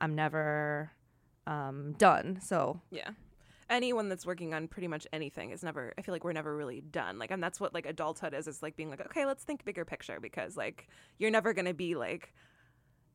I'm 0.00 0.14
never 0.14 0.90
um, 1.46 1.94
done. 1.98 2.38
So 2.42 2.80
yeah. 2.90 3.10
Anyone 3.70 4.10
that's 4.10 4.26
working 4.26 4.52
on 4.52 4.68
pretty 4.68 4.88
much 4.88 5.06
anything 5.10 5.50
is 5.50 5.62
never 5.62 5.94
I 5.96 6.02
feel 6.02 6.14
like 6.14 6.22
we're 6.22 6.32
never 6.32 6.54
really 6.54 6.82
done. 6.82 7.18
Like 7.18 7.30
and 7.30 7.42
that's 7.42 7.58
what 7.60 7.72
like 7.72 7.86
adulthood 7.86 8.34
is 8.34 8.46
is 8.46 8.62
like 8.62 8.76
being 8.76 8.90
like 8.90 9.00
okay, 9.06 9.24
let's 9.24 9.44
think 9.44 9.64
bigger 9.64 9.84
picture 9.84 10.20
because 10.20 10.56
like 10.56 10.88
you're 11.18 11.30
never 11.30 11.54
going 11.54 11.64
to 11.64 11.74
be 11.74 11.94
like 11.94 12.34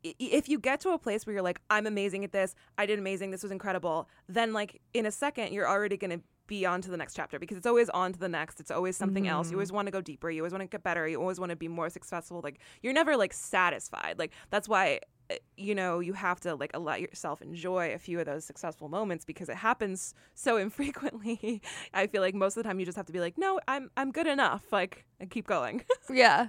if 0.02 0.48
you 0.48 0.58
get 0.60 0.80
to 0.80 0.92
a 0.92 0.98
place 0.98 1.26
where 1.26 1.34
you're 1.34 1.44
like 1.44 1.60
I'm 1.70 1.86
amazing 1.86 2.24
at 2.24 2.32
this, 2.32 2.56
I 2.78 2.86
did 2.86 3.00
amazing, 3.00 3.32
this 3.32 3.44
was 3.44 3.52
incredible, 3.52 4.08
then 4.28 4.54
like 4.54 4.82
in 4.94 5.06
a 5.06 5.12
second 5.12 5.54
you're 5.54 5.68
already 5.68 5.98
going 5.98 6.18
to 6.18 6.22
be 6.50 6.66
on 6.66 6.82
to 6.82 6.92
the 6.92 6.98
next 6.98 7.14
chapter 7.14 7.40
because 7.40 7.56
it's 7.56 7.68
always 7.68 7.90
on 7.92 8.12
to 8.12 8.20
the 8.20 8.28
next. 8.28 8.60
It's 8.60 8.72
always 8.72 8.98
something 8.98 9.24
mm-hmm. 9.24 9.32
else. 9.32 9.48
You 9.48 9.52
mm-hmm. 9.52 9.60
always 9.60 9.72
want 9.72 9.88
to 9.88 9.92
go 9.92 10.02
deeper. 10.02 10.30
You 10.30 10.42
always 10.42 10.52
want 10.52 10.64
to 10.64 10.68
get 10.68 10.84
better. 10.84 11.08
You 11.08 11.22
always 11.22 11.40
want 11.40 11.52
to 11.52 11.56
be 11.56 11.70
more 11.70 11.90
successful. 11.90 12.42
Like 12.44 12.60
you're 12.82 12.92
never 12.92 13.16
like 13.16 13.32
satisfied. 13.32 14.20
Like 14.20 14.34
that's 14.50 14.68
why 14.68 15.00
Eh, 15.30 15.38
you 15.58 15.76
know 15.76 16.00
you 16.00 16.14
have 16.14 16.40
to 16.40 16.56
like 16.56 16.78
let 16.78 17.02
yourself 17.02 17.42
enjoy 17.42 17.94
a 17.94 18.00
few 18.00 18.20
of 18.20 18.26
those 18.26 18.46
successful 18.46 18.90
moments 18.90 19.26
because 19.26 19.50
it 19.50 19.58
happens 19.58 20.14
so 20.34 20.58
infrequently. 20.66 21.62
I 21.94 22.08
feel 22.08 22.22
like 22.22 22.36
most 22.36 22.58
of 22.58 22.64
the 22.64 22.68
time 22.68 22.80
you 22.80 22.86
just 22.86 22.96
have 22.98 23.06
to 23.08 23.14
be 23.14 23.20
like 23.20 23.38
no 23.38 23.60
i'm 23.68 23.92
i'm 23.98 24.12
good 24.12 24.28
enough 24.28 24.64
like 24.72 25.06
and 25.20 25.30
keep 25.30 25.48
going. 25.48 25.84
Yeah. 26.12 26.48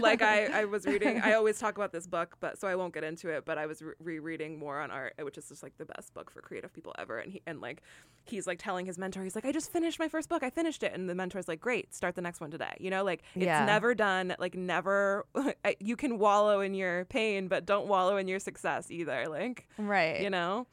Like 0.00 0.22
i 0.22 0.46
i 0.46 0.64
was 0.64 0.86
reading 0.86 1.20
i 1.20 1.32
always 1.38 1.58
talk 1.58 1.76
about 1.76 1.92
this 1.92 2.06
book 2.06 2.36
but 2.40 2.58
so 2.58 2.66
i 2.66 2.74
won't 2.74 2.94
get 2.94 3.04
into 3.04 3.28
it 3.28 3.44
but 3.44 3.58
i 3.58 3.66
was 3.66 3.82
re- 3.82 3.92
rereading 4.00 4.58
War 4.58 4.80
of 4.80 4.90
Art 4.90 5.12
which 5.20 5.36
is 5.36 5.48
just 5.48 5.62
like 5.62 5.76
the 5.76 5.84
best 5.84 6.14
book 6.14 6.30
for 6.30 6.40
creative 6.40 6.72
people 6.72 6.94
ever 6.98 7.18
and 7.18 7.30
he 7.30 7.42
and 7.46 7.60
like 7.60 7.82
he's 8.24 8.46
like 8.46 8.58
telling 8.58 8.86
his 8.86 8.96
mentor 8.96 9.22
he's 9.22 9.34
like 9.34 9.44
i 9.44 9.52
just 9.52 9.70
finished 9.70 9.98
my 9.98 10.08
first 10.08 10.30
book 10.30 10.42
i 10.42 10.48
finished 10.48 10.82
it 10.82 10.94
and 10.94 11.10
the 11.10 11.14
mentor's 11.14 11.46
like 11.46 11.60
great 11.60 11.94
start 11.94 12.14
the 12.14 12.22
next 12.22 12.40
one 12.40 12.50
today 12.50 12.74
you 12.80 12.88
know 12.88 13.04
like 13.04 13.22
it's 13.34 13.44
yeah. 13.44 13.66
never 13.66 13.94
done 13.94 14.34
like 14.38 14.54
never 14.54 15.26
eh, 15.64 15.74
you 15.78 15.94
can 15.94 16.18
wallow 16.18 16.60
in 16.60 16.72
your 16.72 17.04
pain 17.06 17.48
but 17.48 17.66
don't 17.66 17.86
wallow 17.86 18.05
follow 18.06 18.16
in 18.18 18.28
your 18.28 18.38
success 18.38 18.90
either. 18.90 19.26
Like, 19.28 19.68
right. 19.78 20.20
You 20.20 20.30
know? 20.30 20.66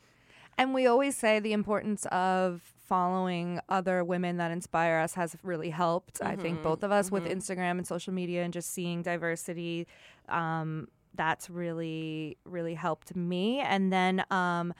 And 0.57 0.73
we 0.73 0.85
always 0.85 1.15
say 1.15 1.39
the 1.39 1.53
importance 1.53 2.05
of 2.11 2.61
following 2.87 3.59
other 3.69 4.03
women 4.03 4.37
that 4.37 4.51
inspire 4.51 4.97
us 4.97 5.15
has 5.15 5.35
really 5.41 5.71
helped. 5.71 6.15
Mm-hmm. 6.19 6.27
I 6.27 6.35
think 6.35 6.55
mm-hmm. 6.57 6.63
both 6.63 6.83
of 6.83 6.91
us 6.91 7.07
mm-hmm. 7.07 7.15
with 7.15 7.25
Instagram 7.25 7.71
and 7.71 7.87
social 7.87 8.13
media 8.13 8.43
and 8.43 8.53
just 8.53 8.71
seeing 8.71 9.01
diversity. 9.01 9.87
Um, 10.29 10.87
that's 11.15 11.49
really, 11.49 12.37
really 12.45 12.73
helped 12.73 13.15
me. 13.15 13.59
And 13.59 13.91
then, 13.91 14.23
um, 14.31 14.73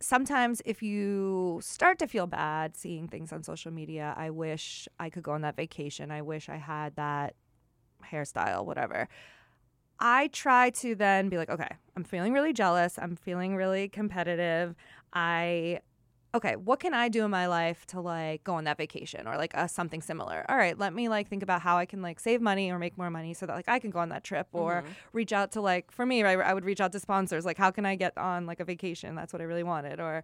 sometimes 0.00 0.62
if 0.64 0.80
you 0.80 1.58
start 1.60 1.98
to 1.98 2.06
feel 2.06 2.28
bad 2.28 2.76
seeing 2.76 3.08
things 3.08 3.32
on 3.32 3.42
social 3.42 3.72
media, 3.72 4.14
I 4.16 4.30
wish 4.30 4.86
I 5.00 5.10
could 5.10 5.24
go 5.24 5.32
on 5.32 5.40
that 5.40 5.56
vacation. 5.56 6.12
I 6.12 6.22
wish 6.22 6.48
I 6.48 6.56
had 6.56 6.94
that 6.96 7.34
hairstyle, 8.12 8.64
whatever. 8.64 9.08
I 10.00 10.28
try 10.28 10.70
to 10.70 10.94
then 10.94 11.28
be 11.28 11.36
like, 11.36 11.50
okay, 11.50 11.68
I'm 11.96 12.04
feeling 12.04 12.32
really 12.32 12.52
jealous. 12.52 12.98
I'm 12.98 13.16
feeling 13.16 13.56
really 13.56 13.88
competitive. 13.88 14.76
I, 15.12 15.80
okay, 16.34 16.54
what 16.56 16.78
can 16.78 16.94
I 16.94 17.08
do 17.08 17.24
in 17.24 17.30
my 17.30 17.46
life 17.46 17.84
to 17.86 18.00
like 18.00 18.44
go 18.44 18.54
on 18.54 18.64
that 18.64 18.76
vacation 18.76 19.26
or 19.26 19.36
like 19.36 19.56
uh, 19.56 19.66
something 19.66 20.00
similar? 20.00 20.44
All 20.48 20.56
right, 20.56 20.78
let 20.78 20.94
me 20.94 21.08
like 21.08 21.28
think 21.28 21.42
about 21.42 21.62
how 21.62 21.78
I 21.78 21.84
can 21.84 22.00
like 22.00 22.20
save 22.20 22.40
money 22.40 22.70
or 22.70 22.78
make 22.78 22.96
more 22.96 23.10
money 23.10 23.34
so 23.34 23.46
that 23.46 23.56
like 23.56 23.68
I 23.68 23.80
can 23.80 23.90
go 23.90 23.98
on 23.98 24.10
that 24.10 24.22
trip 24.22 24.46
or 24.52 24.82
mm-hmm. 24.82 24.92
reach 25.12 25.32
out 25.32 25.50
to 25.52 25.60
like, 25.60 25.90
for 25.90 26.06
me, 26.06 26.22
right, 26.22 26.38
I 26.38 26.54
would 26.54 26.64
reach 26.64 26.80
out 26.80 26.92
to 26.92 27.00
sponsors. 27.00 27.44
Like, 27.44 27.58
how 27.58 27.72
can 27.72 27.84
I 27.84 27.96
get 27.96 28.16
on 28.16 28.46
like 28.46 28.60
a 28.60 28.64
vacation? 28.64 29.16
That's 29.16 29.32
what 29.32 29.42
I 29.42 29.46
really 29.46 29.64
wanted. 29.64 29.98
Or, 29.98 30.22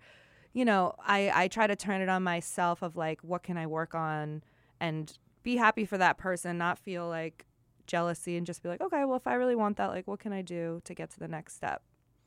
you 0.52 0.64
know, 0.64 0.94
I, 1.04 1.32
I 1.34 1.48
try 1.48 1.66
to 1.66 1.74
turn 1.74 2.00
it 2.00 2.08
on 2.08 2.22
myself 2.22 2.82
of 2.82 2.96
like, 2.96 3.20
what 3.22 3.42
can 3.42 3.56
I 3.56 3.66
work 3.66 3.94
on 3.94 4.44
and 4.78 5.18
be 5.42 5.56
happy 5.56 5.84
for 5.84 5.98
that 5.98 6.16
person, 6.16 6.58
not 6.58 6.78
feel 6.78 7.08
like, 7.08 7.44
jealousy 7.86 8.36
and 8.36 8.46
just 8.46 8.62
be 8.62 8.68
like, 8.68 8.80
okay, 8.80 9.04
well, 9.04 9.16
if 9.16 9.26
I 9.26 9.34
really 9.34 9.56
want 9.56 9.76
that, 9.76 9.90
like, 9.90 10.06
what 10.06 10.20
can 10.20 10.32
I 10.32 10.42
do 10.42 10.80
to 10.84 10.94
get 10.94 11.10
to 11.10 11.18
the 11.18 11.28
next 11.28 11.54
step 11.54 11.82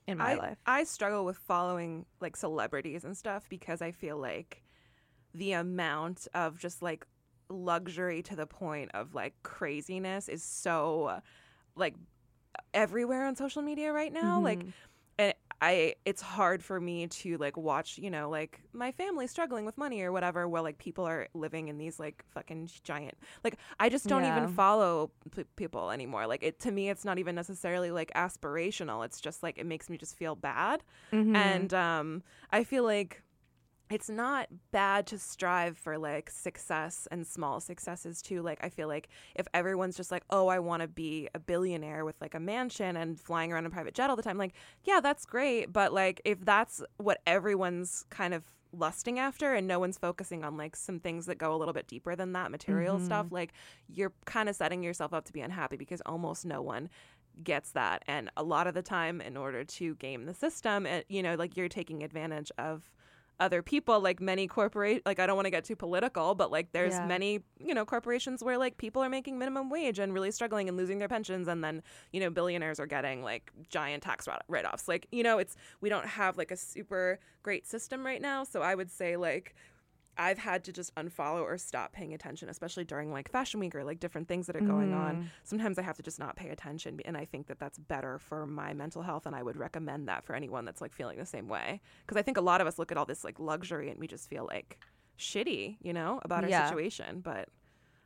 in 0.07 0.17
my 0.17 0.31
I, 0.31 0.35
life? 0.35 0.57
I 0.65 0.83
struggle 0.83 1.25
with 1.25 1.37
following 1.37 2.05
like 2.21 2.35
celebrities 2.35 3.03
and 3.03 3.15
stuff 3.15 3.45
because 3.49 3.81
I 3.81 3.91
feel 3.91 4.17
like 4.17 4.63
the 5.33 5.53
amount 5.53 6.27
of 6.33 6.57
just 6.59 6.81
like 6.81 7.05
luxury 7.49 8.21
to 8.23 8.35
the 8.35 8.45
point 8.45 8.91
of 8.93 9.15
like 9.15 9.33
craziness 9.43 10.27
is 10.27 10.43
so 10.43 11.21
like 11.75 11.95
everywhere 12.73 13.25
on 13.25 13.35
social 13.35 13.61
media 13.61 13.91
right 13.91 14.11
now. 14.11 14.35
Mm-hmm. 14.35 14.43
Like, 14.43 14.65
I 15.61 15.95
it's 16.05 16.21
hard 16.21 16.63
for 16.63 16.79
me 16.79 17.07
to 17.07 17.37
like 17.37 17.57
watch, 17.57 17.97
you 17.97 18.11
know, 18.11 18.29
like 18.29 18.61
my 18.73 18.91
family 18.91 19.27
struggling 19.27 19.65
with 19.65 19.77
money 19.77 20.01
or 20.01 20.11
whatever 20.11 20.47
while 20.47 20.63
like 20.63 20.77
people 20.77 21.05
are 21.05 21.27
living 21.33 21.67
in 21.67 21.77
these 21.77 21.99
like 21.99 22.23
fucking 22.29 22.69
giant 22.83 23.17
like 23.43 23.57
I 23.79 23.89
just 23.89 24.07
don't 24.07 24.23
yeah. 24.23 24.37
even 24.37 24.53
follow 24.53 25.11
p- 25.35 25.45
people 25.55 25.89
anymore. 25.89 26.27
Like 26.27 26.43
it 26.43 26.59
to 26.61 26.71
me 26.71 26.89
it's 26.89 27.05
not 27.05 27.17
even 27.17 27.33
necessarily 27.33 27.91
like 27.91 28.11
aspirational. 28.15 29.03
It's 29.05 29.19
just 29.19 29.41
like 29.41 29.57
it 29.57 29.65
makes 29.65 29.89
me 29.89 29.97
just 29.97 30.15
feel 30.15 30.35
bad. 30.35 30.83
Mm-hmm. 31.11 31.35
And 31.35 31.73
um 31.73 32.23
I 32.51 32.63
feel 32.63 32.83
like 32.83 33.23
it's 33.89 34.09
not 34.09 34.47
bad 34.71 35.07
to 35.07 35.17
strive 35.17 35.77
for 35.77 35.97
like 35.97 36.29
success 36.29 37.07
and 37.11 37.25
small 37.25 37.59
successes 37.59 38.21
too. 38.21 38.41
Like 38.41 38.59
I 38.61 38.69
feel 38.69 38.87
like 38.87 39.09
if 39.35 39.47
everyone's 39.53 39.95
just 39.95 40.11
like, 40.11 40.23
"Oh, 40.29 40.47
I 40.47 40.59
want 40.59 40.81
to 40.81 40.87
be 40.87 41.29
a 41.33 41.39
billionaire 41.39 42.03
with 42.03 42.15
like 42.19 42.35
a 42.35 42.39
mansion 42.39 42.97
and 42.97 43.19
flying 43.19 43.51
around 43.51 43.65
in 43.65 43.71
a 43.71 43.73
private 43.73 43.93
jet 43.93 44.09
all 44.09 44.15
the 44.15 44.23
time." 44.23 44.37
Like, 44.37 44.53
yeah, 44.83 44.99
that's 44.99 45.25
great, 45.25 45.71
but 45.71 45.93
like 45.93 46.21
if 46.25 46.43
that's 46.43 46.81
what 46.97 47.21
everyone's 47.25 48.05
kind 48.09 48.33
of 48.33 48.43
lusting 48.73 49.17
after 49.17 49.53
and 49.53 49.65
no 49.65 49.79
one's 49.79 49.97
focusing 49.97 50.43
on 50.43 50.57
like 50.57 50.75
some 50.75 50.99
things 50.99 51.25
that 51.25 51.37
go 51.37 51.55
a 51.55 51.57
little 51.57 51.73
bit 51.73 51.87
deeper 51.87 52.15
than 52.15 52.33
that 52.33 52.51
material 52.51 52.97
mm-hmm. 52.97 53.05
stuff, 53.05 53.27
like 53.31 53.53
you're 53.87 54.13
kind 54.25 54.49
of 54.49 54.55
setting 54.55 54.83
yourself 54.83 55.13
up 55.13 55.23
to 55.25 55.33
be 55.33 55.41
unhappy 55.41 55.77
because 55.77 56.01
almost 56.05 56.45
no 56.45 56.61
one 56.61 56.89
gets 57.43 57.71
that 57.71 58.03
and 58.07 58.31
a 58.35 58.43
lot 58.43 58.65
of 58.65 58.73
the 58.73 58.81
time 58.81 59.21
in 59.21 59.37
order 59.37 59.63
to 59.63 59.93
game 59.95 60.25
the 60.25 60.33
system 60.33 60.87
it, 60.87 61.05
you 61.07 61.21
know 61.21 61.35
like 61.35 61.55
you're 61.55 61.69
taking 61.69 62.01
advantage 62.01 62.51
of 62.57 62.91
other 63.39 63.61
people 63.61 63.99
like 63.99 64.19
many 64.19 64.47
corporate 64.47 65.01
like 65.05 65.19
i 65.19 65.27
don't 65.27 65.35
want 65.35 65.45
to 65.45 65.51
get 65.51 65.63
too 65.63 65.75
political 65.75 66.33
but 66.33 66.51
like 66.51 66.71
there's 66.71 66.93
yeah. 66.93 67.05
many 67.05 67.39
you 67.59 67.73
know 67.73 67.85
corporations 67.85 68.43
where 68.43 68.57
like 68.57 68.77
people 68.77 69.03
are 69.03 69.09
making 69.09 69.37
minimum 69.37 69.69
wage 69.69 69.99
and 69.99 70.13
really 70.13 70.31
struggling 70.31 70.67
and 70.67 70.77
losing 70.77 70.97
their 70.97 71.07
pensions 71.07 71.47
and 71.47 71.63
then 71.63 71.81
you 72.11 72.19
know 72.19 72.29
billionaires 72.29 72.79
are 72.79 72.87
getting 72.87 73.21
like 73.21 73.51
giant 73.69 74.01
tax 74.01 74.27
write-offs 74.47 74.87
like 74.87 75.07
you 75.11 75.23
know 75.23 75.37
it's 75.37 75.55
we 75.81 75.89
don't 75.89 76.07
have 76.07 76.37
like 76.37 76.51
a 76.51 76.57
super 76.57 77.19
great 77.43 77.67
system 77.67 78.05
right 78.05 78.21
now 78.21 78.43
so 78.43 78.61
i 78.61 78.73
would 78.73 78.89
say 78.89 79.17
like 79.17 79.55
I've 80.17 80.37
had 80.37 80.63
to 80.65 80.71
just 80.71 80.93
unfollow 80.95 81.41
or 81.41 81.57
stop 81.57 81.93
paying 81.93 82.13
attention, 82.13 82.49
especially 82.49 82.83
during 82.83 83.11
like 83.11 83.31
fashion 83.31 83.59
week 83.59 83.75
or 83.75 83.83
like 83.83 83.99
different 83.99 84.27
things 84.27 84.47
that 84.47 84.55
are 84.55 84.61
going 84.61 84.91
mm. 84.91 84.99
on. 84.99 85.31
Sometimes 85.43 85.77
I 85.77 85.81
have 85.81 85.97
to 85.97 86.03
just 86.03 86.19
not 86.19 86.35
pay 86.35 86.49
attention, 86.49 86.99
and 87.05 87.17
I 87.17 87.25
think 87.25 87.47
that 87.47 87.59
that's 87.59 87.77
better 87.77 88.19
for 88.19 88.45
my 88.47 88.73
mental 88.73 89.01
health, 89.01 89.25
and 89.25 89.35
I 89.35 89.43
would 89.43 89.57
recommend 89.57 90.07
that 90.07 90.25
for 90.25 90.35
anyone 90.35 90.65
that's 90.65 90.81
like 90.81 90.93
feeling 90.93 91.17
the 91.17 91.25
same 91.25 91.47
way. 91.47 91.81
Because 92.05 92.17
I 92.17 92.21
think 92.21 92.37
a 92.37 92.41
lot 92.41 92.61
of 92.61 92.67
us 92.67 92.79
look 92.79 92.91
at 92.91 92.97
all 92.97 93.05
this 93.05 93.23
like 93.23 93.39
luxury 93.39 93.89
and 93.89 93.99
we 93.99 94.07
just 94.07 94.29
feel 94.29 94.45
like 94.45 94.79
shitty, 95.19 95.77
you 95.81 95.93
know, 95.93 96.19
about 96.23 96.43
our 96.43 96.49
yeah. 96.49 96.67
situation. 96.67 97.21
But 97.21 97.49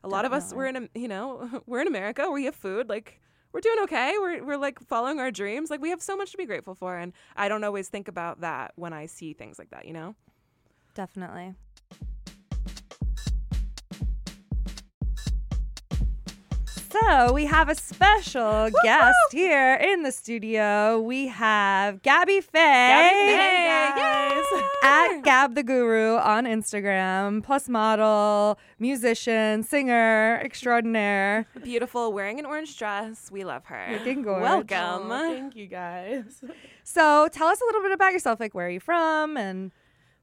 a 0.04 0.10
lot 0.10 0.26
of 0.26 0.34
us, 0.34 0.54
we're 0.54 0.68
in, 0.68 0.76
a, 0.76 0.90
you 0.96 1.08
know, 1.08 1.62
we're 1.66 1.82
in 1.82 1.88
America. 1.88 2.30
We 2.32 2.46
have 2.46 2.56
food, 2.56 2.90
like 2.90 3.22
we're 3.54 3.62
doing 3.62 3.80
okay. 3.84 4.14
We're 4.20 4.44
we're 4.44 4.58
like 4.58 4.80
following 4.80 5.20
our 5.20 5.32
dreams. 5.32 5.70
Like 5.70 5.82
we 5.82 5.90
have 5.90 6.02
so 6.02 6.16
much 6.16 6.32
to 6.32 6.38
be 6.38 6.46
grateful 6.46 6.76
for, 6.76 6.98
and 6.98 7.14
I 7.36 7.48
don't 7.50 7.64
always 7.64 7.90
think 7.90 8.08
about 8.08 8.42
that 8.42 8.74
when 8.76 8.94
I 8.94 9.06
see 9.06 9.34
things 9.34 9.60
like 9.60 9.72
that, 9.72 9.86
you 9.86 9.94
know. 9.94 10.16
Definitely. 10.94 11.54
So 16.92 17.32
we 17.32 17.46
have 17.46 17.70
a 17.70 17.76
special 17.76 18.70
guest 18.84 19.16
here 19.32 19.76
in 19.76 20.04
the 20.04 20.12
studio. 20.12 21.00
We 21.00 21.28
have 21.28 22.02
Gabby 22.02 22.42
Faye. 22.42 22.60
Hey, 22.60 23.92
guys. 23.96 24.44
At 24.84 25.22
Gab 25.22 25.56
the 25.56 25.64
Guru 25.64 26.18
on 26.18 26.46
Instagram, 26.46 27.44
plus 27.44 27.70
model, 27.70 28.60
musician, 28.80 29.64
singer, 29.64 30.42
extraordinaire. 30.44 31.46
Beautiful, 31.64 32.12
wearing 32.12 32.40
an 32.40 32.46
orange 32.46 32.78
dress. 32.78 33.30
We 33.32 33.46
love 33.46 33.66
her. 33.66 33.88
Looking 33.94 34.24
gorge. 34.24 34.42
Welcome. 34.42 35.12
Aw, 35.12 35.30
thank 35.30 35.56
you 35.56 35.68
guys. 35.68 36.44
So 36.84 37.30
tell 37.32 37.48
us 37.48 37.62
a 37.62 37.66
little 37.66 37.84
bit 37.84 37.94
about 37.94 38.12
yourself. 38.12 38.40
Like, 38.40 38.54
where 38.54 38.68
are 38.68 38.72
you 38.72 38.82
from? 38.82 39.38
And 39.38 39.72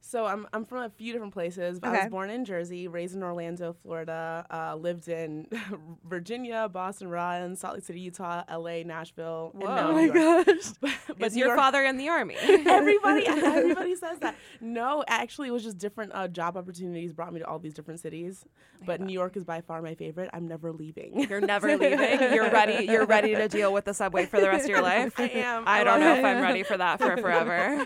So 0.01 0.25
I'm 0.25 0.47
I'm 0.53 0.65
from 0.65 0.79
a 0.83 0.89
few 0.89 1.11
different 1.13 1.33
places. 1.33 1.79
But 1.79 1.89
I 1.89 2.03
was 2.03 2.09
born 2.09 2.29
in 2.29 2.45
Jersey, 2.45 2.87
raised 2.87 3.15
in 3.15 3.21
Orlando, 3.21 3.73
Florida. 3.83 4.45
Uh, 4.49 4.75
lived 4.75 5.07
in 5.07 5.47
Virginia, 6.07 6.67
Boston, 6.71 7.09
Rhode 7.09 7.57
Salt 7.57 7.75
Lake 7.75 7.83
City, 7.83 7.99
Utah, 7.99 8.43
L.A., 8.47 8.83
Nashville, 8.83 9.51
and 9.53 9.63
now 9.63 9.91
Whoa. 9.91 10.01
New 10.01 10.13
York. 10.13 10.47
But, 10.81 10.91
but 11.19 11.27
Is 11.27 11.37
your 11.37 11.47
York- 11.47 11.57
father 11.59 11.83
in 11.83 11.97
the 11.97 12.07
army? 12.09 12.35
Everybody, 12.65 13.27
everybody 13.27 13.95
says 13.95 14.19
that. 14.19 14.35
No, 14.61 15.03
actually, 15.07 15.49
it 15.49 15.51
was 15.51 15.63
just 15.63 15.77
different 15.77 16.11
uh, 16.15 16.27
job 16.27 16.55
opportunities 16.55 17.11
brought 17.13 17.33
me 17.33 17.39
to 17.39 17.47
all 17.47 17.59
these 17.59 17.73
different 17.73 17.99
cities. 17.99 18.45
But 18.85 19.01
New 19.01 19.13
York 19.13 19.35
is 19.35 19.43
by 19.43 19.59
far 19.61 19.81
my 19.81 19.95
favorite. 19.95 20.29
I'm 20.33 20.47
never 20.47 20.71
leaving. 20.71 21.27
You're 21.29 21.41
never 21.41 21.75
leaving. 21.77 21.99
You're 22.33 22.49
ready. 22.49 22.85
You're 22.85 23.05
ready 23.05 23.35
to 23.35 23.47
deal 23.49 23.73
with 23.73 23.83
the 23.85 23.93
subway 23.93 24.25
for 24.25 24.39
the 24.39 24.47
rest 24.47 24.63
of 24.63 24.69
your 24.69 24.81
life. 24.81 25.13
I 25.17 25.27
am. 25.27 25.67
I 25.67 25.81
I 25.81 25.83
don't 25.83 25.99
know 25.99 26.13
it. 26.15 26.19
if 26.19 26.25
I'm 26.25 26.41
ready 26.41 26.63
for 26.63 26.77
that 26.77 26.99
for 26.99 27.17
forever. 27.17 27.85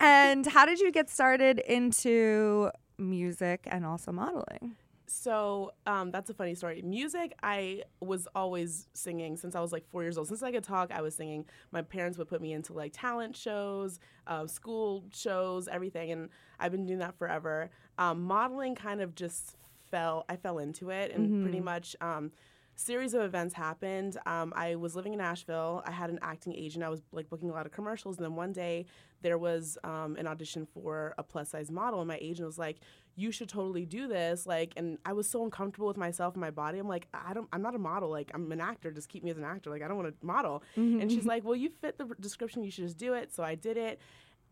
And 0.00 0.46
how 0.46 0.64
did 0.64 0.80
you 0.80 0.92
get 0.92 1.10
started 1.10 1.58
into 1.58 2.70
music 2.98 3.66
and 3.70 3.84
also 3.84 4.12
modeling? 4.12 4.76
So 5.08 5.72
um, 5.86 6.10
that's 6.10 6.30
a 6.30 6.34
funny 6.34 6.54
story. 6.54 6.82
Music, 6.82 7.34
I 7.42 7.82
was 8.00 8.26
always 8.34 8.88
singing 8.92 9.36
since 9.36 9.54
I 9.54 9.60
was 9.60 9.72
like 9.72 9.88
four 9.88 10.02
years 10.02 10.18
old. 10.18 10.28
Since 10.28 10.42
I 10.42 10.50
could 10.50 10.64
talk, 10.64 10.90
I 10.92 11.00
was 11.00 11.14
singing. 11.14 11.44
My 11.70 11.82
parents 11.82 12.18
would 12.18 12.28
put 12.28 12.40
me 12.40 12.52
into 12.52 12.72
like 12.72 12.92
talent 12.92 13.36
shows, 13.36 14.00
uh, 14.26 14.46
school 14.46 15.04
shows, 15.14 15.68
everything, 15.68 16.10
and 16.10 16.28
I've 16.58 16.72
been 16.72 16.86
doing 16.86 16.98
that 16.98 17.16
forever. 17.18 17.70
Um, 17.98 18.22
modeling 18.22 18.74
kind 18.74 19.00
of 19.00 19.14
just 19.14 19.56
fell. 19.90 20.24
I 20.28 20.36
fell 20.36 20.58
into 20.58 20.90
it, 20.90 21.12
and 21.12 21.42
pretty 21.42 21.60
much. 21.60 21.94
Um, 22.00 22.32
series 22.76 23.14
of 23.14 23.22
events 23.22 23.54
happened. 23.54 24.18
Um, 24.26 24.52
I 24.54 24.76
was 24.76 24.94
living 24.94 25.12
in 25.12 25.18
Nashville. 25.18 25.82
I 25.86 25.90
had 25.90 26.10
an 26.10 26.18
acting 26.22 26.54
agent. 26.54 26.84
I 26.84 26.88
was 26.90 27.02
like 27.10 27.28
booking 27.28 27.50
a 27.50 27.52
lot 27.52 27.66
of 27.66 27.72
commercials, 27.72 28.18
and 28.18 28.24
then 28.24 28.36
one 28.36 28.52
day 28.52 28.86
there 29.22 29.38
was 29.38 29.78
um, 29.82 30.14
an 30.16 30.26
audition 30.26 30.66
for 30.66 31.14
a 31.18 31.22
plus 31.22 31.50
size 31.50 31.70
model, 31.70 32.00
and 32.00 32.08
my 32.08 32.18
agent 32.20 32.46
was 32.46 32.58
like, 32.58 32.76
"You 33.16 33.32
should 33.32 33.48
totally 33.48 33.86
do 33.86 34.06
this." 34.06 34.46
Like, 34.46 34.74
and 34.76 34.98
I 35.04 35.14
was 35.14 35.28
so 35.28 35.42
uncomfortable 35.42 35.88
with 35.88 35.96
myself 35.96 36.34
and 36.34 36.40
my 36.40 36.50
body. 36.50 36.78
I'm 36.78 36.88
like, 36.88 37.08
I 37.14 37.32
don't. 37.32 37.48
I'm 37.52 37.62
not 37.62 37.74
a 37.74 37.78
model. 37.78 38.10
Like, 38.10 38.30
I'm 38.34 38.52
an 38.52 38.60
actor. 38.60 38.90
Just 38.90 39.08
keep 39.08 39.24
me 39.24 39.30
as 39.30 39.38
an 39.38 39.44
actor. 39.44 39.70
Like, 39.70 39.82
I 39.82 39.88
don't 39.88 39.96
want 39.96 40.08
to 40.20 40.26
model. 40.26 40.62
And 40.76 41.10
she's 41.10 41.24
like, 41.32 41.44
Well, 41.44 41.56
you 41.56 41.70
fit 41.70 41.98
the 41.98 42.04
description. 42.20 42.62
You 42.62 42.70
should 42.70 42.84
just 42.84 42.98
do 42.98 43.14
it. 43.14 43.34
So 43.34 43.42
I 43.42 43.54
did 43.54 43.76
it. 43.76 44.00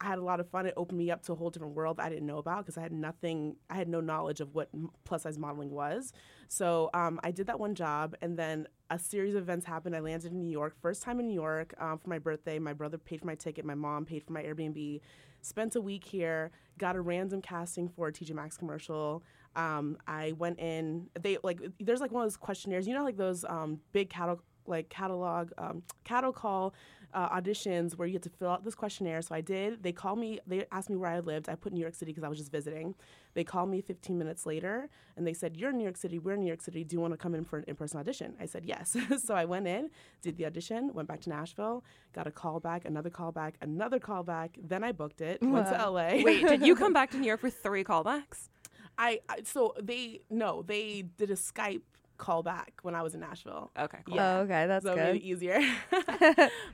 I 0.00 0.06
had 0.06 0.18
a 0.18 0.22
lot 0.22 0.40
of 0.40 0.48
fun. 0.48 0.66
It 0.66 0.74
opened 0.76 0.98
me 0.98 1.10
up 1.10 1.22
to 1.24 1.32
a 1.32 1.34
whole 1.34 1.50
different 1.50 1.74
world 1.74 2.00
I 2.00 2.08
didn't 2.08 2.26
know 2.26 2.38
about 2.38 2.64
because 2.64 2.76
I 2.76 2.82
had 2.82 2.92
nothing, 2.92 3.56
I 3.70 3.74
had 3.74 3.88
no 3.88 4.00
knowledge 4.00 4.40
of 4.40 4.54
what 4.54 4.68
plus 5.04 5.22
size 5.22 5.38
modeling 5.38 5.70
was. 5.70 6.12
So 6.48 6.90
um, 6.94 7.20
I 7.22 7.30
did 7.30 7.46
that 7.46 7.58
one 7.58 7.74
job, 7.74 8.16
and 8.20 8.36
then 8.36 8.66
a 8.90 8.98
series 8.98 9.34
of 9.34 9.42
events 9.42 9.64
happened. 9.66 9.96
I 9.96 10.00
landed 10.00 10.32
in 10.32 10.40
New 10.40 10.50
York, 10.50 10.74
first 10.80 11.02
time 11.02 11.20
in 11.20 11.26
New 11.26 11.34
York 11.34 11.74
um, 11.78 11.98
for 11.98 12.10
my 12.10 12.18
birthday. 12.18 12.58
My 12.58 12.72
brother 12.72 12.98
paid 12.98 13.20
for 13.20 13.26
my 13.26 13.34
ticket, 13.34 13.64
my 13.64 13.74
mom 13.74 14.04
paid 14.04 14.24
for 14.24 14.32
my 14.32 14.42
Airbnb. 14.42 15.00
Spent 15.42 15.76
a 15.76 15.80
week 15.80 16.04
here, 16.04 16.50
got 16.78 16.96
a 16.96 17.00
random 17.00 17.42
casting 17.42 17.88
for 17.88 18.08
a 18.08 18.12
TJ 18.12 18.34
Maxx 18.34 18.56
commercial. 18.56 19.22
Um, 19.56 19.98
I 20.06 20.32
went 20.32 20.58
in, 20.58 21.08
they 21.20 21.38
like, 21.42 21.60
there's 21.78 22.00
like 22.00 22.12
one 22.12 22.22
of 22.22 22.26
those 22.26 22.36
questionnaires, 22.36 22.88
you 22.88 22.94
know, 22.94 23.04
like 23.04 23.16
those 23.16 23.44
um, 23.44 23.80
big 23.92 24.10
catalog 24.10 24.40
like 24.66 24.88
catalog 24.88 25.50
um, 25.58 25.82
cattle 26.04 26.32
call 26.32 26.74
uh, 27.14 27.28
auditions 27.40 27.96
where 27.96 28.08
you 28.08 28.14
have 28.14 28.22
to 28.22 28.28
fill 28.28 28.50
out 28.50 28.64
this 28.64 28.74
questionnaire. 28.74 29.22
So 29.22 29.34
I 29.34 29.40
did. 29.40 29.82
They 29.82 29.92
called 29.92 30.18
me. 30.18 30.40
They 30.46 30.66
asked 30.72 30.90
me 30.90 30.96
where 30.96 31.10
I 31.10 31.20
lived. 31.20 31.48
I 31.48 31.54
put 31.54 31.72
New 31.72 31.80
York 31.80 31.94
City 31.94 32.10
because 32.10 32.24
I 32.24 32.28
was 32.28 32.38
just 32.38 32.50
visiting. 32.50 32.94
They 33.34 33.44
called 33.44 33.70
me 33.70 33.80
15 33.80 34.18
minutes 34.18 34.46
later 34.46 34.88
and 35.16 35.26
they 35.26 35.32
said, 35.32 35.56
"You're 35.56 35.70
in 35.70 35.78
New 35.78 35.84
York 35.84 35.96
City. 35.96 36.18
We're 36.18 36.34
in 36.34 36.40
New 36.40 36.46
York 36.46 36.60
City. 36.60 36.82
Do 36.82 36.94
you 36.94 37.00
want 37.00 37.12
to 37.12 37.16
come 37.16 37.34
in 37.34 37.44
for 37.44 37.58
an 37.58 37.64
in-person 37.68 38.00
audition?" 38.00 38.34
I 38.40 38.46
said 38.46 38.64
yes. 38.64 38.96
so 39.24 39.34
I 39.34 39.44
went 39.44 39.68
in, 39.68 39.90
did 40.22 40.36
the 40.36 40.46
audition, 40.46 40.92
went 40.92 41.08
back 41.08 41.20
to 41.22 41.30
Nashville, 41.30 41.84
got 42.12 42.26
a 42.26 42.32
call 42.32 42.58
back, 42.60 42.84
another 42.84 43.10
call 43.10 43.32
back, 43.32 43.54
another 43.60 44.00
call 44.00 44.24
back. 44.24 44.58
Then 44.62 44.82
I 44.82 44.92
booked 44.92 45.20
it. 45.20 45.40
Went 45.42 45.68
to 45.68 45.90
LA. 45.90 46.22
Wait, 46.22 46.46
did 46.46 46.66
you 46.66 46.74
come 46.74 46.92
back 46.98 47.10
to 47.12 47.16
New 47.16 47.26
York 47.26 47.40
for 47.40 47.50
three 47.50 47.84
callbacks? 47.84 48.48
I, 48.98 49.20
I 49.28 49.42
so 49.44 49.74
they 49.80 50.20
no 50.30 50.62
they 50.62 51.02
did 51.16 51.30
a 51.30 51.34
Skype 51.34 51.82
call 52.16 52.42
back 52.42 52.74
when 52.82 52.94
I 52.94 53.02
was 53.02 53.14
in 53.14 53.20
Nashville. 53.20 53.70
Okay, 53.78 53.98
cool. 54.06 54.14
Yeah. 54.16 54.38
Oh, 54.38 54.40
okay, 54.42 54.66
that's 54.66 54.84
so 54.84 54.92
it 54.92 54.96
good. 54.96 55.12
made 55.14 55.16
it 55.22 55.24
easier. 55.24 55.60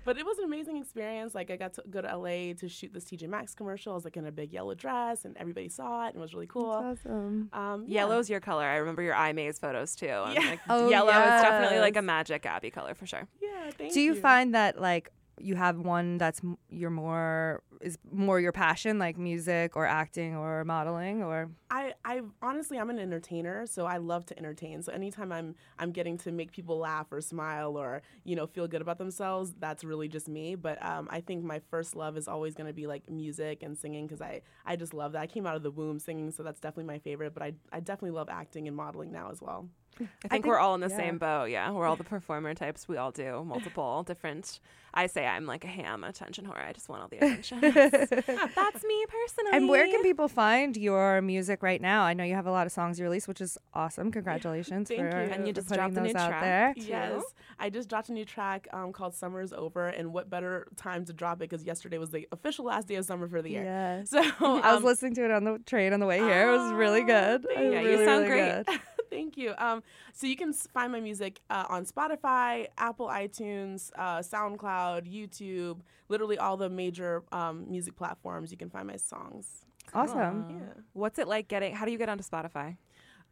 but 0.04 0.18
it 0.18 0.24
was 0.24 0.38
an 0.38 0.44
amazing 0.44 0.76
experience. 0.76 1.34
Like 1.34 1.50
I 1.50 1.56
got 1.56 1.74
to 1.74 1.82
go 1.90 2.00
to 2.02 2.16
LA 2.16 2.52
to 2.54 2.68
shoot 2.68 2.92
this 2.92 3.04
TJ 3.04 3.28
Maxx 3.28 3.54
commercial. 3.54 3.92
I 3.92 3.94
was 3.94 4.04
like 4.04 4.16
in 4.16 4.26
a 4.26 4.32
big 4.32 4.52
yellow 4.52 4.74
dress, 4.74 5.24
and 5.24 5.36
everybody 5.36 5.68
saw 5.68 6.04
it, 6.06 6.08
and 6.08 6.16
it 6.16 6.20
was 6.20 6.34
really 6.34 6.46
cool. 6.46 6.82
That's 6.82 7.00
awesome. 7.06 7.48
Um, 7.52 7.84
yeah. 7.86 8.00
Yellow's 8.02 8.28
your 8.30 8.40
color. 8.40 8.64
I 8.64 8.76
remember 8.76 9.02
your 9.02 9.14
eye 9.14 9.32
maze 9.32 9.58
photos 9.58 9.94
too. 9.94 10.06
And, 10.08 10.34
Yeah. 10.34 10.50
like, 10.50 10.60
Oh, 10.68 10.88
yellow 10.88 11.10
is 11.10 11.42
definitely 11.42 11.78
like 11.80 11.96
a 11.96 12.02
magic 12.02 12.46
Abby 12.46 12.70
color 12.70 12.94
for 12.94 13.06
sure. 13.06 13.26
Yeah, 13.40 13.70
thank 13.76 13.92
Do 13.92 14.00
you 14.00 14.14
find 14.14 14.54
that 14.54 14.80
like 14.80 15.10
you 15.40 15.56
have 15.56 15.78
one 15.78 16.18
that's 16.18 16.40
your 16.68 16.90
more 16.90 17.62
is 17.80 17.98
more 18.12 18.38
your 18.38 18.52
passion, 18.52 18.98
like 18.98 19.16
music 19.16 19.74
or 19.74 19.86
acting 19.86 20.36
or 20.36 20.64
modeling, 20.64 21.22
or 21.22 21.50
I, 21.70 21.94
I 22.04 22.20
honestly 22.42 22.78
I'm 22.78 22.90
an 22.90 22.98
entertainer, 22.98 23.66
so 23.66 23.86
I 23.86 23.96
love 23.96 24.26
to 24.26 24.38
entertain. 24.38 24.82
So 24.82 24.92
anytime 24.92 25.32
I'm 25.32 25.54
I'm 25.78 25.92
getting 25.92 26.18
to 26.18 26.32
make 26.32 26.52
people 26.52 26.78
laugh 26.78 27.06
or 27.10 27.20
smile 27.20 27.76
or 27.76 28.02
you 28.24 28.36
know 28.36 28.46
feel 28.46 28.68
good 28.68 28.82
about 28.82 28.98
themselves, 28.98 29.54
that's 29.58 29.82
really 29.82 30.08
just 30.08 30.28
me. 30.28 30.54
But 30.54 30.84
um, 30.84 31.08
I 31.10 31.20
think 31.20 31.42
my 31.44 31.60
first 31.70 31.96
love 31.96 32.16
is 32.16 32.28
always 32.28 32.54
going 32.54 32.66
to 32.66 32.74
be 32.74 32.86
like 32.86 33.08
music 33.10 33.62
and 33.62 33.76
singing 33.76 34.06
because 34.06 34.20
I 34.20 34.42
I 34.66 34.76
just 34.76 34.92
love 34.94 35.12
that. 35.12 35.22
I 35.22 35.26
came 35.26 35.46
out 35.46 35.56
of 35.56 35.62
the 35.62 35.70
womb 35.70 35.98
singing, 35.98 36.30
so 36.30 36.42
that's 36.42 36.60
definitely 36.60 36.92
my 36.92 36.98
favorite. 36.98 37.34
But 37.34 37.42
I 37.42 37.52
I 37.72 37.80
definitely 37.80 38.16
love 38.16 38.28
acting 38.28 38.68
and 38.68 38.76
modeling 38.76 39.10
now 39.12 39.30
as 39.30 39.40
well. 39.40 39.68
I 39.98 40.04
think, 40.04 40.30
think- 40.30 40.46
we're 40.46 40.58
all 40.58 40.74
in 40.74 40.80
the 40.80 40.88
yeah. 40.88 40.96
same 40.96 41.18
boat. 41.18 41.44
Yeah, 41.50 41.70
we're 41.72 41.86
all 41.86 41.96
the 41.96 42.04
performer 42.16 42.54
types. 42.54 42.88
We 42.88 42.96
all 42.96 43.10
do 43.10 43.44
multiple 43.46 44.02
different. 44.02 44.60
I 44.92 45.06
say 45.06 45.24
I'm 45.24 45.46
like 45.46 45.62
a 45.62 45.68
ham 45.68 46.02
attention 46.02 46.44
whore. 46.46 46.66
I 46.66 46.72
just 46.72 46.88
want 46.88 47.02
all 47.02 47.06
the 47.08 47.18
attention. 47.24 47.60
That's 47.60 48.82
me 48.82 49.04
personally. 49.08 49.50
and 49.52 49.68
where 49.68 49.86
can 49.86 50.02
people 50.02 50.26
find 50.26 50.76
your 50.76 51.22
music 51.22 51.62
right 51.62 51.80
now? 51.80 52.02
I 52.02 52.12
know 52.12 52.24
you 52.24 52.34
have 52.34 52.46
a 52.46 52.50
lot 52.50 52.66
of 52.66 52.72
songs 52.72 52.98
you 52.98 53.04
released, 53.04 53.28
which 53.28 53.40
is 53.40 53.56
awesome. 53.72 54.10
Congratulations 54.10 54.88
Thank 54.88 55.00
for, 55.00 55.06
you. 55.06 55.30
And 55.30 55.46
you 55.46 55.52
for 55.52 55.60
just 55.60 55.68
dropped 55.72 55.92
a 55.92 56.00
those 56.00 56.12
new 56.12 56.18
out 56.18 56.28
track. 56.28 56.42
there. 56.42 56.74
Yes, 56.76 57.22
I 57.60 57.70
just 57.70 57.88
dropped 57.88 58.08
a 58.08 58.12
new 58.12 58.24
track 58.24 58.66
um, 58.72 58.92
called 58.92 59.14
"Summer's 59.14 59.52
Over," 59.52 59.86
and 59.88 60.12
what 60.12 60.28
better 60.28 60.66
time 60.76 61.04
to 61.04 61.12
drop 61.12 61.36
it 61.36 61.48
because 61.50 61.64
yesterday 61.64 61.98
was 61.98 62.10
the 62.10 62.26
official 62.32 62.64
last 62.64 62.88
day 62.88 62.96
of 62.96 63.04
summer 63.04 63.28
for 63.28 63.42
the 63.42 63.50
year. 63.50 63.62
Yes. 63.62 64.10
So 64.10 64.20
I 64.40 64.72
was 64.72 64.78
um, 64.78 64.84
listening 64.84 65.14
to 65.14 65.24
it 65.24 65.30
on 65.30 65.44
the 65.44 65.58
train 65.66 65.92
on 65.92 66.00
the 66.00 66.06
way 66.06 66.18
here. 66.18 66.48
It 66.52 66.56
was 66.58 66.72
really 66.72 67.02
Oh, 67.02 67.06
good. 67.06 67.44
thank 67.44 67.58
It 67.60 67.64
was 67.64 67.72
Yeah, 67.74 67.80
you 67.82 68.04
sound 68.04 68.28
really 68.28 68.62
great. 68.64 68.80
Good. 69.10 69.16
Thank 69.16 69.36
you. 69.36 69.54
Um, 69.58 69.82
so 70.12 70.26
you 70.26 70.36
can 70.36 70.52
find 70.52 70.92
my 70.92 71.00
music 71.00 71.40
uh, 71.50 71.64
on 71.68 71.84
Spotify, 71.84 72.68
Apple 72.78 73.06
iTunes, 73.08 73.90
uh, 73.96 74.18
SoundCloud, 74.18 75.12
YouTube, 75.12 75.80
literally 76.08 76.38
all 76.38 76.56
the 76.56 76.68
major 76.68 77.22
um, 77.32 77.70
music 77.70 77.96
platforms. 77.96 78.50
You 78.50 78.56
can 78.56 78.70
find 78.70 78.86
my 78.86 78.96
songs. 78.96 79.66
Awesome. 79.92 80.46
Yeah. 80.50 80.82
What's 80.92 81.18
it 81.18 81.28
like 81.28 81.48
getting? 81.48 81.74
How 81.74 81.84
do 81.84 81.92
you 81.92 81.98
get 81.98 82.08
onto 82.08 82.24
Spotify? 82.24 82.76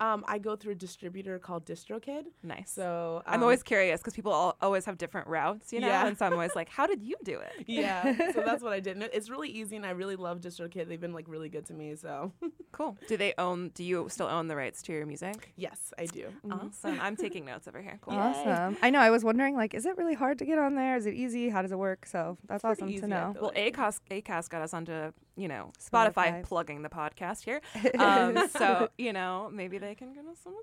Um, 0.01 0.25
I 0.29 0.39
go 0.39 0.55
through 0.55 0.73
a 0.73 0.77
distributor 0.77 1.39
called 1.39 1.67
DistroKid. 1.67 2.25
Nice. 2.43 2.71
So 2.71 3.23
I'm 3.27 3.37
um, 3.41 3.43
always 3.43 3.63
curious 3.63 4.01
because 4.01 4.15
people 4.15 4.33
all, 4.33 4.57
always 4.63 4.85
have 4.85 4.97
different 4.97 5.27
routes, 5.27 5.73
you 5.73 5.81
know. 5.81 5.89
Yeah. 5.89 6.07
And 6.07 6.17
so 6.17 6.27
I'm 6.27 6.33
always 6.35 6.55
like, 6.55 6.69
how 6.69 6.87
did 6.87 7.03
you 7.03 7.17
do 7.25 7.41
it? 7.41 7.53
yeah. 7.67 8.33
So 8.33 8.43
that's 8.45 8.63
what 8.63 8.73
I 8.73 8.81
did. 8.81 8.93
And 8.97 9.03
it- 9.05 9.11
it's 9.13 9.29
really 9.31 9.49
easy, 9.49 9.75
and 9.77 9.85
I 9.85 9.91
really 9.91 10.15
love 10.17 10.41
DistroKid. 10.41 10.89
They've 10.89 11.01
been 11.01 11.13
like 11.13 11.27
really 11.29 11.49
good 11.49 11.67
to 11.67 11.75
me. 11.75 11.97
So 11.97 12.33
Cool. 12.73 12.97
Do 13.09 13.17
they 13.17 13.35
own? 13.39 13.71
Do 13.75 13.83
you 13.83 14.07
still 14.09 14.27
own 14.29 14.47
the 14.47 14.55
rights 14.57 14.83
to 14.83 14.93
your 14.93 15.07
music? 15.07 15.53
yes, 15.57 15.93
I 15.99 16.05
do. 16.07 16.27
Awesome. 16.51 16.99
I'm 17.01 17.17
taking 17.17 17.45
notes 17.45 17.67
over 17.67 17.81
here. 17.83 17.99
Cool. 18.03 18.15
Awesome. 18.15 18.77
I 18.83 18.91
know. 18.91 19.01
I 19.01 19.11
was 19.11 19.25
wondering, 19.25 19.57
like, 19.57 19.75
is 19.75 19.85
it 19.87 19.97
really 19.97 20.15
hard 20.15 20.39
to 20.39 20.45
get 20.45 20.59
on 20.59 20.75
there? 20.77 20.97
Is 20.97 21.07
it 21.07 21.15
easy? 21.15 21.49
How 21.49 21.63
does 21.63 21.73
it 21.73 21.79
work? 21.79 22.07
So 22.07 22.39
that's 22.47 22.63
pretty 22.63 22.83
awesome 22.83 22.89
easy, 22.91 23.01
to 23.01 23.09
know. 23.09 23.33
feel 23.33 23.43
Well, 23.43 23.53
like. 23.55 23.75
Acast 23.77 24.01
Acast 24.11 24.49
got 24.51 24.63
us 24.63 24.73
onto 24.75 25.13
you 25.39 25.49
know 25.49 25.73
Spotify, 25.79 26.13
Spotify. 26.13 26.43
plugging 26.43 26.83
the 26.83 26.89
podcast 26.89 27.45
here. 27.45 27.61
Um, 27.99 28.49
so 28.49 28.89
you 28.99 29.13
know 29.13 29.51
maybe 29.53 29.79
they 29.79 29.95
can 29.95 30.13
get 30.13 30.25
us 30.27 30.39
some 30.43 30.55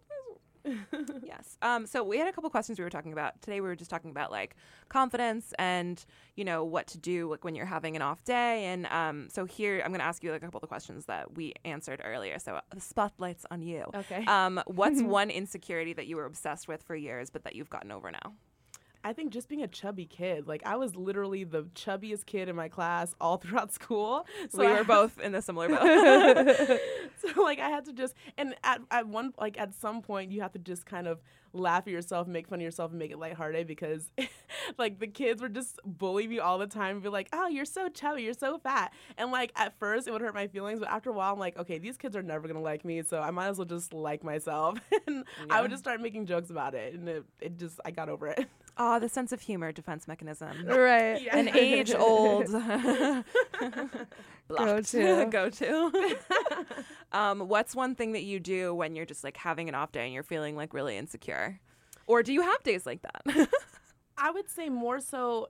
yes. 1.24 1.58
Um, 1.62 1.86
so 1.86 2.04
we 2.04 2.18
had 2.18 2.28
a 2.28 2.32
couple 2.32 2.50
questions 2.50 2.80
we 2.80 2.84
were 2.84 2.90
talking 2.90 3.14
about 3.14 3.42
today. 3.42 3.62
We 3.62 3.68
were 3.68 3.76
just 3.76 3.90
talking 3.90 4.12
about 4.12 4.32
like 4.32 4.56
confidence 4.90 5.54
and 5.60 6.04
you 6.36 6.44
know 6.44 6.64
what 6.64 6.88
to 6.88 6.98
do 6.98 7.30
like 7.30 7.44
when 7.44 7.56
you're 7.56 7.66
having 7.66 7.96
an 7.96 8.02
off 8.02 8.24
day. 8.24 8.66
And 8.66 8.88
um, 8.88 9.28
so 9.32 9.46
here 9.46 9.82
I'm 9.84 9.92
going 9.92 10.00
to 10.00 10.06
ask 10.06 10.24
you 10.24 10.32
like 10.32 10.42
a 10.42 10.46
couple 10.46 10.60
of 10.62 10.70
questions 10.70 11.06
that 11.06 11.36
we 11.36 11.54
answered 11.64 12.02
earlier. 12.04 12.40
So 12.40 12.60
the 12.74 12.82
spotlight's 12.82 13.46
on 13.52 13.62
you. 13.62 13.86
Okay. 13.94 14.26
Um, 14.26 14.62
what's 14.68 15.02
one 15.02 15.30
insecurity 15.30 15.94
that 15.94 16.08
you 16.08 16.16
were 16.16 16.26
obsessed 16.26 16.68
with 16.68 16.84
for 16.84 16.96
years, 16.96 17.30
but 17.30 17.44
that 17.44 17.56
you've 17.56 17.70
gotten 17.70 17.92
over 17.92 18.12
now? 18.12 18.34
I 19.06 19.14
think 19.14 19.32
just 19.32 19.48
being 19.48 19.62
a 19.62 19.68
chubby 19.68 20.06
kid, 20.06 20.48
like 20.48 20.64
I 20.66 20.78
was 20.78 20.96
literally 20.96 21.44
the 21.44 21.64
chubbiest 21.76 22.26
kid 22.26 22.50
in 22.50 22.56
my 22.56 22.70
class 22.70 23.14
all 23.22 23.38
throughout 23.44 23.72
school. 23.72 24.26
So 24.50 24.60
we 24.60 24.66
I- 24.66 24.80
were 24.80 24.84
both 24.84 25.20
in 25.20 25.36
a 25.36 25.42
similar 25.44 25.70
boat. 25.70 25.80
so 27.36 27.44
like 27.44 27.60
I 27.60 27.70
had 27.70 27.86
to 27.86 27.94
just 27.94 28.16
and 28.36 28.56
at, 28.64 28.82
at 28.90 29.08
one 29.08 29.34
like 29.40 29.60
at 29.60 29.76
some 29.76 30.02
point 30.02 30.32
you 30.32 30.42
have 30.42 30.54
to 30.54 30.60
just 30.60 30.88
kind 30.88 31.08
of 31.08 31.22
laugh 31.54 31.84
at 31.86 31.94
yourself, 31.94 32.28
make 32.28 32.48
fun 32.48 32.60
of 32.60 32.64
yourself, 32.64 32.90
and 32.92 33.00
make 33.00 33.12
it 33.12 33.20
lighthearted 33.20 33.68
because 33.68 34.12
like 34.80 35.00
the 35.00 35.08
kids 35.08 35.40
were 35.42 35.50
just 35.50 35.80
bullying 35.86 36.30
me 36.30 36.40
all 36.40 36.58
the 36.58 36.68
time, 36.68 36.96
and 36.96 37.04
be 37.04 37.10
like, 37.10 37.30
"Oh, 37.32 37.48
you're 37.48 37.64
so 37.64 37.88
chubby, 37.90 38.24
you're 38.24 38.34
so 38.34 38.58
fat," 38.58 38.92
and 39.20 39.32
like 39.32 39.52
at 39.56 39.78
first 39.80 40.08
it 40.08 40.12
would 40.12 40.22
hurt 40.22 40.34
my 40.34 40.48
feelings, 40.48 40.80
but 40.80 40.90
after 40.90 41.12
a 41.12 41.14
while 41.14 41.32
I'm 41.32 41.40
like, 41.40 41.58
okay, 41.58 41.78
these 41.78 41.96
kids 41.98 42.16
are 42.16 42.24
never 42.24 42.48
gonna 42.48 42.60
like 42.60 42.84
me, 42.84 43.04
so 43.04 43.22
I 43.22 43.32
might 43.32 43.48
as 43.50 43.58
well 43.58 43.66
just 43.66 43.94
like 43.94 44.24
myself, 44.24 44.80
and 45.08 45.24
I 45.50 45.62
would 45.62 45.70
just 45.72 45.84
start 45.84 46.02
making 46.02 46.26
jokes 46.26 46.50
about 46.50 46.74
it, 46.74 46.94
and 46.96 47.08
it, 47.08 47.24
it 47.40 47.58
just 47.58 47.80
I 47.86 47.92
got 47.92 48.10
over 48.10 48.28
it. 48.28 48.46
Oh, 48.78 49.00
the 49.00 49.08
sense 49.08 49.32
of 49.32 49.42
humor 49.42 49.72
defense 49.72 50.08
mechanism. 50.08 50.52
Right. 50.68 51.22
Yeah. 51.22 51.38
An 51.38 51.50
age 51.56 51.94
old 51.94 52.48
Go-to. 54.48 55.28
go 55.32 55.50
to. 55.50 56.18
um, 57.12 57.48
what's 57.48 57.76
one 57.76 57.96
thing 57.96 58.12
that 58.12 58.24
you 58.24 58.40
do 58.40 58.74
when 58.74 58.96
you're 58.96 59.06
just 59.06 59.24
like 59.24 59.38
having 59.38 59.70
an 59.70 59.76
off 59.76 59.92
day 59.92 60.04
and 60.06 60.14
you're 60.14 60.24
feeling 60.24 60.56
like 60.56 60.74
really 60.74 60.98
insecure? 60.98 61.60
Or 62.08 62.22
do 62.22 62.34
you 62.34 62.42
have 62.42 62.62
days 62.64 62.86
like 62.86 63.02
that? 63.02 63.50
I 64.18 64.32
would 64.32 64.50
say 64.50 64.70
more 64.70 65.00
so. 65.00 65.50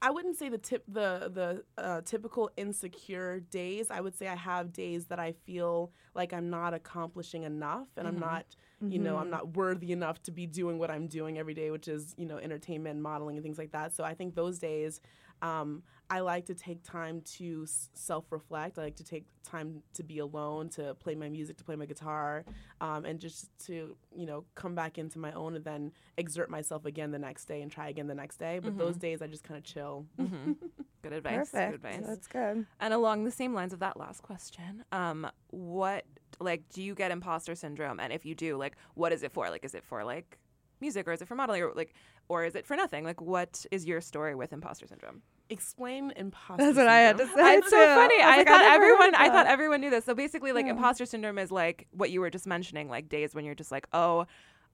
I 0.00 0.10
wouldn't 0.10 0.36
say 0.36 0.48
the 0.48 0.58
tip 0.58 0.82
the 0.88 1.30
the 1.32 1.82
uh, 1.82 2.00
typical 2.04 2.50
insecure 2.56 3.40
days. 3.40 3.90
I 3.90 4.00
would 4.00 4.16
say 4.16 4.26
I 4.26 4.34
have 4.34 4.72
days 4.72 5.06
that 5.06 5.20
I 5.20 5.32
feel 5.46 5.92
like 6.14 6.32
I'm 6.32 6.50
not 6.50 6.74
accomplishing 6.74 7.44
enough, 7.44 7.86
and 7.96 8.08
I'm 8.08 8.18
not, 8.18 8.44
you 8.90 8.98
know, 8.98 9.16
I'm 9.16 9.22
mm-hmm. 9.24 9.30
not 9.30 9.56
worthy 9.56 9.92
enough 9.92 10.22
to 10.24 10.30
be 10.30 10.46
doing 10.46 10.78
what 10.78 10.90
I'm 10.90 11.06
doing 11.06 11.38
every 11.38 11.54
day, 11.54 11.70
which 11.70 11.88
is 11.88 12.14
you 12.16 12.26
know 12.26 12.38
entertainment, 12.38 13.00
modeling, 13.00 13.36
and 13.36 13.42
things 13.44 13.58
like 13.58 13.72
that. 13.72 13.94
So 13.94 14.04
I 14.04 14.14
think 14.14 14.34
those 14.34 14.58
days, 14.58 15.00
um, 15.42 15.82
I 16.08 16.20
like 16.20 16.46
to 16.46 16.54
take 16.54 16.82
time 16.82 17.22
to 17.38 17.62
s- 17.64 17.90
self-reflect. 17.94 18.78
I 18.78 18.82
like 18.82 18.96
to 18.96 19.04
take 19.04 19.24
time 19.42 19.82
to 19.94 20.02
be 20.02 20.18
alone, 20.18 20.68
to 20.70 20.94
play 20.94 21.14
my 21.14 21.28
music, 21.28 21.56
to 21.58 21.64
play 21.64 21.74
my 21.76 21.86
guitar, 21.86 22.44
um, 22.80 23.04
and 23.04 23.18
just 23.18 23.50
to 23.66 23.96
you 24.14 24.26
know 24.26 24.44
come 24.54 24.74
back 24.74 24.98
into 24.98 25.18
my 25.18 25.32
own, 25.32 25.56
and 25.56 25.64
then 25.64 25.92
exert 26.16 26.48
myself 26.50 26.84
again 26.84 27.10
the 27.10 27.18
next 27.18 27.46
day 27.46 27.62
and 27.62 27.70
try 27.70 27.88
again 27.88 28.06
the 28.06 28.14
next 28.14 28.36
day. 28.36 28.60
But 28.62 28.78
those 28.78 28.96
days, 28.96 29.20
I 29.20 29.26
just 29.26 29.42
kind 29.44 29.58
of 29.58 29.64
chill. 29.64 30.06
good 31.02 31.12
advice. 31.12 31.50
Good 31.50 31.50
Perfect. 31.50 31.74
advice. 31.74 32.04
That's 32.06 32.26
good. 32.26 32.66
And 32.78 32.94
along 32.94 33.24
the 33.24 33.30
same 33.30 33.54
lines 33.54 33.72
of 33.72 33.80
that 33.80 33.96
last 33.98 34.22
question, 34.22 34.84
um, 34.92 35.26
what 35.48 36.04
like 36.40 36.68
do 36.70 36.82
you 36.82 36.94
get 36.94 37.10
imposter 37.10 37.54
syndrome? 37.54 37.98
And 38.00 38.12
if 38.12 38.24
you 38.24 38.34
do, 38.34 38.56
like, 38.56 38.76
what 38.94 39.12
is 39.12 39.22
it 39.22 39.32
for? 39.32 39.48
Like, 39.50 39.64
is 39.64 39.74
it 39.74 39.84
for 39.84 40.04
like 40.04 40.38
music, 40.80 41.08
or 41.08 41.12
is 41.12 41.22
it 41.22 41.28
for 41.28 41.34
modeling, 41.36 41.62
or 41.62 41.72
like, 41.74 41.94
or 42.28 42.44
is 42.44 42.54
it 42.54 42.66
for 42.66 42.76
nothing? 42.76 43.04
Like, 43.04 43.20
what 43.20 43.64
is 43.70 43.86
your 43.86 44.00
story 44.00 44.34
with 44.34 44.52
imposter 44.52 44.86
syndrome? 44.86 45.22
Explain 45.50 46.12
imposter. 46.16 46.64
That's 46.64 46.76
what 46.76 46.88
I 46.88 47.00
had 47.00 47.18
to 47.18 47.26
say. 47.26 47.32
it's 47.56 47.70
so 47.70 47.76
funny. 47.76 48.20
I, 48.22 48.38
like, 48.38 48.46
thought 48.46 48.60
heard 48.60 48.74
everyone. 48.74 49.14
I 49.14 49.28
thought 49.28 49.46
everyone 49.46 49.80
knew 49.80 49.90
this. 49.90 50.04
So 50.04 50.14
basically, 50.14 50.52
like 50.52 50.66
Yeah. 50.66 50.72
imposter 50.72 51.06
syndrome 51.06 51.38
is 51.38 51.50
like 51.50 51.86
what 51.90 52.10
you 52.10 52.20
were 52.20 52.30
just 52.30 52.46
mentioning, 52.46 52.88
like 52.88 53.08
days 53.08 53.34
when 53.34 53.44
you're 53.44 53.54
just 53.54 53.70
like, 53.70 53.86
oh, 53.92 54.26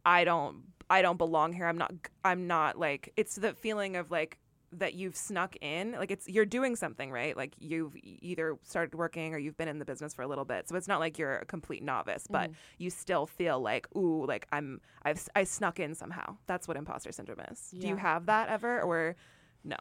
I 0.05 0.25
don't, 0.25 0.63
I 0.89 1.03
don't 1.03 1.19
belong 1.19 1.53
here. 1.53 1.67
I'm 1.67 1.79
not. 1.79 1.93
I'm 2.25 2.47
not 2.47 2.79
like. 2.79 3.13
It's 3.17 3.37
the 3.37 3.55
feeling 3.55 3.97
of 3.97 4.11
like 4.11 4.39
that 4.73 4.95
you've 4.95 5.17
snuck 5.17 5.57
in. 5.61 5.93
Like 5.93 6.11
it's 6.11 6.29
you're 6.29 6.45
doing 6.47 6.77
something 6.77 7.11
right. 7.11 7.37
Like 7.37 7.55
you've 7.59 7.95
either 7.97 8.57
started 8.63 8.95
working 8.95 9.35
or 9.35 9.39
you've 9.39 9.57
been 9.57 9.69
in 9.69 9.79
the 9.79 9.85
business 9.85 10.15
for 10.15 10.23
a 10.23 10.29
little 10.29 10.45
bit. 10.45 10.69
So 10.69 10.77
it's 10.77 10.89
not 10.89 11.01
like 11.01 11.19
you're 11.19 11.39
a 11.39 11.45
complete 11.45 11.83
novice, 11.83 12.27
but 12.29 12.51
mm-hmm. 12.51 12.61
you 12.79 12.91
still 12.91 13.27
feel 13.27 13.61
like, 13.61 13.87
ooh, 13.97 14.27
like 14.27 14.47
I'm. 14.53 14.81
I've 15.03 15.27
I 15.35 15.45
snuck 15.45 15.81
in 15.81 15.95
somehow. 15.95 16.37
That's 16.47 16.69
what 16.69 16.77
imposter 16.77 17.13
syndrome 17.13 17.41
is. 17.51 17.71
Do 17.79 17.89
you 17.89 17.97
have 17.97 18.27
that 18.27 18.49
ever 18.49 18.81
or 18.83 19.17
no? 19.65 19.77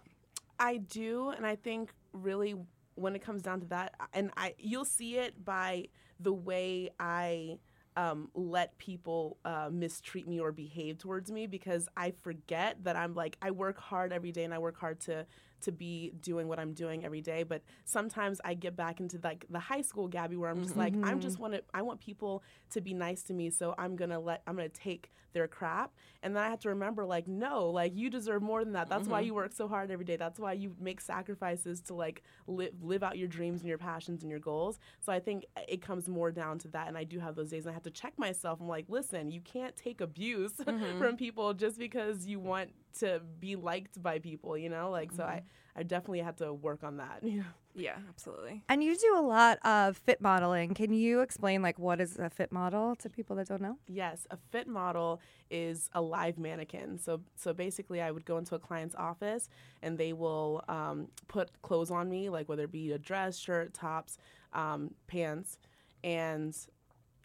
I 0.59 0.77
do, 0.77 1.29
and 1.29 1.45
I 1.45 1.55
think 1.55 1.93
really 2.13 2.55
when 2.95 3.15
it 3.15 3.21
comes 3.21 3.41
down 3.41 3.59
to 3.61 3.67
that, 3.67 3.93
and 4.13 4.31
I 4.37 4.55
you'll 4.57 4.85
see 4.85 5.17
it 5.17 5.43
by 5.45 5.87
the 6.19 6.33
way 6.33 6.89
I 6.99 7.59
um, 7.97 8.29
let 8.35 8.77
people 8.77 9.37
uh, 9.43 9.69
mistreat 9.71 10.27
me 10.27 10.39
or 10.39 10.51
behave 10.51 10.99
towards 10.99 11.31
me 11.31 11.47
because 11.47 11.89
I 11.97 12.11
forget 12.11 12.83
that 12.83 12.95
I'm 12.95 13.15
like 13.15 13.37
I 13.41 13.51
work 13.51 13.79
hard 13.79 14.13
every 14.13 14.31
day 14.31 14.43
and 14.43 14.53
I 14.53 14.59
work 14.59 14.79
hard 14.79 14.99
to 15.01 15.25
to 15.59 15.71
be 15.71 16.11
doing 16.21 16.47
what 16.47 16.59
I'm 16.59 16.73
doing 16.73 17.03
every 17.03 17.21
day. 17.21 17.41
But 17.41 17.63
sometimes 17.83 18.39
I 18.45 18.53
get 18.53 18.75
back 18.75 18.99
into 18.99 19.19
like 19.23 19.45
the 19.49 19.59
high 19.59 19.81
school 19.81 20.07
Gabby 20.07 20.35
where 20.37 20.51
I'm 20.51 20.61
just 20.61 20.77
like 20.77 20.93
I'm 21.03 21.19
just 21.19 21.39
want 21.39 21.53
to 21.55 21.63
I 21.73 21.81
want 21.81 21.99
people 21.99 22.43
to 22.69 22.81
be 22.81 22.93
nice 22.93 23.23
to 23.23 23.33
me, 23.33 23.49
so 23.49 23.73
I'm 23.79 23.95
gonna 23.95 24.19
let 24.19 24.43
I'm 24.45 24.55
gonna 24.55 24.69
take 24.69 25.11
their 25.33 25.47
crap, 25.47 25.93
and 26.23 26.35
then 26.35 26.43
I 26.43 26.49
have 26.49 26.59
to 26.59 26.69
remember 26.69 27.05
like 27.05 27.27
no, 27.27 27.69
like 27.69 27.95
you 27.95 28.09
deserve 28.09 28.41
more 28.43 28.63
than 28.63 28.73
that. 28.73 28.89
That's 28.89 29.07
why 29.07 29.21
you 29.21 29.33
work 29.33 29.51
so 29.53 29.67
hard 29.67 29.89
every 29.91 30.05
day. 30.05 30.15
That's 30.15 30.39
why 30.39 30.53
you 30.53 30.75
make 30.79 31.01
sacrifices 31.01 31.81
to 31.81 31.95
like 31.95 32.23
live 32.47 32.73
live 32.81 33.03
out 33.03 33.17
your 33.17 33.27
dreams 33.27 33.61
and 33.61 33.69
your 33.69 33.77
passions 33.77 34.21
and 34.21 34.29
your 34.29 34.39
goals. 34.39 34.79
So 34.99 35.11
I 35.11 35.19
think 35.19 35.45
it 35.67 35.81
comes 35.81 36.07
more 36.07 36.31
down 36.31 36.59
to 36.59 36.67
that, 36.69 36.87
and 36.87 36.97
I 36.97 37.03
do 37.03 37.19
have 37.19 37.35
those 37.35 37.49
days, 37.49 37.65
and 37.65 37.71
I 37.71 37.73
have 37.73 37.83
to 37.83 37.86
check 37.89 38.13
myself. 38.17 38.59
I'm 38.61 38.67
like, 38.67 38.85
listen, 38.87 39.31
you 39.31 39.41
can't 39.41 39.75
take 39.75 40.01
abuse 40.01 40.53
from 40.99 41.17
people 41.17 41.53
just 41.53 41.77
because 41.77 42.25
you 42.25 42.39
want 42.39 42.71
to 42.99 43.21
be 43.39 43.55
liked 43.55 44.01
by 44.01 44.19
people, 44.19 44.57
you 44.57 44.69
know? 44.69 44.89
Like 44.89 45.11
so 45.11 45.23
I 45.23 45.43
I 45.75 45.83
definitely 45.83 46.21
had 46.21 46.37
to 46.37 46.53
work 46.53 46.83
on 46.83 46.97
that. 46.97 47.21
You 47.27 47.39
know? 47.39 47.45
Yeah, 47.75 47.97
absolutely. 48.09 48.63
And 48.69 48.83
you 48.83 48.97
do 48.97 49.15
a 49.15 49.21
lot 49.21 49.59
of 49.63 49.97
fit 49.97 50.19
modeling. 50.19 50.73
Can 50.73 50.93
you 50.93 51.21
explain 51.21 51.61
like 51.61 51.77
what 51.77 52.01
is 52.01 52.17
a 52.17 52.27
fit 52.27 52.51
model 52.51 52.95
to 52.95 53.07
people 53.07 53.35
that 53.35 53.47
don't 53.47 53.61
know? 53.61 53.77
Yes, 53.85 54.25
a 54.31 54.37
fit 54.51 54.67
model 54.67 55.21
is 55.51 55.91
a 55.93 56.01
live 56.01 56.39
mannequin. 56.39 56.97
So, 56.97 57.21
so 57.35 57.53
basically, 57.53 58.01
I 58.01 58.09
would 58.09 58.25
go 58.25 58.39
into 58.39 58.55
a 58.55 58.59
client's 58.59 58.95
office 58.95 59.47
and 59.83 59.95
they 59.95 60.11
will 60.11 60.63
um, 60.67 61.09
put 61.27 61.61
clothes 61.61 61.91
on 61.91 62.09
me, 62.09 62.29
like 62.29 62.49
whether 62.49 62.63
it 62.63 62.71
be 62.71 62.91
a 62.93 62.97
dress, 62.97 63.37
shirt, 63.37 63.75
tops, 63.75 64.17
um, 64.53 64.95
pants, 65.05 65.59
and 66.03 66.57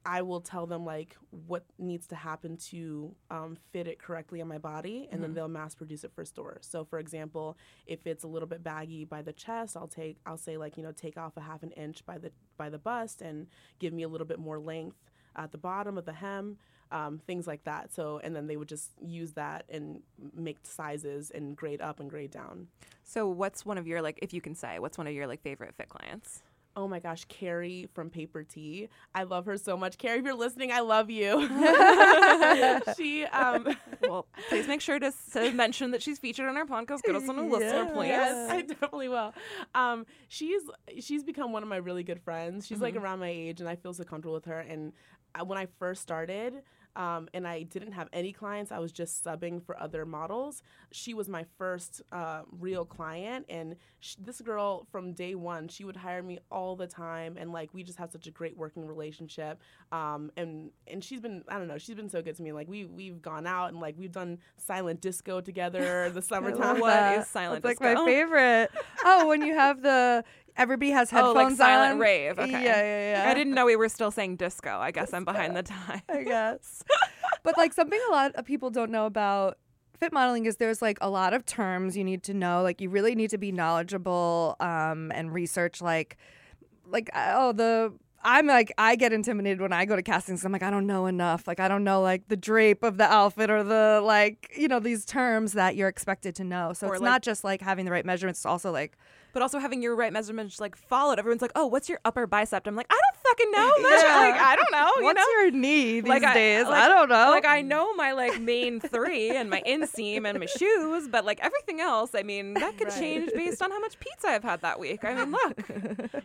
I 0.05 0.23
will 0.23 0.41
tell 0.41 0.67
them 0.67 0.85
like 0.85 1.17
what 1.47 1.65
needs 1.79 2.07
to 2.09 2.17
happen 2.17 2.57
to 2.69 3.15
um, 3.31 3.57
fit 3.73 3.87
it 3.87 3.99
correctly 3.99 4.41
on 4.41 4.49
my 4.49 4.59
body, 4.59 5.09
and 5.11 5.23
then 5.23 5.35
they'll 5.35 5.49
mass 5.49 5.75
produce 5.75 6.05
it 6.05 6.13
for 6.15 6.25
stores. 6.25 6.67
So, 6.69 6.85
for 6.85 6.99
example, 6.99 7.57
if 7.87 8.07
it's 8.07 8.25
a 8.25 8.29
little 8.29 8.49
bit 8.49 8.65
baggy 8.65 9.05
by 9.05 9.23
the 9.23 9.33
chest, 9.33 9.77
I'll 9.77 9.89
take 9.89 10.19
I'll 10.27 10.37
say 10.37 10.57
like 10.57 10.77
you 10.77 10.83
know 10.83 10.93
take 10.93 11.17
off 11.17 11.37
a 11.37 11.41
half 11.41 11.63
an 11.63 11.71
inch 11.73 12.05
by 12.05 12.19
the 12.19 12.33
by 12.57 12.69
the 12.69 12.79
bust 12.79 13.23
and 13.23 13.47
give 13.79 13.93
me 13.93 14.03
a 14.03 14.09
little 14.09 14.27
bit 14.27 14.39
more 14.39 14.59
length 14.59 14.97
at 15.37 15.53
the 15.53 15.59
bottom 15.59 15.97
of 15.97 16.05
the 16.05 16.13
hem, 16.13 16.59
um, 16.91 17.21
things 17.27 17.47
like 17.47 17.65
that. 17.65 17.93
So, 17.95 18.21
and 18.23 18.35
then 18.37 18.47
they 18.47 18.57
would 18.57 18.69
just 18.69 18.91
use 19.01 19.33
that 19.33 19.65
and 19.69 20.03
make 20.35 20.59
sizes 20.63 21.31
and 21.31 21.57
grade 21.57 21.81
up 21.81 22.01
and 22.01 22.11
grade 22.11 22.31
down. 22.31 22.69
So 23.05 23.29
what's 23.29 23.65
one 23.65 23.79
of 23.79 23.87
your 23.87 24.03
like 24.03 24.19
if 24.23 24.33
you 24.33 24.41
can 24.41 24.55
say, 24.55 24.79
what's 24.79 24.99
one 24.99 25.07
of 25.07 25.15
your 25.15 25.27
like 25.27 25.43
favorite 25.43 25.75
fit 25.75 25.89
clients? 25.89 26.43
Oh 26.75 26.89
my 26.89 27.01
gosh, 27.01 27.25
Carrie 27.27 27.89
from 27.93 28.09
Paper 28.09 28.43
Tea. 28.45 28.89
I 29.15 29.25
love 29.25 29.45
her 29.47 29.59
so 29.59 29.77
much. 29.77 29.99
Carrie, 29.99 30.19
if 30.21 30.25
you're 30.25 30.35
listening, 30.35 30.73
I 30.73 30.81
love 30.81 31.11
you. 31.11 31.47
she 32.97 33.25
um 33.27 33.77
Well, 34.09 34.27
please 34.49 34.67
make 34.67 34.81
sure 34.81 34.99
to, 34.99 35.13
to 35.35 35.53
mention 35.53 35.91
that 35.93 36.03
she's 36.03 36.19
featured 36.19 36.49
on 36.49 36.57
our 36.57 36.65
podcast. 36.65 37.03
Get 37.03 37.15
us 37.15 37.29
on 37.29 37.39
a 37.39 37.47
listener, 37.47 37.91
please. 37.95 38.09
Yes, 38.09 38.51
I 38.51 38.63
definitely 38.63 39.09
will. 39.09 39.35
Um, 39.75 40.07
she's 40.29 40.63
she's 41.01 41.23
become 41.25 41.53
one 41.53 41.63
of 41.63 41.69
my 41.69 41.77
really 41.77 42.03
good 42.03 42.21
friends. 42.23 42.67
She's 42.67 42.81
like 42.81 42.97
around 42.97 43.21
my 43.21 43.29
age, 43.29 43.61
and 43.61 43.69
I 43.69 43.77
feel 43.77 43.93
so 43.93 44.05
comfortable 44.05 44.35
with 44.35 44.47
her. 44.47 44.61
And 44.61 44.93
I, 45.35 45.43
when 45.43 45.59
I 45.59 45.67
first 45.79 46.03
started, 46.03 46.63
um, 46.97 47.29
and 47.35 47.47
I 47.47 47.63
didn't 47.63 47.93
have 47.93 48.09
any 48.13 48.33
clients, 48.33 48.71
I 48.73 48.79
was 48.79 48.93
just 48.93 49.25
subbing 49.25 49.65
for 49.65 49.81
other 49.81 50.05
models. 50.05 50.63
She 50.91 51.15
was 51.15 51.29
my 51.29 51.45
first 51.59 52.03
uh, 52.13 52.43
real 52.51 52.85
client, 52.85 53.47
and 53.49 53.77
sh- 54.01 54.17
this 54.19 54.41
girl 54.41 54.87
from 54.93 55.13
day 55.13 55.35
one, 55.35 55.69
she 55.69 55.85
would 55.85 55.97
hire 55.97 56.23
me 56.23 56.39
all 56.51 56.77
the 56.77 56.87
time, 56.87 57.37
and 57.39 57.53
like 57.53 57.71
we 57.73 57.83
just 57.83 57.99
had 57.99 58.13
such 58.13 58.27
a 58.27 58.31
great 58.31 58.57
working 58.57 58.87
relationship. 58.87 59.61
Um, 59.91 60.31
and 60.37 60.71
and 60.87 61.03
she's 61.03 61.21
been 61.21 61.45
I 61.49 61.59
don't 61.59 61.69
know, 61.69 61.79
she's 61.79 61.95
been 61.97 62.09
so 62.11 62.21
good 62.23 62.37
to 62.37 62.43
me. 62.43 62.53
Like 62.53 62.69
we 62.69 62.85
we've 62.85 63.23
gone 63.23 63.47
out 63.47 63.71
and 63.73 63.81
like 63.81 63.95
we've 63.99 64.13
done 64.13 64.39
silent 64.57 65.01
disco 65.01 65.41
together 65.41 66.11
the 66.11 66.23
summertime. 66.33 66.81
What 66.81 66.91
That- 66.91 67.21
is 67.21 67.27
silent 67.27 67.63
That's 67.63 67.79
disco? 67.79 67.89
like 67.89 67.99
my 67.99 68.05
favorite. 68.05 68.71
oh, 69.05 69.27
when 69.29 69.43
you 69.43 69.55
have 69.55 69.83
the 69.83 70.25
everybody 70.57 70.91
has 70.91 71.11
headphones 71.11 71.37
Oh, 71.37 71.43
like 71.45 71.57
silent 71.57 71.93
on. 71.95 71.99
rave. 71.99 72.39
Okay. 72.39 72.51
Yeah, 72.51 72.61
yeah, 72.61 73.13
yeah. 73.25 73.31
I 73.31 73.35
didn't 73.35 73.55
know 73.55 73.67
we 73.67 73.77
were 73.77 73.89
still 73.89 74.11
saying 74.11 74.37
disco. 74.37 74.71
I 74.79 74.91
guess 74.91 75.13
I'm 75.13 75.25
behind 75.25 75.57
the 75.57 75.63
time. 75.63 76.03
I 76.09 76.23
guess. 76.25 76.83
but 77.43 77.57
like 77.57 77.73
something 77.73 78.01
a 78.09 78.13
lot 78.13 78.35
of 78.35 78.45
people 78.45 78.71
don't 78.71 78.91
know 78.91 79.07
about 79.07 79.59
fit 79.99 80.13
modeling 80.13 80.47
is 80.47 80.57
there's 80.57 80.83
like 80.83 80.99
a 81.01 81.09
lot 81.09 81.33
of 81.33 81.47
terms 81.47 81.97
you 81.97 82.05
need 82.05 82.23
to 82.25 82.35
know. 82.35 82.63
Like 82.63 82.81
you 82.81 82.91
really 82.91 83.15
need 83.15 83.31
to 83.31 83.39
be 83.39 83.53
knowledgeable 83.53 84.57
um, 84.61 85.11
and 85.15 85.33
research 85.33 85.81
like 85.81 86.17
like 86.87 87.09
oh 87.15 87.53
the 87.53 87.93
I'm 88.25 88.47
like 88.47 88.73
I 88.79 88.95
get 88.95 89.13
intimidated 89.13 89.61
when 89.61 89.73
I 89.73 89.85
go 89.85 89.97
to 89.97 90.03
castings. 90.03 90.45
I'm 90.45 90.53
like 90.53 90.63
I 90.63 90.71
don't 90.71 90.87
know 90.87 91.07
enough. 91.07 91.49
Like 91.49 91.59
I 91.61 91.67
don't 91.69 91.83
know 91.85 92.01
like 92.03 92.29
the 92.29 92.37
drape 92.37 92.83
of 92.85 92.97
the 92.99 93.05
outfit 93.05 93.51
or 93.51 93.65
the 93.65 94.01
like 94.05 94.53
you 94.57 94.69
know 94.69 94.79
these 94.81 95.05
terms 95.05 95.55
that 95.55 95.75
you're 95.77 95.89
expected 95.89 96.35
to 96.37 96.45
know. 96.45 96.73
So 96.73 96.87
Or, 96.89 96.95
it's 96.95 97.01
like- 97.03 97.09
not 97.11 97.23
just 97.23 97.43
like 97.43 97.61
having 97.61 97.85
the 97.85 97.91
right 97.91 98.05
measurements. 98.07 98.41
It's 98.41 98.47
also 98.47 98.71
like 98.71 98.97
But 99.33 99.43
also 99.43 99.59
having 99.59 99.83
your 99.83 99.95
right 99.97 100.13
measurements 100.13 100.61
like 100.61 100.77
followed. 100.77 101.19
Everyone's 101.19 101.43
like, 101.43 101.53
"Oh, 101.55 101.67
what's 101.67 101.89
your 101.89 102.01
upper 102.05 102.27
bicep?" 102.27 102.67
I'm 102.67 102.77
like, 102.77 102.87
"I 102.91 102.95
don't 103.01 103.22
fucking 103.33 103.51
know." 103.53 103.75
Yeah. 103.79 104.17
Like, 104.17 104.41
I 104.41 104.57
don't 104.57 104.73
know. 104.73 104.91
you 104.99 105.05
What's 105.05 105.17
know? 105.17 105.41
your 105.43 105.51
knee 105.51 106.01
these 106.01 106.09
Like, 106.09 106.23
days? 106.35 106.67
I, 106.67 106.71
like- 106.71 106.89
don't 106.89 107.09
know. 107.09 107.31
Like 107.31 107.47
I 107.47 107.61
know 107.63 107.95
my 107.95 108.13
like 108.13 108.41
main 108.41 108.81
three 108.81 109.31
and 109.31 109.49
my 109.51 109.63
inseam 109.67 110.27
and 110.29 110.39
my 110.39 110.47
shoes, 110.47 111.09
but 111.09 111.25
like 111.25 111.41
everything 111.41 111.81
else, 111.81 112.15
I 112.15 112.23
mean, 112.23 112.55
that 112.55 112.77
could 112.79 112.89
Right. 112.89 112.99
change 112.99 113.33
based 113.35 113.63
on 113.63 113.71
how 113.71 113.81
much 113.81 113.99
pizza 114.01 114.29
I've 114.29 114.43
had 114.43 114.61
that 114.63 114.79
week. 114.79 115.05
I 115.05 115.15
mean, 115.15 115.31
look. 115.33 115.65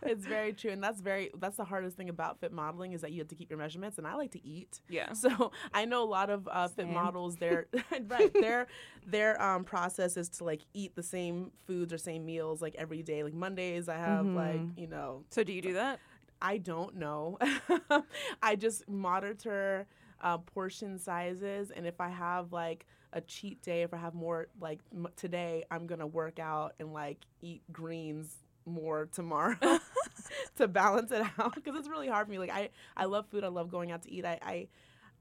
it's 0.03 0.25
very 0.25 0.53
true, 0.53 0.71
and 0.71 0.83
that's 0.83 1.01
very 1.01 1.31
that's 1.39 1.57
the 1.57 1.63
hardest 1.65 1.97
thing 1.97 2.09
about 2.09 2.39
fit 2.39 2.51
modeling 2.51 2.93
is 2.93 3.01
that 3.01 3.11
you 3.11 3.19
have 3.19 3.27
to 3.29 3.35
keep 3.35 3.49
your 3.49 3.59
measurements. 3.59 3.97
And 3.97 4.07
I 4.07 4.15
like 4.15 4.31
to 4.31 4.45
eat, 4.45 4.81
Yeah. 4.89 5.13
so 5.13 5.51
I 5.73 5.85
know 5.85 6.03
a 6.03 6.09
lot 6.09 6.29
of 6.29 6.47
uh, 6.51 6.67
fit 6.67 6.87
models. 6.89 7.35
Their 7.39 7.67
right 8.07 8.33
their 8.33 8.67
their 9.05 9.41
um, 9.41 9.63
process 9.63 10.17
is 10.17 10.29
to 10.29 10.43
like 10.43 10.61
eat 10.73 10.95
the 10.95 11.03
same 11.03 11.51
foods 11.65 11.93
or 11.93 11.97
same 11.97 12.25
meals 12.25 12.61
like 12.61 12.75
every 12.75 13.01
day. 13.03 13.23
Like 13.23 13.33
Mondays, 13.33 13.87
I 13.89 13.95
have 13.97 14.25
like 14.25 14.61
you 14.75 14.87
know 14.87 15.23
So 15.29 15.43
do 15.43 15.53
you 15.53 15.61
do 15.61 15.73
that? 15.73 15.99
I 16.41 16.57
don't 16.57 16.95
know. 16.95 17.37
I 18.43 18.55
just 18.55 18.87
monitor 18.87 19.87
uh, 20.21 20.37
portion 20.39 20.97
sizes, 20.99 21.71
and 21.71 21.85
if 21.85 21.99
I 21.99 22.09
have 22.09 22.51
like 22.51 22.85
a 23.13 23.21
cheat 23.21 23.61
day, 23.61 23.83
if 23.83 23.93
I 23.93 23.97
have 23.97 24.13
more 24.13 24.47
like 24.59 24.79
m- 24.93 25.07
today, 25.15 25.63
I'm 25.71 25.87
gonna 25.87 26.07
work 26.07 26.39
out 26.39 26.73
and 26.79 26.93
like 26.93 27.17
eat 27.41 27.61
greens 27.71 28.35
more 28.65 29.07
tomorrow 29.11 29.55
to 30.57 30.67
balance 30.67 31.11
it 31.11 31.25
out 31.39 31.55
because 31.55 31.75
it's 31.75 31.87
really 31.87 32.07
hard 32.07 32.27
for 32.27 32.31
me. 32.31 32.39
Like 32.39 32.51
I, 32.51 32.69
I 32.95 33.05
love 33.05 33.27
food. 33.29 33.43
I 33.43 33.47
love 33.47 33.69
going 33.69 33.91
out 33.91 34.03
to 34.03 34.11
eat. 34.11 34.25
I, 34.25 34.39
I 34.41 34.67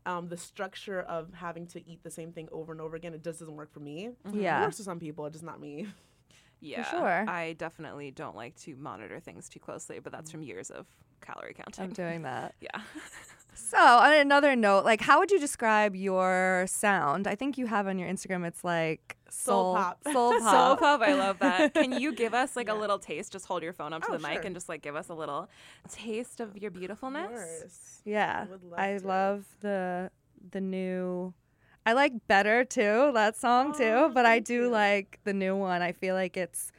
um, 0.05 0.29
the 0.29 0.37
structure 0.37 1.01
of 1.01 1.33
having 1.35 1.67
to 1.69 1.89
eat 1.89 2.03
the 2.05 2.11
same 2.11 2.33
thing 2.33 2.49
over 2.53 2.71
and 2.73 2.81
over 2.81 2.95
again, 2.97 3.13
it 3.13 3.25
just 3.25 3.41
doesn't 3.41 3.57
work 3.57 3.73
for 3.73 3.81
me. 3.81 4.11
Yeah. 4.33 4.61
It 4.61 4.63
works 4.63 4.77
for 4.77 4.85
some 4.85 5.01
people, 5.01 5.29
just 5.31 5.45
not 5.45 5.61
me. 5.61 5.89
Yeah. 6.61 6.85
sure. 6.91 7.25
I 7.29 7.53
definitely 7.55 8.11
don't 8.11 8.35
like 8.37 8.57
to 8.63 8.75
monitor 8.77 9.21
things 9.21 9.49
too 9.49 9.61
closely, 9.61 9.99
but 10.01 10.13
that's 10.13 10.31
from 10.31 10.43
years 10.43 10.71
of 10.71 10.87
calorie 11.21 11.55
counting. 11.55 11.85
I'm 11.85 11.93
doing 11.93 12.23
that. 12.23 12.55
yeah. 12.61 12.69
So, 13.59 13.79
on 13.79 14.13
another 14.13 14.55
note, 14.55 14.85
like, 14.85 15.01
how 15.01 15.19
would 15.19 15.31
you 15.31 15.41
describe 15.41 15.97
your 15.97 16.67
sound? 16.69 17.27
I 17.27 17.35
think 17.37 17.57
you 17.57 17.65
have 17.67 17.87
on 17.87 17.99
your 17.99 18.07
Instagram. 18.07 18.47
It's 18.47 18.63
like 18.63 19.17
Soul 19.31 19.75
pop. 19.75 19.99
soul 20.13 20.39
pop. 20.41 20.43
Soul 20.53 20.77
pop, 20.77 21.01
I 21.01 21.15
love 21.15 21.39
that. 21.39 21.73
Can 21.73 21.93
you 21.99 22.13
give 22.13 22.35
us 22.35 22.55
like 22.55 22.69
a 22.69 22.75
little 22.75 22.99
taste? 22.99 23.33
Just 23.33 23.47
hold 23.47 23.63
your 23.63 23.73
phone 23.73 23.95
up 23.95 24.03
to 24.03 24.11
Oh, 24.11 24.17
the 24.19 24.23
mic 24.23 24.33
sure. 24.35 24.43
and 24.43 24.55
just 24.55 24.69
like 24.69 24.83
give 24.83 24.95
us 24.95 25.09
a 25.09 25.15
little 25.15 25.49
taste 25.91 26.41
of 26.41 26.59
your 26.59 26.71
beautifulness. 26.71 27.31
Yours. 27.33 28.03
Yeah, 28.05 28.45
I 28.47 28.51
would 28.51 28.63
love 28.63 28.79
I 28.79 28.99
to. 28.99 29.07
love 29.07 29.45
the 29.61 30.11
the 30.51 30.61
new. 30.61 31.33
I 31.87 31.93
like 31.95 32.27
better 32.27 32.65
too 32.65 33.13
that 33.15 33.37
song 33.37 33.73
too, 33.73 34.11
but 34.13 34.27
I 34.27 34.41
do 34.41 34.55
you. 34.65 34.71
like 34.71 35.21
the 35.25 35.33
new 35.33 35.57
one. 35.57 35.83
I 35.83 35.93
feel 35.93 36.15
like 36.17 36.37
it's 36.37 36.73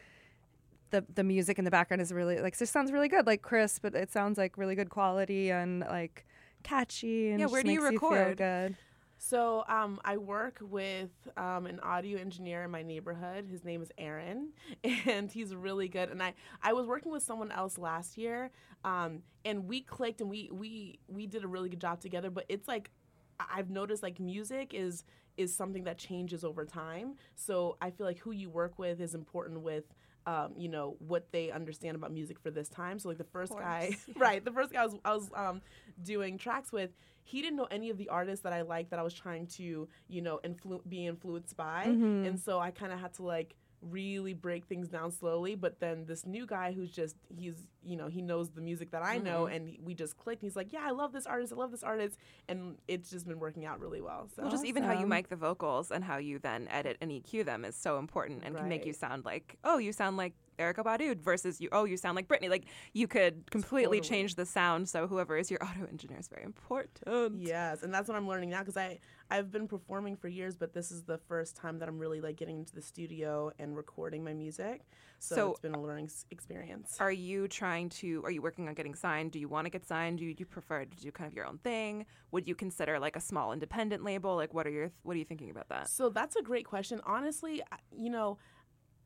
the 0.91 1.05
the 1.15 1.23
music 1.23 1.57
in 1.59 1.65
the 1.65 1.71
background 1.71 2.01
is 2.01 2.11
really 2.13 2.39
like 2.41 2.59
it 2.61 2.67
sounds 2.67 2.91
really 2.91 3.09
good, 3.09 3.25
like 3.25 3.41
crisp, 3.41 3.81
but 3.83 3.95
it 3.95 4.11
sounds 4.11 4.37
like 4.37 4.57
really 4.57 4.75
good 4.75 4.89
quality 4.89 5.51
and 5.51 5.81
like 5.81 6.25
catchy 6.63 7.29
and 7.29 7.39
Yeah, 7.39 7.47
where 7.47 7.63
do 7.63 7.71
you 7.71 7.81
record? 7.83 8.37
good. 8.37 8.75
So 9.19 9.63
um, 9.67 9.99
I 10.05 10.17
work 10.17 10.59
with 10.61 11.09
um, 11.37 11.65
an 11.65 11.79
audio 11.79 12.19
engineer 12.19 12.63
in 12.63 12.71
my 12.71 12.83
neighborhood. 12.83 13.47
His 13.49 13.63
name 13.65 13.81
is 13.81 13.91
Aaron, 13.97 14.49
and 15.07 15.31
he's 15.31 15.55
really 15.55 15.87
good. 15.87 16.09
And 16.09 16.21
I, 16.21 16.35
I 16.61 16.73
was 16.73 16.85
working 16.85 17.11
with 17.11 17.23
someone 17.23 17.51
else 17.51 17.79
last 17.79 18.17
year, 18.17 18.51
um, 18.83 19.23
and 19.43 19.67
we 19.67 19.81
clicked 19.81 20.21
and 20.21 20.29
we 20.29 20.49
we 20.53 20.99
we 21.07 21.25
did 21.25 21.43
a 21.43 21.47
really 21.47 21.69
good 21.69 21.81
job 21.81 21.99
together. 21.99 22.29
But 22.29 22.45
it's 22.49 22.67
like 22.67 22.91
I've 23.39 23.69
noticed 23.69 24.03
like 24.03 24.19
music 24.19 24.73
is 24.73 25.03
is 25.37 25.53
something 25.55 25.83
that 25.83 25.97
changes 25.99 26.43
over 26.43 26.65
time. 26.65 27.15
So 27.35 27.77
I 27.79 27.91
feel 27.91 28.07
like 28.07 28.17
who 28.19 28.31
you 28.31 28.49
work 28.49 28.79
with 28.79 28.99
is 29.01 29.13
important 29.15 29.61
with. 29.61 29.83
Um, 30.25 30.51
you 30.57 30.67
know 30.67 30.97
what 30.99 31.31
they 31.31 31.51
understand 31.51 31.95
about 31.95 32.11
music 32.11 32.37
for 32.37 32.51
this 32.51 32.67
time. 32.67 32.99
So 32.99 33.07
like 33.07 33.17
the 33.17 33.23
first 33.23 33.53
guy, 33.53 33.95
right? 34.17 34.43
The 34.43 34.51
first 34.51 34.73
guy 34.73 34.81
I 34.81 34.85
was, 34.85 34.95
I 35.05 35.13
was 35.13 35.29
um, 35.33 35.61
doing 36.03 36.37
tracks 36.37 36.69
with, 36.73 36.89
he 37.23 37.41
didn't 37.41 37.55
know 37.55 37.67
any 37.71 37.89
of 37.89 37.97
the 37.97 38.09
artists 38.09 38.43
that 38.43 38.51
I 38.51 38.63
liked 38.63 38.89
that 38.89 38.99
I 38.99 39.03
was 39.03 39.13
trying 39.13 39.47
to, 39.55 39.87
you 40.09 40.21
know, 40.21 40.41
influ- 40.43 40.81
be 40.89 41.07
influenced 41.07 41.55
by. 41.55 41.83
And 42.25 42.37
so 42.37 42.59
I 42.59 42.71
kind 42.71 42.91
of 42.91 42.99
had 42.99 43.13
to 43.13 43.23
like 43.23 43.55
really 43.81 44.33
break 44.33 44.65
things 44.65 44.87
down 44.87 45.11
slowly. 45.11 45.55
But 45.55 45.79
then 45.79 46.05
this 46.05 46.25
new 46.25 46.45
guy 46.45 46.71
who's 46.71 46.91
just, 46.91 47.15
he's, 47.27 47.67
you 47.83 47.95
know, 47.95 48.07
he 48.07 48.21
knows 48.21 48.49
the 48.49 48.61
music 48.61 48.91
that 48.91 49.03
I 49.03 49.17
know 49.17 49.45
mm-hmm. 49.45 49.55
and 49.55 49.77
we 49.83 49.93
just 49.93 50.17
clicked. 50.17 50.41
He's 50.41 50.55
like, 50.55 50.73
yeah, 50.73 50.81
I 50.83 50.91
love 50.91 51.13
this 51.13 51.25
artist. 51.25 51.53
I 51.53 51.55
love 51.55 51.71
this 51.71 51.83
artist. 51.83 52.17
And 52.47 52.77
it's 52.87 53.09
just 53.09 53.27
been 53.27 53.39
working 53.39 53.65
out 53.65 53.79
really 53.79 54.01
well. 54.01 54.27
So 54.35 54.43
Well, 54.43 54.51
just 54.51 54.65
even 54.65 54.83
how 54.83 54.99
you 54.99 55.07
mic 55.07 55.29
the 55.29 55.35
vocals 55.35 55.91
and 55.91 56.03
how 56.03 56.17
you 56.17 56.39
then 56.39 56.67
edit 56.69 56.97
and 57.01 57.11
EQ 57.11 57.45
them 57.45 57.65
is 57.65 57.75
so 57.75 57.99
important 57.99 58.43
and 58.43 58.55
can 58.55 58.67
make 58.67 58.85
you 58.85 58.93
sound 58.93 59.25
like, 59.25 59.57
oh, 59.63 59.77
you 59.77 59.91
sound 59.91 60.17
like 60.17 60.33
Erykah 60.59 60.83
Badu 60.83 61.15
versus 61.19 61.61
you, 61.61 61.69
oh, 61.71 61.85
you 61.85 61.97
sound 61.97 62.15
like 62.15 62.27
Britney. 62.27 62.49
Like 62.49 62.65
you 62.93 63.07
could 63.07 63.49
completely 63.51 63.99
Totally. 63.99 64.09
change 64.17 64.35
the 64.35 64.45
sound. 64.45 64.89
So 64.89 65.07
whoever 65.07 65.37
is 65.37 65.51
your 65.51 65.63
audio 65.63 65.85
engineer 65.85 66.19
is 66.19 66.27
very 66.27 66.43
important. 66.43 67.37
Yes, 67.39 67.83
and 67.83 67.93
that's 67.93 68.07
what 68.07 68.17
I'm 68.17 68.27
learning 68.27 68.49
now 68.49 68.59
because 68.59 68.77
I 68.77 68.99
I've 69.29 69.51
been 69.51 69.67
performing 69.67 70.15
for 70.15 70.27
years, 70.29 70.55
but 70.55 70.73
this 70.73 70.91
is 70.91 71.03
the 71.03 71.17
first 71.17 71.55
time 71.55 71.79
that 71.79 71.89
I'm 71.89 71.99
really 71.99 72.21
like 72.21 72.37
getting 72.37 72.59
into 72.59 72.73
the 72.73 72.81
studio 72.81 73.51
and 73.59 73.75
recording 73.75 74.23
my 74.23 74.33
music. 74.33 74.85
So, 75.19 75.35
So- 75.35 75.51
it's 75.51 75.59
been 75.59 75.73
a 75.75 75.81
learning 75.81 76.09
experience. 76.31 76.97
Are 76.99 77.11
you 77.11 77.47
trying 77.47 77.89
to? 77.89 78.21
Are 78.23 78.31
you 78.31 78.41
working 78.41 78.67
on 78.67 78.73
getting 78.73 78.95
signed? 78.95 79.31
Do 79.31 79.39
you 79.39 79.47
want 79.49 79.65
to 79.65 79.69
get 79.69 79.85
signed? 79.85 80.19
Do 80.19 80.25
you, 80.25 80.33
do 80.33 80.41
you 80.41 80.45
prefer 80.45 80.85
to 80.85 80.97
do 80.97 81.11
kind 81.11 81.27
of 81.29 81.35
your 81.35 81.45
own 81.45 81.57
thing? 81.59 82.05
Would 82.31 82.47
you 82.47 82.55
consider 82.55 82.99
like 82.99 83.15
a 83.15 83.19
small 83.19 83.51
independent 83.51 84.03
label? 84.03 84.35
Like, 84.35 84.53
what 84.53 84.65
are 84.65 84.69
your 84.71 84.91
what 85.03 85.15
are 85.15 85.19
you 85.19 85.25
thinking 85.25 85.49
about 85.49 85.69
that? 85.69 85.89
So 85.89 86.09
that's 86.09 86.35
a 86.35 86.41
great 86.41 86.65
question. 86.65 87.01
Honestly, 87.05 87.61
you 87.91 88.09
know, 88.09 88.37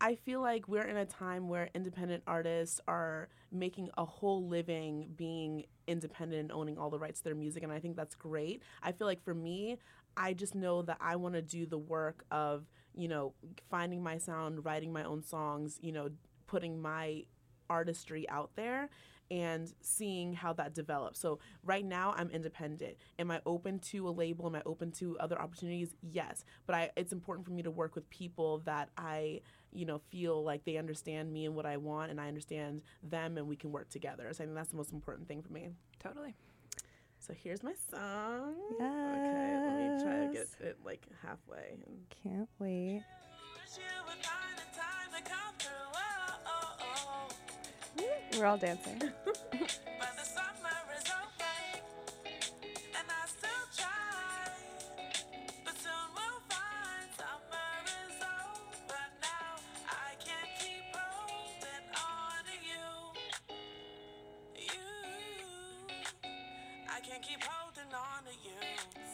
I 0.04 0.16
feel 0.16 0.42
like 0.42 0.68
we're 0.68 0.88
in 0.88 0.98
a 0.98 1.06
time 1.06 1.48
where 1.48 1.70
independent 1.76 2.24
artists 2.26 2.82
are 2.88 3.30
making 3.52 3.92
a 4.00 4.04
whole 4.04 4.48
living 4.48 5.12
being 5.16 5.66
independent 5.86 6.42
and 6.42 6.52
owning 6.52 6.80
all 6.80 6.90
the 6.90 6.98
rights 6.98 7.20
to 7.20 7.26
their 7.26 7.36
music. 7.36 7.62
And 7.62 7.72
I 7.72 7.80
think 7.80 7.96
that's 7.96 8.16
great. 8.16 8.64
I 8.82 8.94
feel 8.94 9.06
like 9.06 9.24
for 9.24 9.36
me, 9.36 9.78
I 10.18 10.34
just 10.34 10.56
know 10.56 10.82
that 10.82 10.98
I 11.00 11.18
want 11.18 11.36
to 11.36 11.42
do 11.44 11.68
the 11.68 11.78
work 11.78 12.26
of, 12.32 12.66
you 12.96 13.08
know, 13.08 13.36
finding 13.70 14.02
my 14.02 14.18
sound, 14.18 14.66
writing 14.66 14.92
my 14.92 15.04
own 15.04 15.22
songs, 15.22 15.78
you 15.84 15.92
know, 15.92 16.10
putting 16.48 16.82
my 16.82 17.26
artistry 17.70 18.28
out 18.28 18.50
there 18.56 18.90
and 19.30 19.72
seeing 19.82 20.34
how 20.34 20.52
that 20.52 20.74
develops. 20.74 21.20
So 21.20 21.40
right 21.64 21.86
now 21.86 22.14
I'm 22.18 22.30
independent. 22.32 22.98
Am 23.18 23.32
I 23.32 23.40
open 23.46 23.80
to 23.80 24.10
a 24.10 24.12
label? 24.12 24.46
Am 24.46 24.56
I 24.56 24.62
open 24.66 24.92
to 24.94 25.18
other 25.20 25.40
opportunities? 25.42 25.96
Yes. 26.02 26.44
But 26.66 26.76
I 26.76 26.92
it's 26.98 27.14
important 27.14 27.46
for 27.46 27.54
me 27.54 27.64
to 27.64 27.72
work 27.72 27.96
with 27.96 28.10
people 28.10 28.60
that 28.66 28.90
I, 28.98 29.40
you 29.74 29.86
know, 29.86 30.02
feel 30.10 30.44
like 30.44 30.66
they 30.66 30.78
understand 30.78 31.32
me 31.32 31.46
and 31.46 31.56
what 31.56 31.66
I 31.66 31.78
want 31.78 32.12
and 32.12 32.20
I 32.20 32.28
understand 32.28 32.82
them 33.04 33.38
and 33.38 33.48
we 33.48 33.56
can 33.56 33.72
work 33.72 33.90
together. 33.90 34.28
So 34.32 34.44
I 34.44 34.48
think 34.48 34.56
that's 34.56 34.70
the 34.70 34.78
most 34.78 34.92
important 34.92 35.28
thing 35.28 35.42
for 35.42 35.54
me. 35.54 35.70
Totally. 36.00 36.36
So 37.20 37.34
here's 37.34 37.64
my 37.64 37.74
song. 37.92 38.56
Yeah. 38.80 38.86
Okay, 39.16 39.58
let 39.64 39.76
me 39.78 40.04
try 40.04 40.26
to 40.26 40.34
get 40.34 40.48
it 40.68 40.78
like 40.84 41.06
halfway. 41.22 41.78
Can't 42.24 42.50
wait. 42.60 43.04
We're 48.38 48.46
all 48.46 48.58
dancing. 48.58 49.02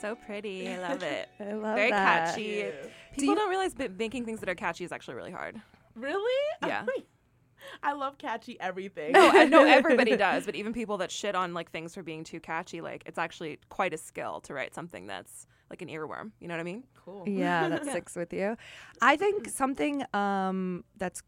So 0.01 0.15
pretty. 0.15 0.69
I 0.69 0.77
love 0.89 1.03
it. 1.17 1.29
I 1.39 1.53
love 1.53 1.73
it. 1.73 1.75
Very 1.75 1.91
that. 1.91 2.27
catchy. 2.29 2.43
Yeah. 2.43 2.71
People 3.13 3.35
do 3.35 3.41
not 3.41 3.49
realize 3.49 3.73
that 3.75 3.97
making 3.97 4.25
things 4.25 4.39
that 4.41 4.49
are 4.49 4.55
catchy 4.55 4.83
is 4.83 4.91
actually 4.91 5.15
really 5.15 5.31
hard. 5.31 5.59
Really? 5.95 6.33
Yeah. 6.65 6.85
I 7.83 7.93
love 7.93 8.17
catchy 8.17 8.59
everything. 8.59 9.11
No, 9.11 9.29
I 9.29 9.45
know 9.45 9.65
everybody 9.65 10.15
does, 10.17 10.45
but 10.45 10.55
even 10.55 10.73
people 10.73 10.97
that 10.97 11.11
shit 11.11 11.35
on 11.35 11.53
like 11.53 11.71
things 11.71 11.93
for 11.93 12.03
being 12.03 12.23
too 12.23 12.39
catchy, 12.39 12.81
like 12.81 13.03
it's 13.05 13.17
actually 13.17 13.59
quite 13.69 13.93
a 13.93 13.97
skill 13.97 14.39
to 14.41 14.53
write 14.53 14.73
something 14.73 15.07
that's 15.07 15.47
like 15.69 15.81
an 15.81 15.87
earworm. 15.89 16.31
You 16.39 16.47
know 16.47 16.53
what 16.53 16.61
I 16.61 16.63
mean? 16.63 16.83
Cool. 17.07 17.23
Yeah, 17.27 17.69
that 17.69 17.85
sticks 17.89 18.15
with 18.15 18.33
you. 18.33 18.57
I 19.01 19.15
think 19.15 19.49
something 19.49 20.03
um, 20.13 20.83
that's, 20.97 21.23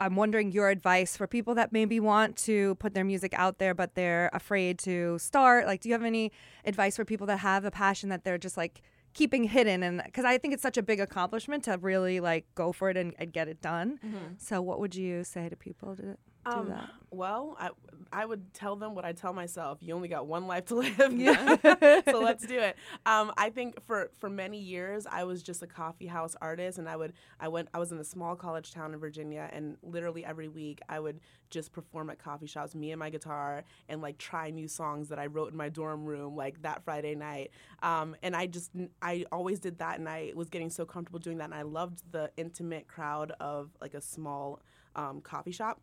I'm 0.00 0.16
wondering 0.16 0.52
your 0.52 0.70
advice 0.70 1.16
for 1.16 1.26
people 1.26 1.54
that 1.56 1.72
maybe 1.72 1.98
want 2.00 2.36
to 2.38 2.76
put 2.76 2.94
their 2.94 3.04
music 3.04 3.32
out 3.34 3.58
there, 3.58 3.74
but 3.74 3.94
they're 3.94 4.30
afraid 4.32 4.78
to 4.80 5.18
start. 5.18 5.66
Like, 5.66 5.80
do 5.80 5.88
you 5.88 5.94
have 5.94 6.04
any 6.04 6.32
advice 6.64 6.96
for 6.96 7.04
people 7.04 7.26
that 7.26 7.38
have 7.38 7.64
a 7.64 7.70
passion 7.70 8.08
that 8.10 8.24
they're 8.24 8.38
just 8.38 8.56
like 8.56 8.82
keeping 9.14 9.44
hidden? 9.44 9.82
And 9.82 10.02
because 10.04 10.24
I 10.24 10.38
think 10.38 10.54
it's 10.54 10.62
such 10.62 10.76
a 10.76 10.82
big 10.82 11.00
accomplishment 11.00 11.64
to 11.64 11.76
really 11.78 12.20
like 12.20 12.46
go 12.54 12.72
for 12.72 12.88
it 12.90 12.96
and, 12.96 13.14
and 13.18 13.32
get 13.32 13.48
it 13.48 13.60
done. 13.60 13.98
So, 14.38 14.62
what 14.62 14.78
would 14.80 14.94
you 14.94 15.24
say 15.24 15.48
to 15.48 15.56
people? 15.56 15.96
To, 15.96 16.16
Um, 16.46 16.68
that? 16.68 16.88
Well, 17.10 17.56
I 17.58 17.70
I 18.12 18.24
would 18.24 18.52
tell 18.54 18.76
them 18.76 18.94
what 18.94 19.04
I 19.04 19.12
tell 19.12 19.32
myself. 19.32 19.78
You 19.80 19.94
only 19.94 20.08
got 20.08 20.26
one 20.26 20.46
life 20.46 20.66
to 20.66 20.74
live. 20.76 21.12
Yeah. 21.12 21.56
so 22.08 22.20
let's 22.20 22.46
do 22.48 22.58
it. 22.58 22.76
Um, 23.04 23.32
I 23.36 23.50
think 23.50 23.84
for 23.86 24.10
for 24.16 24.28
many 24.28 24.58
years 24.58 25.06
I 25.10 25.24
was 25.24 25.42
just 25.42 25.62
a 25.62 25.66
coffee 25.66 26.06
house 26.06 26.36
artist, 26.40 26.78
and 26.78 26.88
I 26.88 26.96
would 26.96 27.14
I 27.40 27.48
went 27.48 27.68
I 27.74 27.78
was 27.78 27.92
in 27.92 27.98
a 27.98 28.04
small 28.04 28.36
college 28.36 28.72
town 28.72 28.92
in 28.92 29.00
Virginia, 29.00 29.48
and 29.52 29.76
literally 29.82 30.24
every 30.24 30.48
week 30.48 30.80
I 30.88 31.00
would 31.00 31.20
just 31.50 31.72
perform 31.72 32.10
at 32.10 32.18
coffee 32.18 32.46
shops, 32.46 32.74
me 32.74 32.90
and 32.90 32.98
my 32.98 33.10
guitar, 33.10 33.64
and 33.88 34.02
like 34.02 34.18
try 34.18 34.50
new 34.50 34.68
songs 34.68 35.08
that 35.08 35.18
I 35.18 35.26
wrote 35.26 35.50
in 35.50 35.56
my 35.56 35.68
dorm 35.68 36.04
room, 36.04 36.36
like 36.36 36.62
that 36.62 36.84
Friday 36.84 37.14
night. 37.14 37.50
Um, 37.82 38.16
and 38.22 38.36
I 38.36 38.46
just 38.46 38.70
I 39.02 39.24
always 39.32 39.58
did 39.58 39.78
that, 39.78 39.98
and 39.98 40.08
I 40.08 40.32
was 40.34 40.48
getting 40.48 40.70
so 40.70 40.84
comfortable 40.84 41.18
doing 41.18 41.38
that, 41.38 41.44
and 41.44 41.54
I 41.54 41.62
loved 41.62 42.02
the 42.12 42.30
intimate 42.36 42.88
crowd 42.88 43.32
of 43.40 43.70
like 43.80 43.94
a 43.94 44.00
small 44.00 44.60
um, 44.94 45.20
coffee 45.20 45.52
shop 45.52 45.80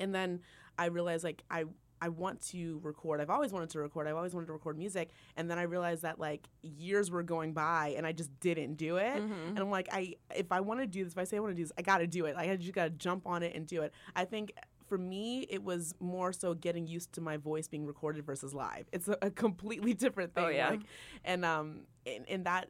and 0.00 0.14
then 0.14 0.40
I 0.78 0.86
realized 0.86 1.24
like 1.24 1.42
I 1.50 1.64
I 2.00 2.08
want 2.10 2.40
to 2.50 2.80
record. 2.82 3.20
I've 3.20 3.30
always 3.30 3.52
wanted 3.52 3.70
to 3.70 3.80
record. 3.80 4.06
I've 4.06 4.16
always 4.16 4.34
wanted 4.34 4.46
to 4.46 4.52
record 4.52 4.78
music. 4.78 5.10
And 5.36 5.50
then 5.50 5.58
I 5.58 5.62
realized 5.62 6.02
that 6.02 6.18
like 6.20 6.48
years 6.62 7.10
were 7.10 7.22
going 7.22 7.52
by 7.52 7.94
and 7.96 8.06
I 8.06 8.12
just 8.12 8.30
didn't 8.40 8.74
do 8.74 8.96
it. 8.98 9.16
And 9.48 9.58
I'm 9.58 9.70
like, 9.70 9.88
I 9.92 10.14
if 10.34 10.52
I 10.52 10.60
want 10.60 10.80
to 10.80 10.86
do 10.86 11.04
this, 11.04 11.12
if 11.12 11.18
I 11.18 11.24
say 11.24 11.36
I 11.36 11.40
want 11.40 11.52
to 11.52 11.56
do 11.56 11.64
this, 11.64 11.72
I 11.76 11.82
got 11.82 11.98
to 11.98 12.06
do 12.06 12.26
it. 12.26 12.36
Like 12.36 12.48
I 12.50 12.56
just 12.56 12.72
got 12.72 12.84
to 12.84 12.90
jump 12.90 13.26
on 13.26 13.42
it 13.42 13.54
and 13.54 13.66
do 13.66 13.82
it. 13.82 13.92
I 14.14 14.24
think 14.24 14.52
for 14.88 14.96
me, 14.96 15.46
it 15.50 15.62
was 15.62 15.94
more 16.00 16.32
so 16.32 16.54
getting 16.54 16.86
used 16.86 17.12
to 17.14 17.20
my 17.20 17.36
voice 17.36 17.68
being 17.68 17.84
recorded 17.86 18.24
versus 18.24 18.54
live. 18.54 18.86
It's 18.92 19.08
a, 19.08 19.18
a 19.20 19.30
completely 19.30 19.92
different 20.04 20.34
thing. 20.34 20.44
Oh, 20.44 20.48
yeah. 20.48 20.70
Like, 20.70 20.80
and 21.24 21.44
um, 21.44 21.80
and, 22.06 22.24
and 22.28 22.46
that 22.46 22.68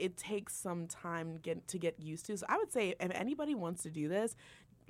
it 0.00 0.16
takes 0.16 0.56
some 0.56 0.86
time 0.86 1.38
get 1.42 1.68
to 1.68 1.78
get 1.78 2.00
used 2.00 2.26
to. 2.26 2.36
So 2.36 2.46
I 2.48 2.56
would 2.56 2.72
say 2.72 2.94
if 2.98 3.10
anybody 3.14 3.54
wants 3.54 3.82
to 3.82 3.90
do 3.90 4.08
this, 4.08 4.34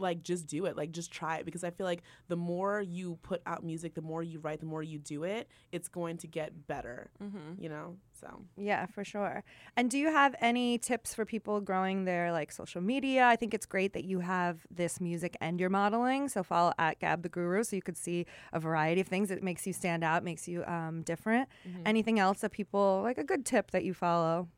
like 0.01 0.23
just 0.23 0.47
do 0.47 0.65
it 0.67 0.77
like 0.77 0.91
just 0.93 1.11
try 1.11 1.37
it 1.37 1.45
because 1.45 1.63
i 1.63 1.71
feel 1.71 1.87
like 1.87 2.03
the 2.29 2.37
more 2.37 2.81
you 2.81 3.19
put 3.23 3.41
out 3.47 3.63
music 3.65 3.95
the 3.95 4.03
more 4.03 4.23
you 4.23 4.39
write 4.41 4.61
the 4.61 4.67
more 4.67 4.83
you 4.83 4.99
do 4.99 5.25
it 5.25 5.49
it's 5.73 5.89
going 5.89 6.17
to 6.17 6.27
get 6.27 6.67
better 6.67 7.11
Mm-hmm. 7.23 7.63
you 7.63 7.69
know 7.69 7.97
so 8.13 8.43
Yeah, 8.57 8.85
for 8.85 9.03
sure. 9.03 9.43
And 9.79 9.91
do 9.91 9.97
you 9.99 10.11
have 10.11 10.35
any 10.43 10.77
tips 10.77 11.15
for 11.15 11.25
people 11.25 11.63
growing 11.63 12.05
their 12.05 12.33
like 12.33 12.53
social 12.53 12.83
media? 12.83 13.25
I 13.27 13.35
think 13.37 13.55
it's 13.55 13.65
great 13.65 13.95
that 13.95 14.05
you 14.05 14.21
have 14.21 14.67
this 14.71 15.01
music 15.01 15.39
and 15.41 15.59
your 15.59 15.71
modeling. 15.71 16.29
So 16.29 16.43
follow 16.43 16.75
at 16.79 16.99
Gab 16.99 17.23
the 17.23 17.31
Guru 17.31 17.65
so 17.65 17.77
you 17.77 17.81
could 17.83 17.97
see 17.97 18.27
a 18.53 18.61
variety 18.61 19.01
of 19.01 19.09
things. 19.09 19.31
It 19.31 19.43
makes 19.43 19.67
you 19.67 19.73
stand 19.73 20.05
out, 20.05 20.23
makes 20.23 20.47
you 20.47 20.65
um, 20.67 21.01
different. 21.01 21.49
Anything 21.87 22.19
else 22.19 22.41
that 22.41 22.51
people 22.53 23.01
like 23.03 23.17
a 23.17 23.25
good 23.25 23.47
tip 23.47 23.71
that 23.71 23.85
you 23.85 23.95
follow? 23.95 24.49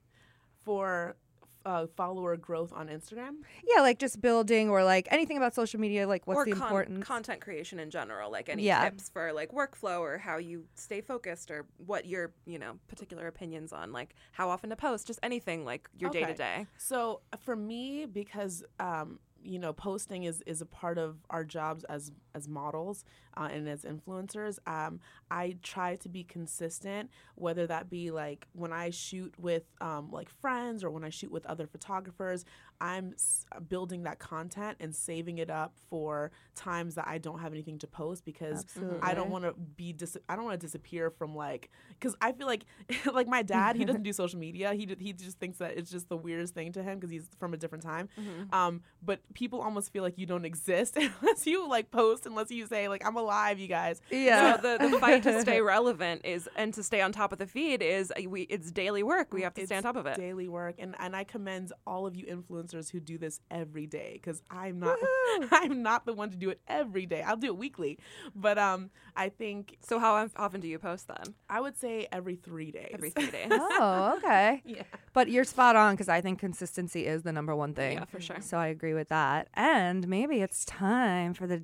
for 0.65 1.17
uh, 1.65 1.87
follower 1.97 2.37
growth 2.37 2.73
on 2.73 2.89
instagram 2.89 3.37
Yeah, 3.67 3.81
like 3.83 3.99
just 3.99 4.21
building 4.21 4.69
or 4.71 4.83
like 4.85 5.09
anything 5.11 5.37
about 5.37 5.55
social 5.55 5.79
media. 5.81 6.07
Like 6.07 6.27
what's 6.27 6.39
or 6.39 6.45
the 6.45 6.53
con- 6.53 6.63
importance? 6.63 7.07
content 7.07 7.41
creation 7.41 7.79
in 7.79 7.91
general, 7.91 8.31
like 8.31 8.49
any 8.49 8.65
Yeah. 8.65 8.89
tips 8.89 9.09
for 9.09 9.33
like 9.33 9.51
workflow 9.53 10.01
or 10.01 10.19
how 10.19 10.39
you 10.39 10.67
stay 10.75 11.01
focused 11.01 11.51
or 11.51 11.67
what 11.77 12.07
your 12.07 12.33
you 12.47 12.59
know 12.59 12.79
particular 12.89 13.27
opinions 13.27 13.73
on 13.73 13.93
like 13.93 14.15
how 14.33 14.49
often 14.51 14.71
to 14.71 14.77
post, 14.77 15.07
just 15.07 15.21
anything 15.23 15.65
like 15.65 15.89
your 15.99 16.11
day 16.11 16.25
to 16.25 16.35
day. 16.35 16.67
So 16.79 17.21
uh, 17.33 17.37
for 17.37 17.57
me, 17.57 18.07
because 18.07 18.65
um, 18.81 19.19
you 19.45 19.59
know, 19.59 19.73
posting 19.73 20.23
is 20.25 20.41
is 20.47 20.61
a 20.61 20.67
part 20.67 20.99
of 20.99 21.17
our 21.31 21.45
jobs 21.45 21.85
as 21.85 22.13
as 22.35 22.49
models 22.49 23.05
uh, 23.37 23.49
and 23.53 23.69
as 23.69 23.85
influencers. 23.85 24.59
Um, 24.67 25.01
I 25.31 25.57
try 25.63 25.97
to 25.97 26.09
be 26.09 26.25
consistent, 26.25 27.11
whether 27.35 27.67
that 27.67 27.89
be 27.91 28.11
like 28.11 28.47
when 28.53 28.73
I 28.73 28.91
shoot 28.91 29.35
with 29.39 29.65
um, 29.81 30.11
like 30.11 30.29
friends 30.29 30.85
or 30.85 30.91
when 30.91 31.05
I 31.05 31.11
shoot 31.11 31.31
with 31.31 31.47
other 31.47 31.67
photographers. 31.67 32.45
I'm 32.81 33.13
s- 33.15 33.47
building 33.69 34.03
that 34.03 34.19
content 34.19 34.79
and 34.81 34.93
saving 34.95 35.39
it 35.39 35.51
up 35.51 35.75
for 35.89 36.33
times 36.57 36.97
that 36.97 37.07
I 37.07 37.19
don't 37.19 37.39
have 37.39 37.53
anything 37.53 37.79
to 37.79 37.87
post 37.87 38.25
because 38.25 38.65
I 39.03 39.15
don't 39.15 39.31
want 39.31 39.45
to 39.45 39.53
be 39.77 39.93
dis- 39.93 40.17
I 40.29 40.35
don't 40.35 40.45
want 40.47 40.61
to 40.61 40.67
disappear 40.67 41.09
from 41.11 41.37
like 41.37 41.71
because 41.91 42.17
I 42.21 42.33
feel 42.33 42.49
like 42.49 42.65
like 43.13 43.29
my 43.29 43.43
dad 43.43 43.77
he 43.77 43.85
doesn't 43.85 44.03
do 44.03 44.13
social 44.13 44.41
media 44.41 44.75
he 44.75 44.87
d- 44.87 44.97
he 44.99 45.13
just 45.13 45.39
thinks 45.39 45.59
that 45.59 45.77
it's 45.79 45.93
just 45.93 46.09
the 46.09 46.17
weirdest 46.17 46.55
thing 46.55 46.73
to 46.73 46.83
him 46.83 46.99
because 46.99 47.11
he's 47.11 47.29
from 47.39 47.55
a 47.55 47.57
different 47.57 47.85
time 47.85 48.09
um 48.53 48.81
but 49.01 49.21
people 49.35 49.61
almost 49.61 49.93
feel 49.93 50.03
like 50.03 50.19
you 50.19 50.27
don't 50.27 50.45
exist 50.45 50.97
unless 51.21 51.47
you 51.47 51.69
like 51.69 51.91
post 51.93 52.22
unless 52.27 52.51
you 52.51 52.67
say 52.67 52.89
like 52.89 53.07
I'm 53.07 53.17
alive 53.17 53.59
you 53.59 53.69
guys 53.69 54.01
yeah. 54.11 54.57
So 54.61 54.77
the, 54.79 54.89
the 54.89 54.99
fight 54.99 55.23
to 55.25 55.41
stay 55.41 55.61
relevant 55.77 56.23
is 56.25 56.49
and 56.57 56.73
to 56.75 56.83
stay 56.83 57.01
on 57.01 57.13
top 57.13 57.33
of 57.33 57.39
the 57.39 57.47
feed 57.47 57.83
is 57.83 58.11
uh, 58.13 58.29
we 58.29 58.43
it's 58.43 58.71
daily 58.71 59.03
work. 59.03 59.33
We 59.33 59.43
have 59.43 59.55
to 59.55 59.67
stay 59.67 59.77
on 59.77 59.83
top 59.83 59.97
of 59.97 60.07
it. 60.07 60.17
daily 60.17 60.49
work 60.49 60.77
and 60.79 60.95
and 60.99 61.15
I 61.17 61.25
commend 61.25 61.73
all 61.87 62.07
of 62.07 62.15
you 62.17 62.27
influencers 62.27 62.91
who 62.91 63.01
do 63.01 63.19
this 63.19 63.41
every 63.51 63.87
day 63.87 64.13
because 64.15 64.43
I'm 64.51 64.79
not 64.81 64.99
I'm 65.53 65.83
not 65.83 66.07
the 66.07 66.13
one 66.13 66.31
to 66.31 66.37
do 66.37 66.51
it 66.51 66.61
every 66.69 67.07
day 67.07 67.23
I'll 67.23 67.37
do 67.37 67.49
it 67.49 67.57
weekly 67.57 67.99
but 68.35 68.59
um 68.59 68.91
I 69.17 69.29
think 69.29 69.77
So 69.81 69.99
how 69.99 70.29
often 70.37 70.61
do 70.61 70.69
you 70.69 70.79
post 70.79 71.09
then? 71.09 71.35
I 71.49 71.61
would 71.61 71.77
say 71.77 72.09
every 72.13 72.37
three 72.37 72.71
days 72.71 72.91
Every 72.95 73.11
three 73.11 73.31
days. 73.31 73.49
oh, 73.51 74.15
okay. 74.19 74.63
yeah 74.65 74.83
But 75.13 75.29
you're 75.31 75.45
spot 75.45 75.77
on 75.77 75.95
because 75.95 76.09
I 76.09 76.21
think 76.21 76.39
consistency 76.39 77.07
is 77.07 77.23
the 77.23 77.33
number 77.33 77.55
one 77.55 77.75
thing. 77.75 77.99
Yeah, 77.99 78.05
for 78.07 78.21
sure. 78.21 78.41
So 78.41 78.57
I 78.59 78.69
agree 78.69 78.95
with 78.95 79.09
that. 79.09 79.49
And 79.55 80.09
maybe 80.09 80.41
it's 80.41 80.65
time 80.65 81.35
for 81.35 81.47
the 81.47 81.59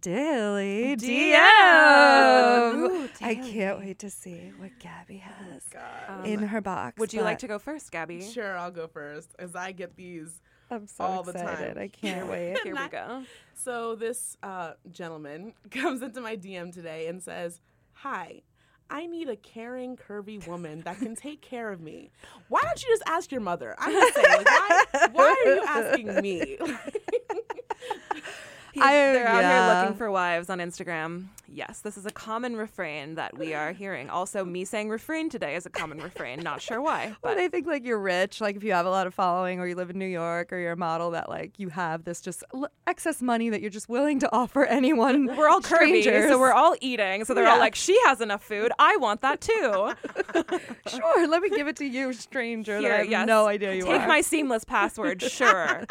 daily 0.56 0.96
DM. 0.96 2.74
Ooh, 2.74 3.08
I 3.20 3.34
can't 3.34 3.78
wait 3.78 3.98
to 4.00 4.10
see 4.10 4.52
what 4.58 4.70
Gabby 4.78 5.18
has 5.18 5.62
God. 5.70 6.26
in 6.26 6.40
her 6.40 6.60
box. 6.60 6.98
Would 6.98 7.12
you 7.12 7.22
like 7.22 7.38
to 7.38 7.48
go 7.48 7.58
first, 7.58 7.90
Gabby? 7.90 8.22
Sure, 8.22 8.56
I'll 8.56 8.70
go 8.70 8.86
first 8.86 9.34
as 9.38 9.54
I 9.54 9.72
get 9.72 9.96
these. 9.96 10.40
I'm 10.70 10.86
so 10.86 11.04
all 11.04 11.22
the 11.22 11.32
excited. 11.32 11.74
time. 11.74 11.82
I 11.82 11.88
can't 11.88 12.26
wait. 12.30 12.58
Here 12.62 12.74
we 12.74 12.88
go. 12.88 13.24
So 13.54 13.94
this 13.94 14.36
uh, 14.42 14.72
gentleman 14.90 15.54
comes 15.70 16.02
into 16.02 16.20
my 16.20 16.36
DM 16.36 16.72
today 16.72 17.06
and 17.08 17.22
says, 17.22 17.60
"Hi." 17.94 18.42
I 18.90 19.04
need 19.04 19.28
a 19.28 19.36
caring, 19.36 19.98
curvy 19.98 20.46
woman 20.46 20.80
that 20.86 20.98
can 20.98 21.14
take 21.14 21.42
care 21.42 21.70
of 21.70 21.78
me. 21.78 22.10
Why 22.48 22.62
don't 22.62 22.82
you 22.82 22.88
just 22.88 23.02
ask 23.06 23.30
your 23.30 23.42
mother? 23.42 23.74
I'm 23.78 23.92
just 23.92 24.14
saying, 24.14 24.26
like, 24.38 24.46
why, 24.46 24.84
why 25.12 25.42
are 25.44 25.54
you 25.54 25.62
asking 25.66 26.14
me? 26.22 26.56
I- 28.82 28.92
they're 29.12 29.26
out 29.28 29.40
yeah. 29.42 29.72
here 29.74 29.82
looking 29.82 29.98
for 29.98 30.10
wives 30.10 30.48
on 30.50 30.58
Instagram. 30.58 31.26
Yes, 31.50 31.80
this 31.80 31.96
is 31.96 32.04
a 32.04 32.10
common 32.10 32.56
refrain 32.56 33.14
that 33.14 33.38
we 33.38 33.54
are 33.54 33.72
hearing. 33.72 34.10
Also, 34.10 34.44
me 34.44 34.66
saying 34.66 34.90
refrain 34.90 35.30
today 35.30 35.56
is 35.56 35.64
a 35.64 35.70
common 35.70 35.98
refrain. 35.98 36.40
Not 36.40 36.60
sure 36.60 36.80
why, 36.82 37.14
But 37.22 37.28
but 37.30 37.36
they 37.36 37.48
think 37.48 37.66
like 37.66 37.84
you're 37.86 37.98
rich, 37.98 38.40
like 38.42 38.54
if 38.56 38.62
you 38.62 38.72
have 38.72 38.84
a 38.84 38.90
lot 38.90 39.06
of 39.06 39.14
following 39.14 39.58
or 39.58 39.66
you 39.66 39.74
live 39.74 39.88
in 39.88 39.98
New 39.98 40.06
York 40.06 40.52
or 40.52 40.58
you're 40.58 40.72
a 40.72 40.76
model 40.76 41.12
that 41.12 41.28
like 41.30 41.52
you 41.58 41.70
have 41.70 42.04
this 42.04 42.20
just 42.20 42.44
l- 42.54 42.68
excess 42.86 43.22
money 43.22 43.48
that 43.48 43.62
you're 43.62 43.70
just 43.70 43.88
willing 43.88 44.18
to 44.20 44.30
offer 44.32 44.64
anyone. 44.80 45.34
we're 45.36 45.48
all 45.48 45.60
curvy, 45.62 46.02
strangers. 46.02 46.28
so 46.30 46.38
we're 46.38 46.52
all 46.52 46.74
eating. 46.82 47.24
So 47.24 47.32
they're 47.32 47.44
Yeah. 47.44 47.52
all 47.52 47.58
like, 47.58 47.74
"She 47.74 47.98
has 48.04 48.20
enough 48.20 48.44
food. 48.44 48.70
I 48.78 48.96
want 48.98 49.22
that 49.22 49.40
too." 49.40 49.92
sure. 50.88 51.26
Let 51.28 51.40
me 51.42 51.48
give 51.50 51.66
it 51.66 51.76
to 51.76 51.86
you, 51.86 52.12
stranger. 52.12 52.78
Here, 52.78 52.92
I 52.92 52.98
have 52.98 53.08
yes. 53.10 53.26
no 53.26 53.46
idea 53.46 53.74
you 53.74 53.84
Take 53.84 54.02
are. 54.02 54.08
my 54.08 54.20
seamless 54.20 54.64
password. 54.64 55.22
Sure. 55.22 55.84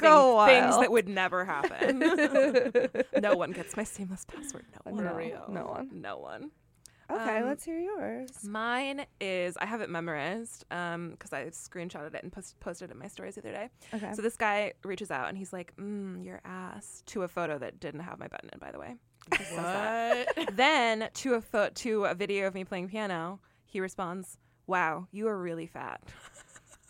Go 0.00 0.44
Thing- 0.46 0.62
Things 0.62 0.78
that 0.78 0.90
would 0.92 1.08
never 1.08 1.44
happen. 1.44 1.98
No 2.32 3.36
one 3.36 3.50
gets 3.52 3.76
my 3.76 3.84
seamless 3.84 4.24
password. 4.24 4.66
No 4.86 4.92
one. 4.92 5.04
no, 5.04 5.14
real. 5.14 5.44
no 5.48 5.64
one. 5.66 5.90
No 6.00 6.18
one. 6.18 6.50
Okay, 7.10 7.38
Um, 7.38 7.46
let's 7.46 7.64
hear 7.64 7.78
yours. 7.80 8.30
Mine 8.44 9.04
is 9.20 9.56
I 9.56 9.66
have 9.66 9.80
it 9.80 9.90
memorized 9.90 10.64
because 10.68 11.32
I 11.32 11.46
screenshotted 11.46 12.14
it 12.14 12.22
and 12.22 12.30
post- 12.32 12.58
posted 12.60 12.90
it 12.90 12.92
in 12.92 12.98
my 13.00 13.08
stories 13.08 13.34
the 13.34 13.40
other 13.40 13.50
day. 13.50 13.68
Okay. 13.92 14.12
So 14.14 14.22
this 14.22 14.36
guy 14.36 14.74
reaches 14.84 15.10
out 15.10 15.28
and 15.28 15.36
he's 15.36 15.52
like, 15.52 15.74
mm, 15.76 16.24
"Your 16.24 16.40
ass," 16.44 17.02
to 17.06 17.22
a 17.24 17.28
photo 17.28 17.58
that 17.58 17.80
didn't 17.80 18.00
have 18.00 18.20
my 18.20 18.28
button 18.28 18.50
in, 18.52 18.60
by 18.60 18.70
the 18.70 18.78
way. 18.78 18.94
It 19.32 19.38
just 19.38 19.50
says 19.50 19.56
that. 19.58 20.36
what? 20.36 20.50
then 20.56 21.08
to 21.14 21.34
a 21.34 21.40
pho- 21.40 21.70
to 21.74 22.04
a 22.04 22.14
video 22.14 22.46
of 22.46 22.54
me 22.54 22.62
playing 22.64 22.88
piano, 22.88 23.40
he 23.66 23.80
responds, 23.80 24.38
"Wow, 24.68 25.08
you 25.10 25.26
are 25.26 25.36
really 25.36 25.66
fat." 25.66 26.00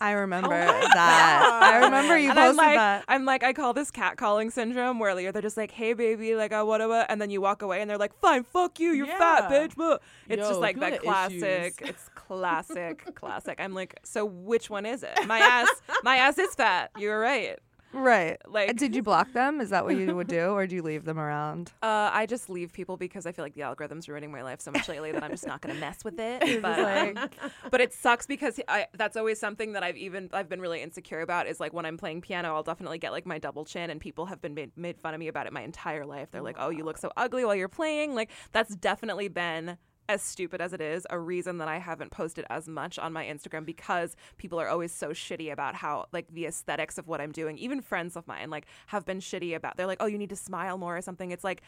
I 0.01 0.13
remember 0.13 0.47
oh 0.47 0.87
that. 0.93 1.59
I 1.61 1.85
remember 1.85 2.17
you 2.17 2.31
and 2.31 2.39
I'm 2.39 2.47
posted 2.47 2.57
like, 2.57 2.75
that. 2.75 3.05
I'm 3.07 3.23
like, 3.23 3.43
I 3.43 3.53
call 3.53 3.73
this 3.73 3.91
catcalling 3.91 4.51
syndrome, 4.51 4.97
where 4.97 5.13
like, 5.13 5.31
they're 5.31 5.43
just 5.43 5.57
like, 5.57 5.69
"Hey, 5.69 5.93
baby, 5.93 6.33
like, 6.33 6.51
uh, 6.51 6.55
I 6.55 6.59
uh, 6.61 6.87
what," 6.87 7.05
and 7.07 7.21
then 7.21 7.29
you 7.29 7.39
walk 7.39 7.61
away, 7.61 7.81
and 7.81 7.89
they're 7.89 7.99
like, 7.99 8.19
"Fine, 8.19 8.43
fuck 8.45 8.79
you, 8.79 8.93
you're 8.93 9.05
fat, 9.05 9.51
bitch." 9.51 9.75
blah." 9.75 9.97
It's 10.27 10.41
Yo, 10.41 10.49
just 10.49 10.59
like 10.59 10.79
that 10.79 11.03
got 11.03 11.31
issues. 11.31 11.43
classic. 11.43 11.81
It's 11.87 12.09
classic, 12.15 13.13
classic. 13.13 13.59
I'm 13.59 13.75
like, 13.75 13.99
so 14.03 14.25
which 14.25 14.71
one 14.71 14.87
is 14.87 15.03
it? 15.03 15.27
My 15.27 15.37
ass, 15.37 15.69
my 16.03 16.15
ass 16.15 16.39
is 16.39 16.55
fat. 16.55 16.89
You're 16.97 17.19
right. 17.19 17.59
Right. 17.93 18.37
Like- 18.51 18.67
Like, 18.67 18.77
did 18.77 18.95
you 18.95 19.01
block 19.03 19.31
them? 19.33 19.59
Is 19.61 19.69
that 19.69 19.85
what 19.85 19.95
you 19.95 20.15
would 20.15 20.27
do, 20.39 20.49
or 20.51 20.67
do 20.67 20.75
you 20.75 20.81
leave 20.83 21.03
them 21.05 21.17
around? 21.19 21.71
Uh, 21.81 22.09
I 22.13 22.25
just 22.25 22.49
leave 22.49 22.71
people 22.73 22.97
because 22.97 23.25
I 23.25 23.31
feel 23.31 23.43
like 23.45 23.53
the 23.53 23.61
algorithm's 23.63 24.07
ruining 24.09 24.31
my 24.31 24.43
life 24.43 24.61
so 24.61 24.71
much 24.71 24.87
lately 24.89 25.11
that 25.11 25.23
I'm 25.23 25.31
just 25.31 25.47
not 25.47 25.61
gonna 25.61 25.73
mess 25.75 26.03
with 26.03 26.19
it. 26.19 26.61
But 26.61 26.79
um, 27.17 27.29
but 27.71 27.81
it 27.81 27.93
sucks 27.93 28.25
because 28.27 28.59
I 28.67 28.87
that's 28.93 29.15
always 29.17 29.39
something 29.39 29.73
that 29.73 29.83
I've 29.83 29.97
even 29.97 30.29
I've 30.33 30.49
been 30.49 30.61
really 30.61 30.81
insecure 30.81 31.21
about 31.21 31.47
is 31.47 31.59
like 31.59 31.73
when 31.73 31.85
I'm 31.85 31.97
playing 31.97 32.21
piano 32.21 32.53
I'll 32.55 32.63
definitely 32.63 32.97
get 32.99 33.11
like 33.11 33.25
my 33.25 33.39
double 33.39 33.65
chin 33.65 33.89
and 33.89 33.99
people 34.01 34.25
have 34.27 34.41
been 34.41 34.53
made, 34.53 34.71
made 34.77 34.97
fun 34.99 35.13
of 35.13 35.19
me 35.19 35.27
about 35.27 35.47
it 35.47 35.53
my 35.53 35.61
entire 35.61 36.05
life. 36.05 36.29
They're 36.31 36.41
like, 36.41 36.57
"Oh, 36.59 36.69
you 36.69 36.83
look 36.83 36.97
so 36.97 37.11
ugly 37.17 37.45
while 37.45 37.55
you're 37.55 37.67
playing." 37.69 38.13
Like 38.15 38.29
that's 38.51 38.75
definitely 38.75 39.27
been 39.29 39.77
as 40.09 40.21
stupid 40.21 40.61
as 40.61 40.73
it 40.73 40.81
is, 40.81 41.07
a 41.09 41.17
reason 41.17 41.57
that 41.59 41.67
I 41.67 41.77
haven't 41.77 42.11
posted 42.11 42.45
as 42.49 42.67
much 42.67 42.99
on 42.99 43.13
my 43.13 43.25
Instagram 43.25 43.65
because 43.65 44.15
people 44.37 44.59
are 44.59 44.67
always 44.67 44.91
so 44.91 45.09
shitty 45.09 45.51
about 45.51 45.75
how 45.75 46.07
like 46.11 46.27
the 46.33 46.45
aesthetics 46.45 46.97
of 46.97 47.07
what 47.07 47.21
I'm 47.21 47.31
doing. 47.31 47.57
Even 47.57 47.81
friends 47.81 48.15
of 48.17 48.27
mine 48.27 48.49
like 48.49 48.65
have 48.87 49.05
been 49.05 49.19
shitty 49.19 49.55
about. 49.55 49.77
They're 49.77 49.87
like, 49.87 50.01
"Oh, 50.01 50.07
you 50.07 50.17
need 50.17 50.29
to 50.29 50.35
smile 50.35 50.77
more 50.77 50.97
or 50.97 51.01
something." 51.01 51.31
It's 51.31 51.43
like 51.43 51.61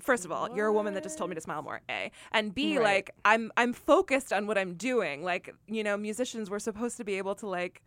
first 0.00 0.24
of 0.24 0.30
all, 0.32 0.54
you're 0.54 0.66
a 0.66 0.72
woman 0.72 0.94
that 0.94 1.02
just 1.02 1.18
told 1.18 1.30
me 1.30 1.34
to 1.34 1.40
smile 1.40 1.62
more. 1.62 1.80
A 1.90 2.10
and 2.32 2.54
B, 2.54 2.76
Right. 2.78 2.84
like 2.84 3.10
I'm 3.24 3.50
I'm 3.56 3.72
focused 3.72 4.32
on 4.32 4.46
what 4.46 4.58
I'm 4.58 4.74
doing. 4.74 5.22
Like 5.24 5.54
you 5.66 5.82
know, 5.82 5.96
musicians 5.96 6.50
were 6.50 6.60
supposed 6.60 6.96
to 6.98 7.04
be 7.04 7.14
able 7.18 7.34
to 7.36 7.46
like. 7.46 7.82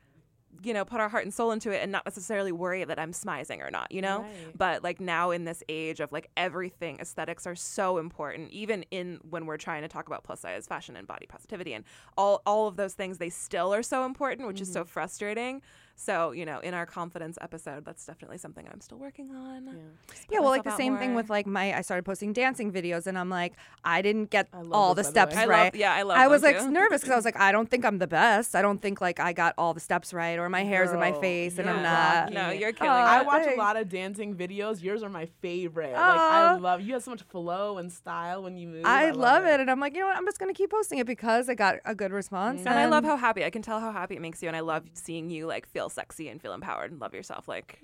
You 0.64 0.74
know, 0.74 0.86
put 0.86 0.99
our 0.99 1.10
heart 1.10 1.24
and 1.24 1.34
soul 1.34 1.51
into 1.51 1.72
it 1.72 1.82
and 1.82 1.91
not 1.91 2.06
necessarily 2.06 2.51
worry 2.51 2.84
that 2.84 2.99
I'm 2.99 3.12
smizing 3.12 3.66
or 3.66 3.72
not, 3.72 3.91
you 3.91 4.01
know? 4.01 4.20
Right. 4.20 4.58
But 4.58 4.84
like 4.84 4.99
now 4.99 5.32
in 5.32 5.45
this 5.45 5.64
age 5.70 5.99
of 5.99 6.12
like 6.12 6.30
everything, 6.38 6.99
aesthetics 6.99 7.45
are 7.47 7.56
so 7.56 7.97
important, 7.97 8.51
even 8.51 8.84
in 8.91 9.20
when 9.30 9.45
we're 9.45 9.58
trying 9.58 9.82
to 9.82 9.88
talk 9.88 10.08
about 10.08 10.24
plus 10.24 10.41
size 10.41 10.68
fashion 10.68 10.95
and 10.95 11.08
body 11.08 11.26
positivity 11.28 11.74
and 11.74 11.86
all, 12.18 12.41
all 12.45 12.68
of 12.68 12.76
those 12.76 12.93
things, 12.93 13.18
they 13.18 13.30
still 13.30 13.74
are 13.74 13.84
so 13.84 14.06
important, 14.06 14.47
which 14.47 14.62
is 14.62 14.72
so 14.72 14.82
mm-hmm. 14.82 14.89
frustrating. 14.89 15.62
So, 15.98 16.32
you 16.32 16.46
know, 16.46 16.60
in 16.60 16.74
our 16.74 16.86
confidence 16.86 17.38
episode, 17.39 17.86
that's 17.86 18.06
definitely 18.06 18.38
something 18.38 18.68
I'm 18.72 18.82
still 18.82 18.98
working 18.98 19.32
on. 19.34 19.66
Just 20.10 20.28
put 20.28 20.34
Yeah, 20.34 20.39
well, 20.41 20.50
like 20.50 20.64
the 20.64 20.72
out 20.72 20.78
same 20.78 20.98
thing 20.98 21.16
with 21.16 21.30
like 21.30 21.48
my, 21.48 21.74
I 21.78 21.82
started 21.82 22.04
posting 22.04 22.34
dancing 22.34 22.72
videos, 22.72 23.08
and 23.08 23.18
I'm 23.18 23.30
like, 23.30 23.54
I 23.84 24.02
didn't 24.02 24.30
get 24.30 24.50
I 24.54 24.62
all 24.74 24.93
the 24.93 25.02
those, 25.02 25.06
the 25.06 25.12
steps 25.12 25.36
way. 25.36 25.43
I 25.43 25.46
right. 25.46 25.64
love- 25.66 25.76
yeah, 25.76 25.93
I 25.93 26.02
love 26.02 26.18
I 26.18 26.28
was 26.28 26.43
like 26.43 26.60
too. 26.60 26.70
nervous 26.70 27.00
because 27.02 27.14
I 27.14 27.16
was 27.16 27.24
like, 27.24 27.39
I 27.39 27.54
don't 27.54 27.70
think 27.70 27.86
I'm 27.86 27.98
the 28.00 28.08
best. 28.08 28.56
I 28.56 28.62
don't 28.62 28.82
think 28.82 29.00
like 29.00 29.22
I 29.22 29.32
got 29.32 29.54
all 29.58 29.74
the 29.74 29.80
steps 29.80 30.14
right, 30.14 30.38
or 30.38 30.50
my 30.50 30.66
hair's 30.66 30.91
in 30.91 31.00
my 31.00 31.12
Girl, 31.12 31.22
face, 31.22 31.58
and 31.60 31.70
I'm 31.70 31.82
not. 31.82 32.34
No, 32.34 32.50
you're 32.50 32.74
killing 32.74 32.91
it. 32.91 33.06
I 33.06 33.22
watch 33.22 33.48
a 33.48 33.56
lot 33.56 33.78
of 33.78 33.88
dancing 33.88 34.36
videos. 34.36 34.84
Yours 34.84 35.02
are 35.02 35.10
my 35.10 35.28
favorite. 35.41 35.93
Like 35.93 36.02
I 36.02 36.56
love 36.56 36.82
you 36.82 36.93
have 36.93 37.04
so 37.04 37.12
much 37.12 37.22
flow 37.24 37.78
and 37.78 37.91
style 37.91 38.43
when 38.43 38.58
you 38.58 38.68
move. 38.68 38.86
I, 38.86 39.12
love 39.12 39.46
it. 39.46 39.62
and 39.62 39.72
I'm 39.72 39.80
like, 39.80 39.93
you 39.93 40.02
know 40.02 40.08
what? 40.08 40.18
I'm 40.18 40.26
just 40.26 40.39
gonna 40.39 40.54
keep 40.54 40.72
posting 40.72 41.00
it 41.00 41.08
because 41.08 41.48
I 41.48 41.56
got 41.56 41.78
a 41.86 41.96
good 41.96 42.12
response. 42.12 42.66
And 42.66 42.78
I 42.78 42.88
love 42.88 43.06
how 43.06 43.16
happy 43.16 43.46
I 43.46 43.50
can 43.50 43.62
tell 43.62 43.80
how 43.80 43.93
happy 43.93 44.16
it 44.16 44.22
makes 44.22 44.43
you, 44.43 44.50
and 44.50 44.58
I 44.58 44.60
love 44.60 44.84
seeing 44.93 45.30
you 45.30 45.46
like 45.46 45.66
feel 45.68 45.84
sexy 45.89 46.29
and 46.29 46.41
feel 46.41 46.53
empowered 46.53 46.91
and 46.91 46.99
love 46.99 47.13
yourself. 47.13 47.47
Like 47.47 47.81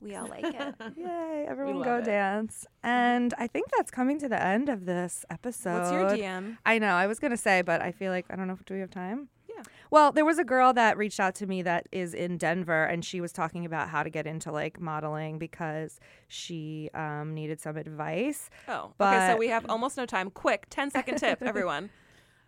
we 0.00 0.14
all 0.14 0.28
like 0.28 0.44
it. 0.44 0.74
Yay! 0.96 1.46
Everyone 1.48 1.82
go 1.82 1.98
it. 1.98 2.04
dance. 2.04 2.66
And 2.82 3.34
I 3.38 3.46
think 3.46 3.66
that's 3.76 3.90
coming 3.90 4.18
to 4.20 4.28
the 4.28 4.42
end 4.42 4.68
of 4.68 4.86
this 4.86 5.24
episode. 5.30 5.80
What's 5.80 5.92
your 5.92 6.28
DM? 6.28 6.58
I 6.64 6.78
know. 6.78 6.94
I 6.94 7.06
was 7.06 7.18
gonna 7.18 7.36
say, 7.36 7.62
but 7.62 7.80
I 7.80 7.92
feel 7.92 8.12
like 8.12 8.26
I 8.30 8.36
don't 8.36 8.46
know 8.46 8.54
if 8.54 8.64
do 8.64 8.74
we 8.74 8.80
have 8.80 8.90
time. 8.90 9.28
Yeah. 9.48 9.62
Well, 9.90 10.12
there 10.12 10.24
was 10.24 10.38
a 10.38 10.44
girl 10.44 10.72
that 10.74 10.96
reached 10.96 11.18
out 11.18 11.34
to 11.36 11.46
me 11.46 11.62
that 11.62 11.88
is 11.90 12.14
in 12.14 12.38
Denver, 12.38 12.84
and 12.84 13.04
she 13.04 13.20
was 13.20 13.32
talking 13.32 13.64
about 13.64 13.88
how 13.88 14.02
to 14.02 14.10
get 14.10 14.26
into 14.26 14.52
like 14.52 14.80
modeling 14.80 15.38
because 15.38 15.98
she 16.28 16.90
um, 16.94 17.34
needed 17.34 17.60
some 17.60 17.76
advice. 17.76 18.50
Oh, 18.68 18.92
okay. 19.00 19.32
So 19.32 19.36
we 19.36 19.48
have 19.48 19.66
almost 19.68 19.96
no 19.96 20.06
time. 20.06 20.30
Quick, 20.30 20.66
10 20.70 20.90
second 20.90 21.16
tip, 21.16 21.42
everyone. 21.42 21.90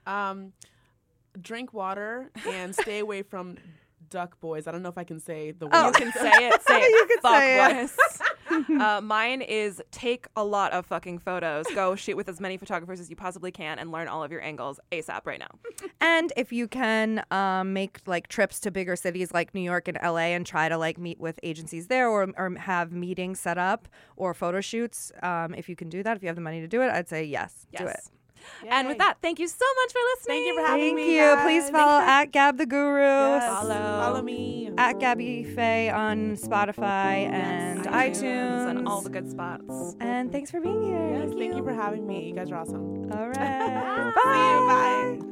Um, 0.07 0.53
drink 1.41 1.73
water 1.73 2.31
and 2.47 2.75
stay 2.75 2.99
away 2.99 3.23
from 3.23 3.57
duck 4.13 4.39
boys. 4.41 4.67
I 4.67 4.73
don't 4.73 4.83
know 4.83 4.91
if 4.91 4.99
I 4.99 5.05
can 5.05 5.19
say 5.19 5.51
the 5.51 5.67
word. 5.67 5.75
Oh. 5.75 5.87
You 5.87 5.93
can 5.93 6.13
say 6.13 6.49
it. 6.49 6.63
Say 6.69 6.81
it. 6.81 6.91
You 6.91 7.07
can 7.09 7.21
Fuck 7.21 7.41
say 7.41 7.89
boys. 8.51 8.81
uh, 8.81 9.01
mine 9.01 9.43
is 9.43 9.83
take 9.91 10.27
a 10.37 10.45
lot 10.45 10.73
of 10.73 10.87
fucking 10.87 11.19
photos. 11.19 11.67
Go 11.75 11.97
shoot 11.97 12.17
with 12.17 12.29
as 12.29 12.41
many 12.41 12.57
photographers 12.57 13.01
as 13.01 13.11
you 13.11 13.17
possibly 13.17 13.51
can 13.51 13.79
and 13.79 13.91
learn 13.91 14.09
all 14.09 14.23
of 14.23 14.31
your 14.31 14.43
angles 14.43 14.79
ASAP 14.93 15.23
right 15.25 15.41
now. 15.41 15.49
And 16.01 16.33
if 16.37 16.53
you 16.53 16.69
can 16.69 17.25
um, 17.31 17.73
make 17.73 18.01
like 18.07 18.27
trips 18.29 18.59
to 18.61 18.71
bigger 18.71 18.97
cities 18.97 19.33
like 19.33 19.55
New 19.55 19.61
York 19.61 19.89
and 19.89 19.99
LA 20.03 20.35
and 20.35 20.45
try 20.45 20.69
to 20.69 20.77
like 20.77 20.99
meet 20.99 21.21
with 21.21 21.39
agencies 21.43 21.87
there 21.87 22.09
or, 22.09 22.29
or 22.37 22.55
have 22.59 22.93
meetings 22.93 23.41
set 23.41 23.57
up 23.57 23.89
or 24.17 24.35
photo 24.35 24.61
shoots, 24.61 25.13
um, 25.23 25.55
if 25.55 25.69
you 25.69 25.77
can 25.77 25.89
do 25.89 26.03
that, 26.03 26.17
if 26.17 26.23
you 26.23 26.27
have 26.29 26.37
the 26.37 26.43
money 26.43 26.61
to 26.61 26.69
do 26.69 26.83
it, 26.83 26.91
I'd 26.91 27.09
say 27.09 27.25
yes, 27.25 27.67
do 27.77 27.87
it. 27.87 28.01
Yes. 28.63 28.73
And 28.73 28.89
with 28.89 28.99
that, 28.99 29.19
thank 29.23 29.39
you 29.39 29.49
so 29.49 29.65
much 29.83 29.93
for 29.93 29.99
listening. 30.15 30.37
Thank 30.37 30.47
you 30.47 30.55
for 30.55 30.67
having 30.67 30.97
Thank 30.97 30.97
me. 31.09 31.17
Thank 31.19 31.39
you. 31.39 31.45
Please 31.45 31.71
follow 31.71 32.01
at 32.01 32.27
Gab 32.33 32.59
the 32.59 32.67
Guru, 32.67 33.01
Yes. 33.01 33.45
Follow. 33.49 33.75
Follow 33.75 34.23
me. 34.23 34.71
at 34.79 34.99
Gabby 35.01 35.45
Faye 35.45 35.91
on 35.91 36.37
Spotify 36.37 37.29
and 37.31 37.85
iTunes. 37.87 38.69
and 38.71 38.89
all 38.89 39.01
the 39.03 39.11
good 39.11 39.29
spots. 39.31 39.97
And 40.01 40.31
thanks 40.33 40.51
for 40.51 40.61
being 40.61 40.83
here. 40.83 41.19
Yes, 41.19 41.33
thank 41.37 41.55
you 41.55 41.65
for 41.65 41.73
having 41.75 42.07
me. 42.07 42.29
You 42.29 42.35
guys 42.35 42.51
are 42.51 42.57
awesome. 42.59 43.11
All 43.13 43.29
right. 43.29 44.13
You. 44.15 45.19
Bye. 45.19 45.32